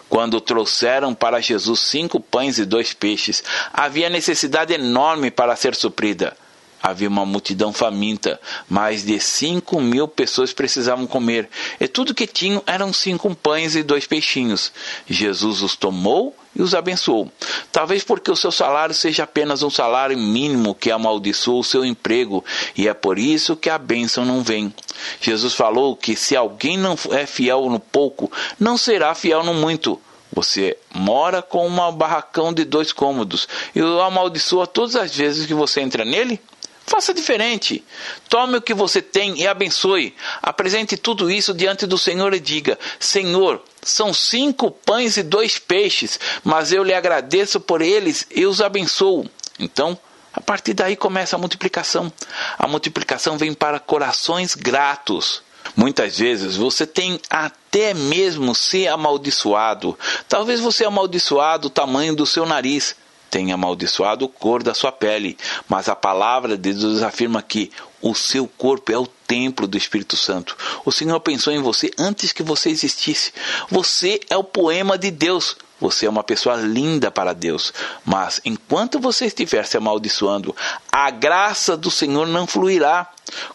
Quando 0.09 0.41
trouxeram 0.41 1.13
para 1.13 1.41
Jesus 1.41 1.79
cinco 1.79 2.19
pães 2.19 2.57
e 2.57 2.65
dois 2.65 2.93
peixes, 2.93 3.43
havia 3.73 4.09
necessidade 4.09 4.73
enorme 4.73 5.31
para 5.31 5.55
ser 5.55 5.75
suprida. 5.75 6.35
Havia 6.81 7.09
uma 7.09 7.25
multidão 7.25 7.73
faminta, 7.73 8.39
mais 8.69 9.03
de 9.03 9.19
cinco 9.19 9.81
mil 9.81 10.07
pessoas 10.07 10.53
precisavam 10.53 11.07
comer, 11.07 11.49
e 11.79 11.87
tudo 11.87 12.13
que 12.13 12.27
tinham 12.27 12.61
eram 12.67 12.93
cinco 12.93 13.33
pães 13.35 13.75
e 13.75 13.83
dois 13.83 14.05
peixinhos. 14.05 14.71
Jesus 15.07 15.61
os 15.61 15.75
tomou 15.75 16.35
e 16.55 16.61
os 16.61 16.73
abençoou. 16.73 17.31
Talvez 17.71 18.03
porque 18.03 18.31
o 18.31 18.35
seu 18.35 18.51
salário 18.51 18.93
seja 18.93 19.23
apenas 19.23 19.63
um 19.63 19.69
salário 19.69 20.17
mínimo 20.17 20.75
que 20.75 20.91
amaldiçoou 20.91 21.59
o 21.59 21.63
seu 21.63 21.83
emprego, 21.83 22.43
e 22.75 22.87
é 22.87 22.93
por 22.93 23.17
isso 23.19 23.55
que 23.55 23.69
a 23.69 23.77
bênção 23.77 24.23
não 24.23 24.41
vem. 24.41 24.73
Jesus 25.19 25.53
falou 25.53 25.95
que 25.95 26.15
se 26.15 26.35
alguém 26.35 26.77
não 26.77 26.97
é 27.11 27.25
fiel 27.25 27.69
no 27.69 27.79
pouco, 27.79 28.31
não 28.59 28.77
será 28.77 29.13
fiel 29.13 29.43
no 29.43 29.53
muito. 29.53 29.99
Você 30.31 30.77
mora 30.93 31.41
com 31.41 31.67
um 31.67 31.91
barracão 31.91 32.53
de 32.53 32.63
dois 32.65 32.91
cômodos 32.91 33.47
e 33.73 33.81
o 33.81 34.01
amaldiçoa 34.01 34.67
todas 34.67 34.95
as 34.95 35.15
vezes 35.15 35.45
que 35.47 35.53
você 35.53 35.81
entra 35.81 36.05
nele? 36.05 36.39
Faça 36.87 37.13
diferente. 37.13 37.83
Tome 38.29 38.57
o 38.57 38.61
que 38.61 38.73
você 38.73 39.01
tem 39.01 39.41
e 39.41 39.45
abençoe. 39.45 40.15
Apresente 40.41 40.95
tudo 40.95 41.29
isso 41.29 41.53
diante 41.53 41.85
do 41.85 41.97
Senhor 41.97 42.33
e 42.33 42.39
diga: 42.39 42.79
Senhor, 42.97 43.61
são 43.83 44.13
cinco 44.13 44.71
pães 44.71 45.17
e 45.17 45.23
dois 45.23 45.57
peixes, 45.57 46.17
mas 46.45 46.71
eu 46.71 46.83
lhe 46.83 46.93
agradeço 46.93 47.59
por 47.59 47.81
eles 47.81 48.25
e 48.33 48.45
os 48.45 48.61
abençoo. 48.61 49.29
Então, 49.59 49.99
a 50.33 50.39
partir 50.39 50.73
daí 50.73 50.95
começa 50.95 51.35
a 51.35 51.39
multiplicação. 51.39 52.11
A 52.57 52.67
multiplicação 52.67 53.37
vem 53.37 53.53
para 53.53 53.81
corações 53.81 54.55
gratos. 54.55 55.43
Muitas 55.75 56.17
vezes 56.17 56.55
você 56.55 56.87
tem 56.87 57.19
até 57.29 57.93
mesmo 57.93 58.55
ser 58.55 58.87
amaldiçoado. 58.87 59.99
Talvez 60.29 60.61
você 60.61 60.85
é 60.85 60.87
amaldiçoado 60.87 61.67
o 61.67 61.71
tamanho 61.71 62.15
do 62.15 62.25
seu 62.25 62.45
nariz 62.45 62.95
tem 63.29 63.51
amaldiçoado 63.51 64.25
o 64.25 64.29
cor 64.29 64.63
da 64.63 64.73
sua 64.73 64.91
pele, 64.91 65.37
mas 65.67 65.89
a 65.89 65.95
palavra 65.95 66.57
de 66.57 66.73
Deus 66.73 67.01
afirma 67.01 67.41
que 67.41 67.71
o 68.01 68.13
seu 68.13 68.47
corpo 68.47 68.91
é 68.91 68.97
o 68.97 69.07
templo 69.07 69.67
do 69.67 69.77
Espírito 69.77 70.15
Santo. 70.15 70.55
O 70.85 70.91
Senhor 70.91 71.19
pensou 71.19 71.51
em 71.51 71.61
você 71.61 71.91
antes 71.97 72.31
que 72.31 72.43
você 72.43 72.69
existisse. 72.69 73.33
Você 73.69 74.19
é 74.29 74.37
o 74.37 74.43
poema 74.43 74.97
de 74.97 75.11
Deus. 75.11 75.57
Você 75.79 76.07
é 76.07 76.09
uma 76.09 76.23
pessoa 76.23 76.55
linda 76.55 77.11
para 77.11 77.33
Deus, 77.33 77.71
mas 78.03 78.41
enquanto 78.43 78.99
você 78.99 79.27
estiver 79.27 79.65
se 79.65 79.77
amaldiçoando, 79.77 80.55
a 80.91 81.11
graça 81.11 81.77
do 81.77 81.91
Senhor 81.91 82.25
não 82.27 82.47
fluirá. 82.47 83.07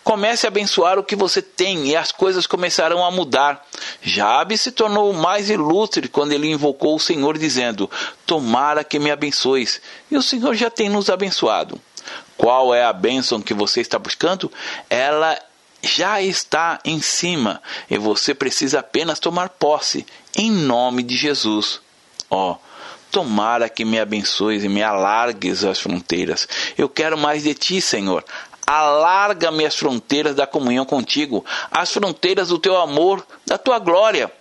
Comece 0.04 0.46
a 0.46 0.48
abençoar 0.48 0.98
o 0.98 1.02
que 1.02 1.16
você 1.16 1.42
tem 1.42 1.88
e 1.88 1.96
as 1.96 2.12
coisas 2.12 2.46
começarão 2.46 3.04
a 3.04 3.10
mudar. 3.10 3.66
Jabe 4.02 4.56
se 4.56 4.70
tornou 4.70 5.12
mais 5.12 5.50
ilustre 5.50 6.08
quando 6.08 6.32
ele 6.32 6.50
invocou 6.50 6.94
o 6.94 7.00
Senhor, 7.00 7.36
dizendo: 7.36 7.90
Tomara 8.26 8.84
que 8.84 8.98
me 8.98 9.10
abençoes. 9.10 9.80
E 10.10 10.16
o 10.16 10.22
Senhor 10.22 10.54
já 10.54 10.70
tem 10.70 10.88
nos 10.88 11.10
abençoado. 11.10 11.80
Qual 12.36 12.74
é 12.74 12.84
a 12.84 12.92
bênção 12.92 13.40
que 13.40 13.54
você 13.54 13.80
está 13.80 13.98
buscando? 13.98 14.52
Ela 14.90 15.38
já 15.82 16.22
está 16.22 16.78
em 16.84 17.00
cima 17.00 17.60
e 17.90 17.98
você 17.98 18.34
precisa 18.34 18.80
apenas 18.80 19.18
tomar 19.18 19.48
posse, 19.48 20.06
em 20.36 20.50
nome 20.50 21.02
de 21.02 21.16
Jesus. 21.16 21.80
Ó, 22.34 22.56
tomara 23.10 23.68
que 23.68 23.84
me 23.84 24.00
abençoes 24.00 24.64
e 24.64 24.68
me 24.68 24.82
alargues 24.82 25.64
as 25.64 25.78
fronteiras. 25.78 26.48
Eu 26.78 26.88
quero 26.88 27.18
mais 27.18 27.42
de 27.42 27.52
ti, 27.52 27.78
Senhor. 27.78 28.24
Alarga-me 28.66 29.66
as 29.66 29.76
fronteiras 29.76 30.34
da 30.34 30.46
comunhão 30.46 30.86
contigo, 30.86 31.44
as 31.70 31.92
fronteiras 31.92 32.48
do 32.48 32.58
teu 32.58 32.78
amor, 32.78 33.26
da 33.44 33.58
tua 33.58 33.78
glória. 33.78 34.32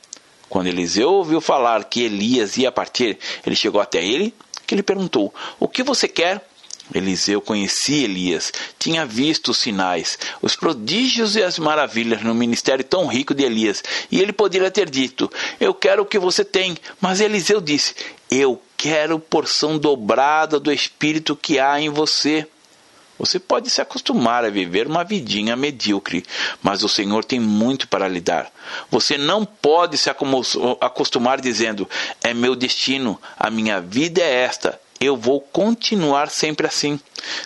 Quando 0.47 0.67
Eliseu 0.67 1.11
ouviu 1.11 1.41
falar 1.41 1.83
que 1.83 2.03
Elias 2.03 2.57
ia 2.57 2.71
partir, 2.71 3.19
ele 3.45 3.57
chegou 3.57 3.81
até 3.81 4.01
ele, 4.01 4.33
que 4.65 4.73
lhe 4.73 4.83
perguntou: 4.83 5.33
O 5.59 5.67
que 5.67 5.83
você 5.83 6.07
quer? 6.07 6.47
Eliseu 6.93 7.41
conhecia 7.41 8.03
Elias, 8.03 8.51
tinha 8.77 9.05
visto 9.05 9.51
os 9.51 9.57
sinais, 9.57 10.17
os 10.41 10.55
prodígios 10.55 11.35
e 11.35 11.43
as 11.43 11.57
maravilhas 11.57 12.21
no 12.21 12.35
ministério 12.35 12.83
tão 12.83 13.07
rico 13.07 13.33
de 13.33 13.43
Elias, 13.43 13.83
e 14.11 14.19
ele 14.19 14.33
poderia 14.33 14.71
ter 14.71 14.89
dito: 14.89 15.31
Eu 15.59 15.73
quero 15.73 16.03
o 16.03 16.05
que 16.05 16.19
você 16.19 16.43
tem. 16.43 16.77
Mas 16.99 17.21
Eliseu 17.21 17.61
disse: 17.61 17.95
Eu 18.29 18.61
quero 18.75 19.19
porção 19.19 19.77
dobrada 19.77 20.59
do 20.59 20.71
espírito 20.71 21.35
que 21.35 21.59
há 21.59 21.79
em 21.79 21.89
você. 21.89 22.47
Você 23.19 23.39
pode 23.39 23.69
se 23.69 23.79
acostumar 23.79 24.43
a 24.43 24.49
viver 24.49 24.87
uma 24.87 25.03
vidinha 25.03 25.55
medíocre, 25.55 26.25
mas 26.63 26.81
o 26.81 26.89
Senhor 26.89 27.23
tem 27.23 27.39
muito 27.39 27.87
para 27.87 28.07
lhe 28.07 28.19
dar. 28.19 28.51
Você 28.89 29.15
não 29.15 29.45
pode 29.45 29.95
se 29.95 30.09
acostumar 30.09 31.39
dizendo: 31.39 31.87
É 32.23 32.33
meu 32.33 32.55
destino, 32.55 33.21
a 33.37 33.51
minha 33.51 33.79
vida 33.79 34.21
é 34.21 34.41
esta, 34.41 34.80
eu 35.01 35.17
vou 35.17 35.41
continuar 35.41 36.29
sempre 36.29 36.67
assim, 36.67 36.99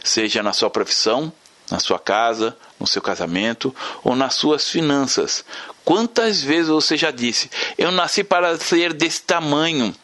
seja 0.03 0.43
na 0.43 0.51
sua 0.51 0.69
profissão, 0.69 1.31
na 1.71 1.79
sua 1.79 1.97
casa, 1.97 2.55
no 2.77 2.85
seu 2.85 3.01
casamento 3.01 3.73
ou 4.03 4.15
nas 4.15 4.35
suas 4.35 4.69
finanças. 4.69 5.45
Quantas 5.85 6.41
vezes 6.41 6.67
você 6.67 6.97
já 6.97 7.11
disse: 7.11 7.49
Eu 7.77 7.91
nasci 7.91 8.23
para 8.23 8.59
ser 8.59 8.91
desse 8.91 9.21
tamanho, 9.21 9.95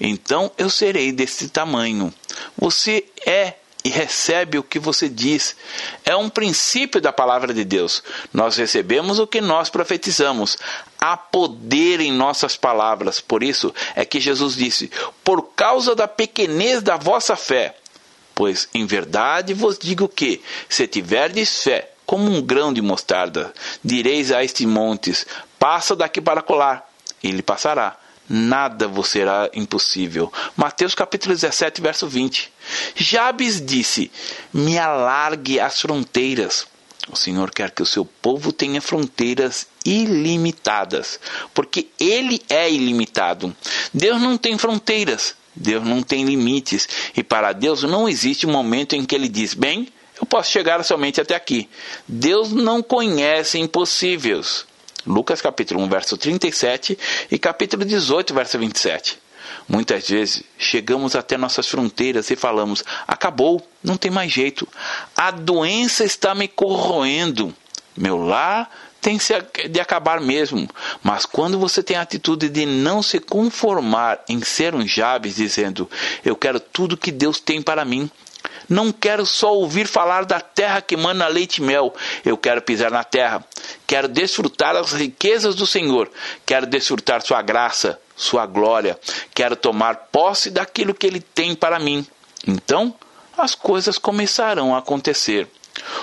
então 0.00 0.50
eu 0.56 0.70
serei 0.70 1.12
desse 1.12 1.48
tamanho. 1.48 2.12
Você 2.56 3.04
é 3.26 3.54
e 3.86 3.88
recebe 3.88 4.58
o 4.58 4.64
que 4.64 4.80
você 4.80 5.08
diz. 5.08 5.54
É 6.04 6.16
um 6.16 6.28
princípio 6.28 7.00
da 7.00 7.12
palavra 7.12 7.54
de 7.54 7.64
Deus. 7.64 8.02
Nós 8.34 8.56
recebemos 8.56 9.20
o 9.20 9.28
que 9.28 9.40
nós 9.40 9.70
profetizamos. 9.70 10.58
Há 10.98 11.16
poder 11.16 12.00
em 12.00 12.10
nossas 12.10 12.56
palavras. 12.56 13.20
Por 13.20 13.44
isso 13.44 13.72
é 13.94 14.04
que 14.04 14.18
Jesus 14.18 14.56
disse: 14.56 14.90
Por 15.22 15.50
causa 15.54 15.94
da 15.94 16.08
pequenez 16.08 16.82
da 16.82 16.96
vossa 16.96 17.36
fé. 17.36 17.76
Pois 18.34 18.68
em 18.74 18.84
verdade 18.86 19.54
vos 19.54 19.78
digo 19.78 20.08
que, 20.08 20.42
se 20.68 20.88
tiverdes 20.88 21.62
fé, 21.62 21.92
como 22.04 22.28
um 22.28 22.42
grão 22.42 22.72
de 22.72 22.82
mostarda, 22.82 23.54
direis 23.84 24.32
a 24.32 24.42
estes 24.42 24.66
montes: 24.66 25.24
Passa 25.60 25.94
daqui 25.94 26.20
para 26.20 26.42
colar, 26.42 26.90
e 27.22 27.28
ele 27.28 27.40
passará 27.40 27.96
nada 28.28 28.88
vos 28.88 29.08
será 29.08 29.50
impossível. 29.54 30.32
Mateus 30.56 30.94
capítulo 30.94 31.34
17, 31.34 31.80
verso 31.80 32.06
20. 32.08 32.52
Jabes 32.94 33.64
disse: 33.64 34.10
Me 34.52 34.78
alargue 34.78 35.60
as 35.60 35.80
fronteiras. 35.80 36.66
O 37.10 37.16
Senhor 37.16 37.50
quer 37.52 37.70
que 37.70 37.82
o 37.82 37.86
seu 37.86 38.04
povo 38.04 38.52
tenha 38.52 38.80
fronteiras 38.80 39.68
ilimitadas, 39.84 41.20
porque 41.54 41.88
ele 42.00 42.42
é 42.48 42.70
ilimitado. 42.70 43.54
Deus 43.94 44.20
não 44.20 44.36
tem 44.36 44.58
fronteiras, 44.58 45.36
Deus 45.54 45.84
não 45.84 46.02
tem 46.02 46.24
limites, 46.24 46.88
e 47.16 47.22
para 47.22 47.52
Deus 47.52 47.84
não 47.84 48.08
existe 48.08 48.46
um 48.46 48.50
momento 48.50 48.96
em 48.96 49.04
que 49.04 49.14
ele 49.14 49.28
diz: 49.28 49.54
"Bem, 49.54 49.88
eu 50.20 50.26
posso 50.26 50.50
chegar 50.50 50.82
somente 50.82 51.20
até 51.20 51.36
aqui". 51.36 51.68
Deus 52.08 52.50
não 52.50 52.82
conhece 52.82 53.58
impossíveis. 53.58 54.66
Lucas 55.06 55.40
capítulo 55.40 55.80
1, 55.82 55.88
verso 55.88 56.16
37 56.16 56.98
e 57.30 57.38
capítulo 57.38 57.84
18, 57.84 58.34
verso 58.34 58.58
27. 58.58 59.18
Muitas 59.68 60.08
vezes 60.08 60.42
chegamos 60.58 61.14
até 61.14 61.36
nossas 61.36 61.66
fronteiras 61.66 62.30
e 62.30 62.36
falamos: 62.36 62.84
acabou, 63.06 63.66
não 63.82 63.96
tem 63.96 64.10
mais 64.10 64.32
jeito. 64.32 64.66
A 65.16 65.30
doença 65.30 66.04
está 66.04 66.34
me 66.34 66.48
corroendo. 66.48 67.54
Meu 67.96 68.16
lar 68.16 68.70
tem 69.00 69.18
de 69.70 69.80
acabar 69.80 70.20
mesmo. 70.20 70.68
Mas 71.02 71.24
quando 71.24 71.58
você 71.58 71.80
tem 71.80 71.96
a 71.96 72.02
atitude 72.02 72.48
de 72.48 72.66
não 72.66 73.02
se 73.02 73.20
conformar 73.20 74.20
em 74.28 74.42
ser 74.42 74.74
um 74.74 74.86
Jabes, 74.86 75.36
dizendo: 75.36 75.88
Eu 76.24 76.34
quero 76.34 76.58
tudo 76.58 76.96
que 76.96 77.12
Deus 77.12 77.38
tem 77.38 77.62
para 77.62 77.84
mim, 77.84 78.10
não 78.68 78.92
quero 78.92 79.24
só 79.24 79.54
ouvir 79.54 79.86
falar 79.86 80.24
da 80.24 80.40
terra 80.40 80.80
que 80.80 80.96
manda 80.96 81.26
leite 81.28 81.58
e 81.58 81.62
mel. 81.62 81.94
Eu 82.24 82.36
quero 82.36 82.62
pisar 82.62 82.90
na 82.90 83.04
terra. 83.04 83.44
Quero 83.86 84.08
desfrutar 84.08 84.74
as 84.76 84.92
riquezas 84.92 85.54
do 85.54 85.66
Senhor. 85.66 86.10
Quero 86.44 86.66
desfrutar 86.66 87.22
sua 87.22 87.42
graça, 87.42 88.00
sua 88.16 88.46
glória. 88.46 88.98
Quero 89.34 89.56
tomar 89.56 90.08
posse 90.10 90.50
daquilo 90.50 90.94
que 90.94 91.06
ele 91.06 91.20
tem 91.20 91.54
para 91.54 91.78
mim. 91.78 92.06
Então, 92.46 92.94
as 93.36 93.54
coisas 93.54 93.98
começarão 93.98 94.74
a 94.74 94.78
acontecer. 94.78 95.48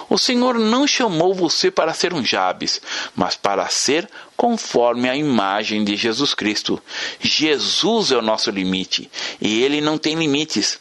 O 0.09 0.17
Senhor 0.17 0.59
não 0.59 0.85
chamou 0.85 1.33
você 1.33 1.71
para 1.71 1.93
ser 1.93 2.13
um 2.13 2.23
Jabes, 2.23 2.81
mas 3.15 3.35
para 3.35 3.67
ser 3.69 4.07
conforme 4.37 5.09
a 5.09 5.15
imagem 5.15 5.83
de 5.83 5.95
Jesus 5.95 6.33
Cristo. 6.33 6.81
Jesus 7.19 8.11
é 8.11 8.17
o 8.17 8.21
nosso 8.21 8.51
limite 8.51 9.09
e 9.41 9.63
ele 9.63 9.81
não 9.81 9.97
tem 9.97 10.15
limites. 10.15 10.79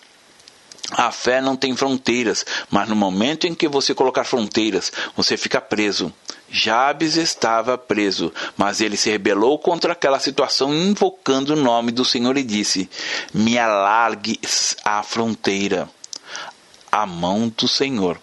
A 0.93 1.11
fé 1.11 1.41
não 1.41 1.57
tem 1.57 1.75
fronteiras, 1.75 2.45
mas 2.71 2.89
no 2.89 2.95
momento 2.95 3.47
em 3.47 3.55
que 3.55 3.67
você 3.67 3.95
colocar 3.95 4.25
fronteiras, 4.25 4.93
você 5.17 5.37
fica 5.37 5.61
preso. 5.61 6.13
Jabes 6.51 7.17
estava 7.17 7.79
preso, 7.79 8.31
mas 8.59 8.83
ele 8.83 8.97
se 8.97 9.11
rebelou 9.11 9.59
contra 9.59 9.95
aquela 9.95 10.21
situação, 10.21 10.75
invocando 10.75 11.55
o 11.55 11.57
nome 11.57 11.91
do 11.91 12.05
Senhor 12.05 12.37
e 12.37 12.43
disse: 12.43 12.91
Me 13.33 13.59
alargue 13.59 14.39
a 14.85 15.03
fronteira, 15.03 15.89
a 16.91 17.07
mão 17.07 17.49
do 17.57 17.67
Senhor. 17.67 18.21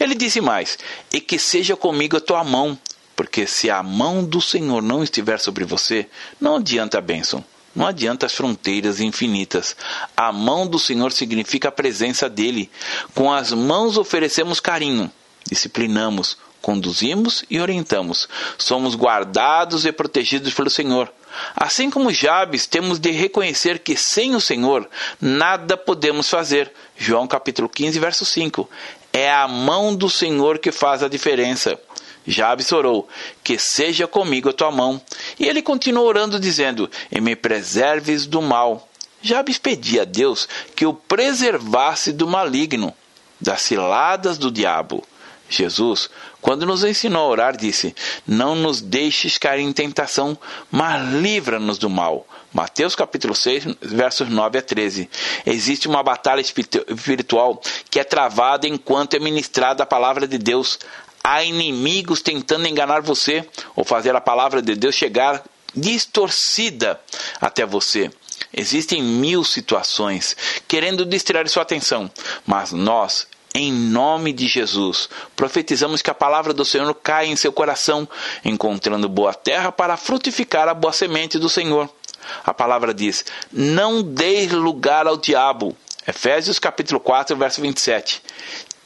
Ele 0.00 0.14
disse 0.14 0.40
mais: 0.40 0.78
E 1.12 1.20
que 1.20 1.38
seja 1.38 1.76
comigo 1.76 2.16
a 2.16 2.20
tua 2.20 2.42
mão, 2.42 2.78
porque 3.14 3.46
se 3.46 3.68
a 3.68 3.82
mão 3.82 4.24
do 4.24 4.40
Senhor 4.40 4.80
não 4.80 5.04
estiver 5.04 5.38
sobre 5.38 5.64
você, 5.64 6.08
não 6.40 6.56
adianta 6.56 6.96
a 6.96 7.02
bênção. 7.02 7.44
Não 7.74 7.86
adianta 7.86 8.26
as 8.26 8.34
fronteiras 8.34 9.00
infinitas. 9.00 9.74
A 10.16 10.30
mão 10.30 10.66
do 10.66 10.78
Senhor 10.78 11.12
significa 11.12 11.68
a 11.68 11.72
presença 11.72 12.28
dele. 12.28 12.70
Com 13.14 13.32
as 13.32 13.52
mãos 13.52 13.96
oferecemos 13.96 14.60
carinho, 14.60 15.10
disciplinamos, 15.50 16.36
conduzimos 16.60 17.44
e 17.50 17.60
orientamos. 17.60 18.28
Somos 18.58 18.94
guardados 18.94 19.84
e 19.84 19.92
protegidos 19.92 20.52
pelo 20.52 20.70
Senhor. 20.70 21.12
Assim 21.56 21.90
como 21.90 22.12
Jabes, 22.12 22.66
temos 22.66 22.98
de 22.98 23.10
reconhecer 23.10 23.78
que 23.78 23.96
sem 23.96 24.34
o 24.34 24.40
Senhor 24.40 24.88
nada 25.20 25.76
podemos 25.76 26.28
fazer. 26.28 26.70
João 26.96 27.26
capítulo 27.26 27.68
15, 27.68 27.98
verso 27.98 28.24
5. 28.24 28.68
É 29.12 29.32
a 29.32 29.48
mão 29.48 29.94
do 29.94 30.10
Senhor 30.10 30.58
que 30.58 30.70
faz 30.70 31.02
a 31.02 31.08
diferença. 31.08 31.78
Jabes 32.26 32.70
orou: 32.72 33.08
Que 33.42 33.58
seja 33.58 34.06
comigo 34.06 34.48
a 34.48 34.52
tua 34.52 34.70
mão. 34.70 35.00
E 35.38 35.46
ele 35.46 35.62
continuou 35.62 36.06
orando, 36.06 36.38
dizendo: 36.38 36.90
E 37.10 37.20
me 37.20 37.34
preserves 37.34 38.26
do 38.26 38.40
mal. 38.40 38.88
Jabes 39.20 39.58
pedia 39.58 40.02
a 40.02 40.04
Deus 40.04 40.48
que 40.74 40.84
o 40.84 40.92
preservasse 40.92 42.12
do 42.12 42.26
maligno, 42.26 42.92
das 43.40 43.62
ciladas 43.62 44.36
do 44.36 44.50
diabo. 44.50 45.04
Jesus, 45.48 46.08
quando 46.40 46.64
nos 46.64 46.82
ensinou 46.82 47.22
a 47.22 47.28
orar, 47.28 47.56
disse: 47.56 47.94
Não 48.26 48.54
nos 48.54 48.80
deixes 48.80 49.38
cair 49.38 49.62
em 49.62 49.72
tentação, 49.72 50.36
mas 50.70 51.06
livra-nos 51.14 51.78
do 51.78 51.90
mal. 51.90 52.26
Mateus 52.52 52.94
capítulo 52.94 53.34
6, 53.34 53.76
versos 53.80 54.28
9 54.28 54.58
a 54.58 54.62
13. 54.62 55.08
Existe 55.46 55.88
uma 55.88 56.02
batalha 56.02 56.40
espiritual 56.40 57.60
que 57.90 57.98
é 57.98 58.04
travada 58.04 58.66
enquanto 58.66 59.14
é 59.14 59.18
ministrada 59.18 59.82
a 59.82 59.86
palavra 59.86 60.26
de 60.26 60.36
Deus. 60.36 60.78
Há 61.24 61.44
inimigos 61.44 62.20
tentando 62.20 62.66
enganar 62.66 63.00
você 63.00 63.48
ou 63.76 63.84
fazer 63.84 64.14
a 64.16 64.20
palavra 64.20 64.60
de 64.60 64.74
Deus 64.74 64.94
chegar 64.94 65.42
distorcida 65.74 67.00
até 67.40 67.64
você. 67.64 68.10
Existem 68.52 69.02
mil 69.02 69.44
situações 69.44 70.36
querendo 70.68 71.06
distrair 71.06 71.48
sua 71.48 71.62
atenção, 71.62 72.10
mas 72.46 72.72
nós, 72.72 73.26
em 73.54 73.72
nome 73.72 74.32
de 74.32 74.46
Jesus, 74.46 75.08
profetizamos 75.36 76.02
que 76.02 76.10
a 76.10 76.14
palavra 76.14 76.52
do 76.52 76.64
Senhor 76.64 76.92
caia 76.94 77.28
em 77.28 77.36
seu 77.36 77.52
coração, 77.52 78.08
encontrando 78.44 79.08
boa 79.08 79.32
terra 79.32 79.70
para 79.70 79.96
frutificar 79.96 80.68
a 80.68 80.74
boa 80.74 80.92
semente 80.92 81.38
do 81.38 81.48
Senhor. 81.48 81.88
A 82.44 82.52
palavra 82.52 82.92
diz: 82.92 83.24
Não 83.52 84.02
deis 84.02 84.52
lugar 84.52 85.06
ao 85.06 85.16
diabo. 85.16 85.76
Efésios 86.06 86.58
capítulo 86.58 86.98
4, 87.00 87.36
verso 87.36 87.60
27. 87.60 88.22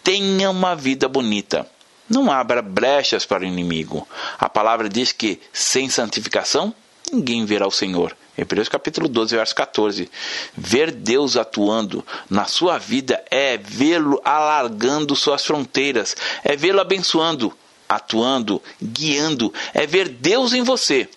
Tenha 0.05 0.51
uma 0.51 0.77
vida 0.77 1.09
bonita. 1.09 1.67
Não 2.09 2.31
abra 2.31 2.63
brechas 2.63 3.27
para 3.27 3.43
o 3.43 3.47
inimigo. 3.47 4.07
A 4.39 4.49
palavra 4.49 4.89
diz 4.89 5.13
que 5.13 5.41
sem 5.53 5.89
santificação 5.89 6.75
ninguém 7.13 7.45
verá 7.45 7.67
o 7.67 7.71
Senhor. 7.71 8.17
Hebreus 8.39 8.69
capítulo 8.69 9.09
12, 9.09 9.35
verso 9.35 9.55
14. 9.55 10.11
Ver 10.57 10.91
Deus 10.91 11.37
atuando 11.37 12.07
na 12.29 12.45
sua 12.45 12.79
vida 12.79 13.25
é 13.31 13.57
vê-lo 13.57 14.21
alargando 14.25 15.17
suas 15.17 15.45
fronteiras, 15.45 16.15
é 16.45 16.55
vê-lo 16.55 16.81
abençoando, 16.81 17.53
atuando, 17.89 18.63
guiando, 18.83 19.53
é 19.73 19.87
ver 19.87 20.09
Deus 20.09 20.53
em 20.53 20.63
você 20.63 21.09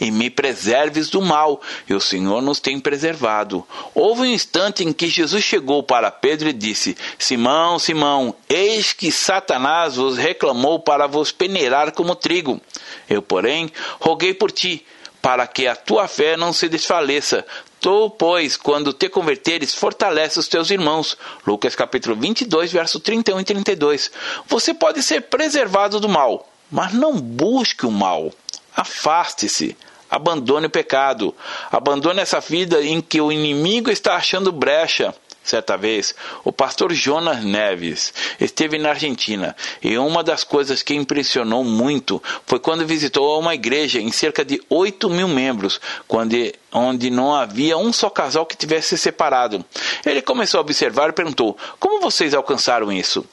e 0.00 0.10
me 0.10 0.30
preserves 0.30 1.08
do 1.08 1.20
mal, 1.20 1.60
e 1.88 1.94
o 1.94 2.00
Senhor 2.00 2.42
nos 2.42 2.60
tem 2.60 2.78
preservado. 2.80 3.66
Houve 3.94 4.22
um 4.22 4.26
instante 4.26 4.84
em 4.84 4.92
que 4.92 5.08
Jesus 5.08 5.44
chegou 5.44 5.82
para 5.82 6.10
Pedro 6.10 6.48
e 6.48 6.52
disse: 6.52 6.96
Simão, 7.18 7.78
Simão, 7.78 8.34
eis 8.48 8.92
que 8.92 9.10
Satanás 9.10 9.96
vos 9.96 10.16
reclamou 10.16 10.80
para 10.80 11.06
vos 11.06 11.32
peneirar 11.32 11.92
como 11.92 12.14
trigo. 12.14 12.60
Eu, 13.08 13.22
porém, 13.22 13.70
roguei 14.00 14.34
por 14.34 14.50
ti, 14.50 14.84
para 15.20 15.46
que 15.46 15.66
a 15.66 15.76
tua 15.76 16.08
fé 16.08 16.36
não 16.36 16.52
se 16.52 16.68
desfaleça. 16.68 17.44
Tu, 17.80 18.10
pois, 18.10 18.56
quando 18.56 18.92
te 18.92 19.08
converteres, 19.08 19.74
fortalece 19.74 20.38
os 20.38 20.46
teus 20.46 20.70
irmãos. 20.70 21.18
Lucas 21.44 21.74
capítulo 21.74 22.14
22, 22.14 22.72
verso 22.72 23.00
31 23.00 23.40
e 23.40 23.44
32. 23.44 24.10
Você 24.46 24.72
pode 24.72 25.02
ser 25.02 25.22
preservado 25.22 25.98
do 25.98 26.08
mal, 26.08 26.48
mas 26.70 26.92
não 26.92 27.20
busque 27.20 27.84
o 27.84 27.90
mal. 27.90 28.32
Afaste-se. 28.74 29.76
Abandone 30.10 30.66
o 30.66 30.70
pecado. 30.70 31.34
Abandone 31.70 32.20
essa 32.20 32.38
vida 32.40 32.82
em 32.82 33.00
que 33.00 33.20
o 33.20 33.32
inimigo 33.32 33.90
está 33.90 34.14
achando 34.14 34.52
brecha. 34.52 35.14
Certa 35.42 35.76
vez, 35.76 36.14
o 36.44 36.52
pastor 36.52 36.92
Jonas 36.92 37.44
Neves 37.44 38.14
esteve 38.40 38.78
na 38.78 38.90
Argentina 38.90 39.56
e 39.82 39.98
uma 39.98 40.22
das 40.22 40.44
coisas 40.44 40.84
que 40.84 40.94
impressionou 40.94 41.64
muito 41.64 42.22
foi 42.46 42.60
quando 42.60 42.86
visitou 42.86 43.40
uma 43.40 43.52
igreja 43.52 44.00
em 44.00 44.12
cerca 44.12 44.44
de 44.44 44.62
8 44.70 45.10
mil 45.10 45.26
membros, 45.26 45.80
quando, 46.06 46.36
onde 46.72 47.10
não 47.10 47.34
havia 47.34 47.76
um 47.76 47.92
só 47.92 48.08
casal 48.08 48.46
que 48.46 48.56
tivesse 48.56 48.90
se 48.90 48.98
separado. 48.98 49.64
Ele 50.06 50.22
começou 50.22 50.58
a 50.58 50.60
observar 50.60 51.08
e 51.08 51.12
perguntou: 51.12 51.56
Como 51.80 52.00
vocês 52.00 52.34
alcançaram 52.34 52.92
isso? 52.92 53.26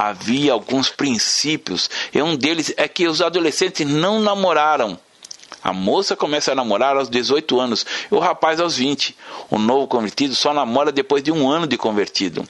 Havia 0.00 0.52
alguns 0.52 0.88
princípios, 0.88 1.90
e 2.14 2.22
um 2.22 2.36
deles 2.36 2.72
é 2.76 2.86
que 2.86 3.08
os 3.08 3.20
adolescentes 3.20 3.84
não 3.84 4.20
namoraram. 4.20 4.96
A 5.62 5.72
moça 5.72 6.14
começa 6.14 6.52
a 6.52 6.54
namorar 6.54 6.96
aos 6.96 7.10
18 7.10 7.58
anos 7.58 7.84
e 8.10 8.14
o 8.14 8.20
rapaz 8.20 8.60
aos 8.60 8.76
20. 8.76 9.16
O 9.50 9.58
novo 9.58 9.88
convertido 9.88 10.36
só 10.36 10.54
namora 10.54 10.92
depois 10.92 11.20
de 11.20 11.32
um 11.32 11.50
ano 11.50 11.66
de 11.66 11.76
convertido. 11.76 12.48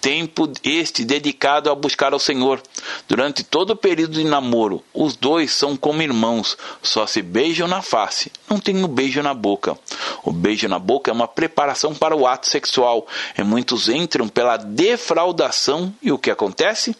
Tempo 0.00 0.50
este 0.62 1.04
dedicado 1.04 1.70
a 1.70 1.74
buscar 1.74 2.12
ao 2.12 2.18
Senhor. 2.18 2.62
Durante 3.08 3.42
todo 3.42 3.70
o 3.70 3.76
período 3.76 4.14
de 4.14 4.24
namoro, 4.24 4.84
os 4.94 5.16
dois 5.16 5.52
são 5.52 5.76
como 5.76 6.02
irmãos, 6.02 6.56
só 6.82 7.06
se 7.06 7.20
beijam 7.20 7.66
na 7.66 7.82
face, 7.82 8.30
não 8.48 8.60
tem 8.60 8.76
um 8.76 8.86
beijo 8.86 9.22
na 9.22 9.34
boca. 9.34 9.76
O 10.22 10.30
beijo 10.30 10.68
na 10.68 10.78
boca 10.78 11.10
é 11.10 11.14
uma 11.14 11.26
preparação 11.26 11.94
para 11.94 12.14
o 12.14 12.26
ato 12.26 12.46
sexual, 12.46 13.06
e 13.36 13.42
muitos 13.42 13.88
entram 13.88 14.28
pela 14.28 14.56
defraudação, 14.56 15.92
e 16.02 16.12
o 16.12 16.18
que 16.18 16.30
acontece? 16.30 16.94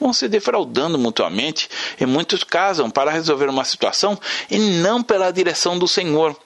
vão 0.00 0.12
se 0.12 0.28
defraudando 0.28 0.98
mutuamente 0.98 1.68
e 2.00 2.06
muitos 2.06 2.42
casam 2.42 2.90
para 2.90 3.10
resolver 3.10 3.48
uma 3.48 3.64
situação 3.64 4.18
e 4.50 4.58
não 4.58 5.02
pela 5.02 5.30
direção 5.30 5.78
do 5.78 5.86
Senhor. 5.86 6.36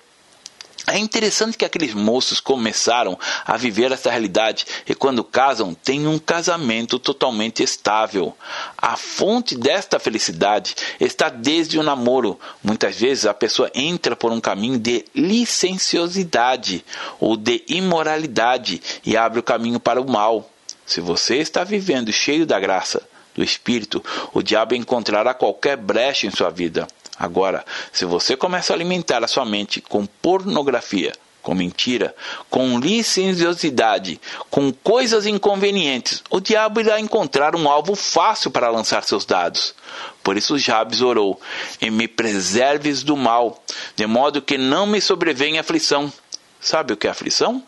É 0.90 0.98
interessante 0.98 1.58
que 1.58 1.66
aqueles 1.66 1.92
moços 1.92 2.40
começaram 2.40 3.18
a 3.44 3.58
viver 3.58 3.92
essa 3.92 4.10
realidade 4.10 4.64
e, 4.88 4.94
quando 4.94 5.22
casam, 5.22 5.74
têm 5.74 6.06
um 6.06 6.18
casamento 6.18 6.98
totalmente 6.98 7.62
estável. 7.62 8.34
A 8.76 8.96
fonte 8.96 9.54
desta 9.54 9.98
felicidade 9.98 10.74
está 10.98 11.28
desde 11.28 11.78
o 11.78 11.82
namoro. 11.82 12.40
Muitas 12.64 12.96
vezes 12.96 13.26
a 13.26 13.34
pessoa 13.34 13.70
entra 13.74 14.16
por 14.16 14.32
um 14.32 14.40
caminho 14.40 14.78
de 14.78 15.04
licenciosidade 15.14 16.82
ou 17.20 17.36
de 17.36 17.62
imoralidade 17.68 18.80
e 19.04 19.14
abre 19.14 19.40
o 19.40 19.42
caminho 19.42 19.78
para 19.78 20.00
o 20.00 20.10
mal. 20.10 20.50
Se 20.86 21.02
você 21.02 21.36
está 21.36 21.64
vivendo 21.64 22.10
cheio 22.10 22.46
da 22.46 22.58
graça, 22.58 23.02
do 23.34 23.44
Espírito, 23.44 24.02
o 24.32 24.42
diabo 24.42 24.74
encontrará 24.74 25.34
qualquer 25.34 25.76
brecha 25.76 26.26
em 26.26 26.30
sua 26.30 26.48
vida. 26.50 26.88
Agora, 27.18 27.64
se 27.92 28.04
você 28.04 28.36
começa 28.36 28.72
a 28.72 28.76
alimentar 28.76 29.24
a 29.24 29.28
sua 29.28 29.44
mente 29.44 29.80
com 29.80 30.06
pornografia, 30.06 31.12
com 31.42 31.54
mentira, 31.54 32.14
com 32.50 32.78
licenciosidade, 32.78 34.20
com 34.50 34.72
coisas 34.72 35.26
inconvenientes, 35.26 36.22
o 36.30 36.40
diabo 36.40 36.80
irá 36.80 37.00
encontrar 37.00 37.56
um 37.56 37.68
alvo 37.68 37.96
fácil 37.96 38.50
para 38.50 38.70
lançar 38.70 39.02
seus 39.02 39.24
dados. 39.24 39.74
Por 40.22 40.36
isso 40.36 40.58
Jabes 40.58 41.00
orou: 41.00 41.40
E 41.80 41.90
me 41.90 42.06
preserves 42.06 43.02
do 43.02 43.16
mal, 43.16 43.64
de 43.96 44.06
modo 44.06 44.42
que 44.42 44.58
não 44.58 44.86
me 44.86 45.00
sobrevenha 45.00 45.62
aflição. 45.62 46.12
Sabe 46.60 46.92
o 46.92 46.96
que 46.96 47.06
é 47.06 47.10
aflição? 47.10 47.62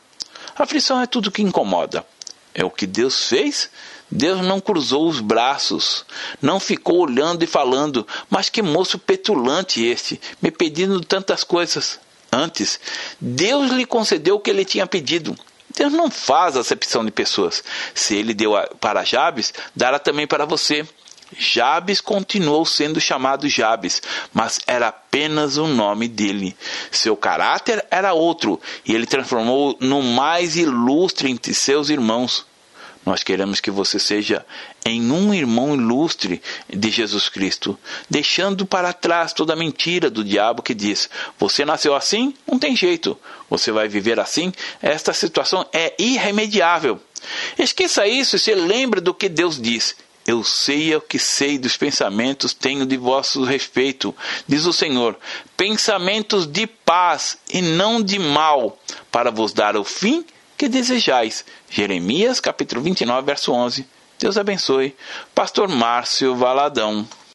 Aflição 0.56 1.00
é 1.00 1.06
tudo 1.06 1.30
que 1.30 1.42
incomoda. 1.42 2.04
É 2.54 2.64
o 2.64 2.70
que 2.70 2.86
Deus 2.86 3.28
fez 3.28 3.70
Deus 4.10 4.40
não 4.44 4.60
cruzou 4.60 5.08
os 5.08 5.20
braços, 5.20 6.04
não 6.42 6.58
ficou 6.58 7.00
olhando 7.00 7.44
e 7.44 7.46
falando, 7.46 8.06
mas 8.28 8.48
que 8.48 8.60
moço 8.60 8.98
petulante 8.98 9.84
este, 9.84 10.20
me 10.42 10.50
pedindo 10.50 11.00
tantas 11.00 11.44
coisas. 11.44 12.00
Antes, 12.32 12.78
Deus 13.20 13.70
lhe 13.70 13.84
concedeu 13.84 14.36
o 14.36 14.40
que 14.40 14.50
ele 14.50 14.64
tinha 14.64 14.86
pedido. 14.86 15.36
Deus 15.76 15.92
não 15.92 16.10
faz 16.10 16.56
acepção 16.56 17.04
de 17.04 17.10
pessoas. 17.10 17.62
Se 17.94 18.14
ele 18.14 18.34
deu 18.34 18.52
para 18.80 19.04
Jabes, 19.04 19.52
dará 19.74 19.98
também 19.98 20.26
para 20.26 20.44
você. 20.44 20.86
Jabes 21.36 22.00
continuou 22.00 22.66
sendo 22.66 23.00
chamado 23.00 23.48
Jabes, 23.48 24.02
mas 24.32 24.58
era 24.66 24.88
apenas 24.88 25.56
o 25.56 25.66
nome 25.66 26.08
dele. 26.08 26.56
Seu 26.90 27.16
caráter 27.16 27.84
era 27.90 28.12
outro, 28.12 28.60
e 28.84 28.92
ele 28.94 29.06
transformou 29.06 29.76
no 29.80 30.02
mais 30.02 30.56
ilustre 30.56 31.30
entre 31.30 31.54
seus 31.54 31.88
irmãos. 31.88 32.44
Nós 33.04 33.22
queremos 33.22 33.60
que 33.60 33.70
você 33.70 33.98
seja 33.98 34.44
em 34.84 35.10
um 35.10 35.32
irmão 35.32 35.74
ilustre 35.74 36.42
de 36.68 36.90
Jesus 36.90 37.28
Cristo, 37.28 37.78
deixando 38.08 38.66
para 38.66 38.92
trás 38.92 39.32
toda 39.32 39.54
a 39.54 39.56
mentira 39.56 40.10
do 40.10 40.22
diabo 40.22 40.62
que 40.62 40.74
diz: 40.74 41.08
você 41.38 41.64
nasceu 41.64 41.94
assim, 41.94 42.34
não 42.46 42.58
tem 42.58 42.76
jeito, 42.76 43.18
você 43.48 43.72
vai 43.72 43.88
viver 43.88 44.20
assim, 44.20 44.52
esta 44.82 45.14
situação 45.14 45.66
é 45.72 45.94
irremediável. 45.98 47.00
Esqueça 47.58 48.06
isso 48.06 48.36
e 48.36 48.38
se 48.38 48.54
lembre 48.54 49.00
do 49.00 49.14
que 49.14 49.28
Deus 49.28 49.60
diz. 49.60 49.96
Eu 50.26 50.44
sei 50.44 50.94
o 50.94 51.00
que 51.00 51.18
sei 51.18 51.58
dos 51.58 51.78
pensamentos 51.78 52.52
tenho 52.52 52.84
de 52.84 52.98
vosso 52.98 53.42
respeito, 53.42 54.14
diz 54.46 54.66
o 54.66 54.72
Senhor, 54.72 55.18
pensamentos 55.56 56.46
de 56.46 56.66
paz 56.66 57.38
e 57.50 57.62
não 57.62 58.02
de 58.02 58.18
mal, 58.18 58.78
para 59.10 59.30
vos 59.30 59.54
dar 59.54 59.76
o 59.76 59.84
fim 59.84 60.24
que 60.60 60.68
desejais. 60.68 61.42
Jeremias 61.70 62.38
capítulo 62.38 62.82
29, 62.82 63.24
verso 63.24 63.50
11. 63.50 63.86
Deus 64.18 64.36
abençoe. 64.36 64.94
Pastor 65.34 65.70
Márcio 65.70 66.36
Valadão. 66.36 67.08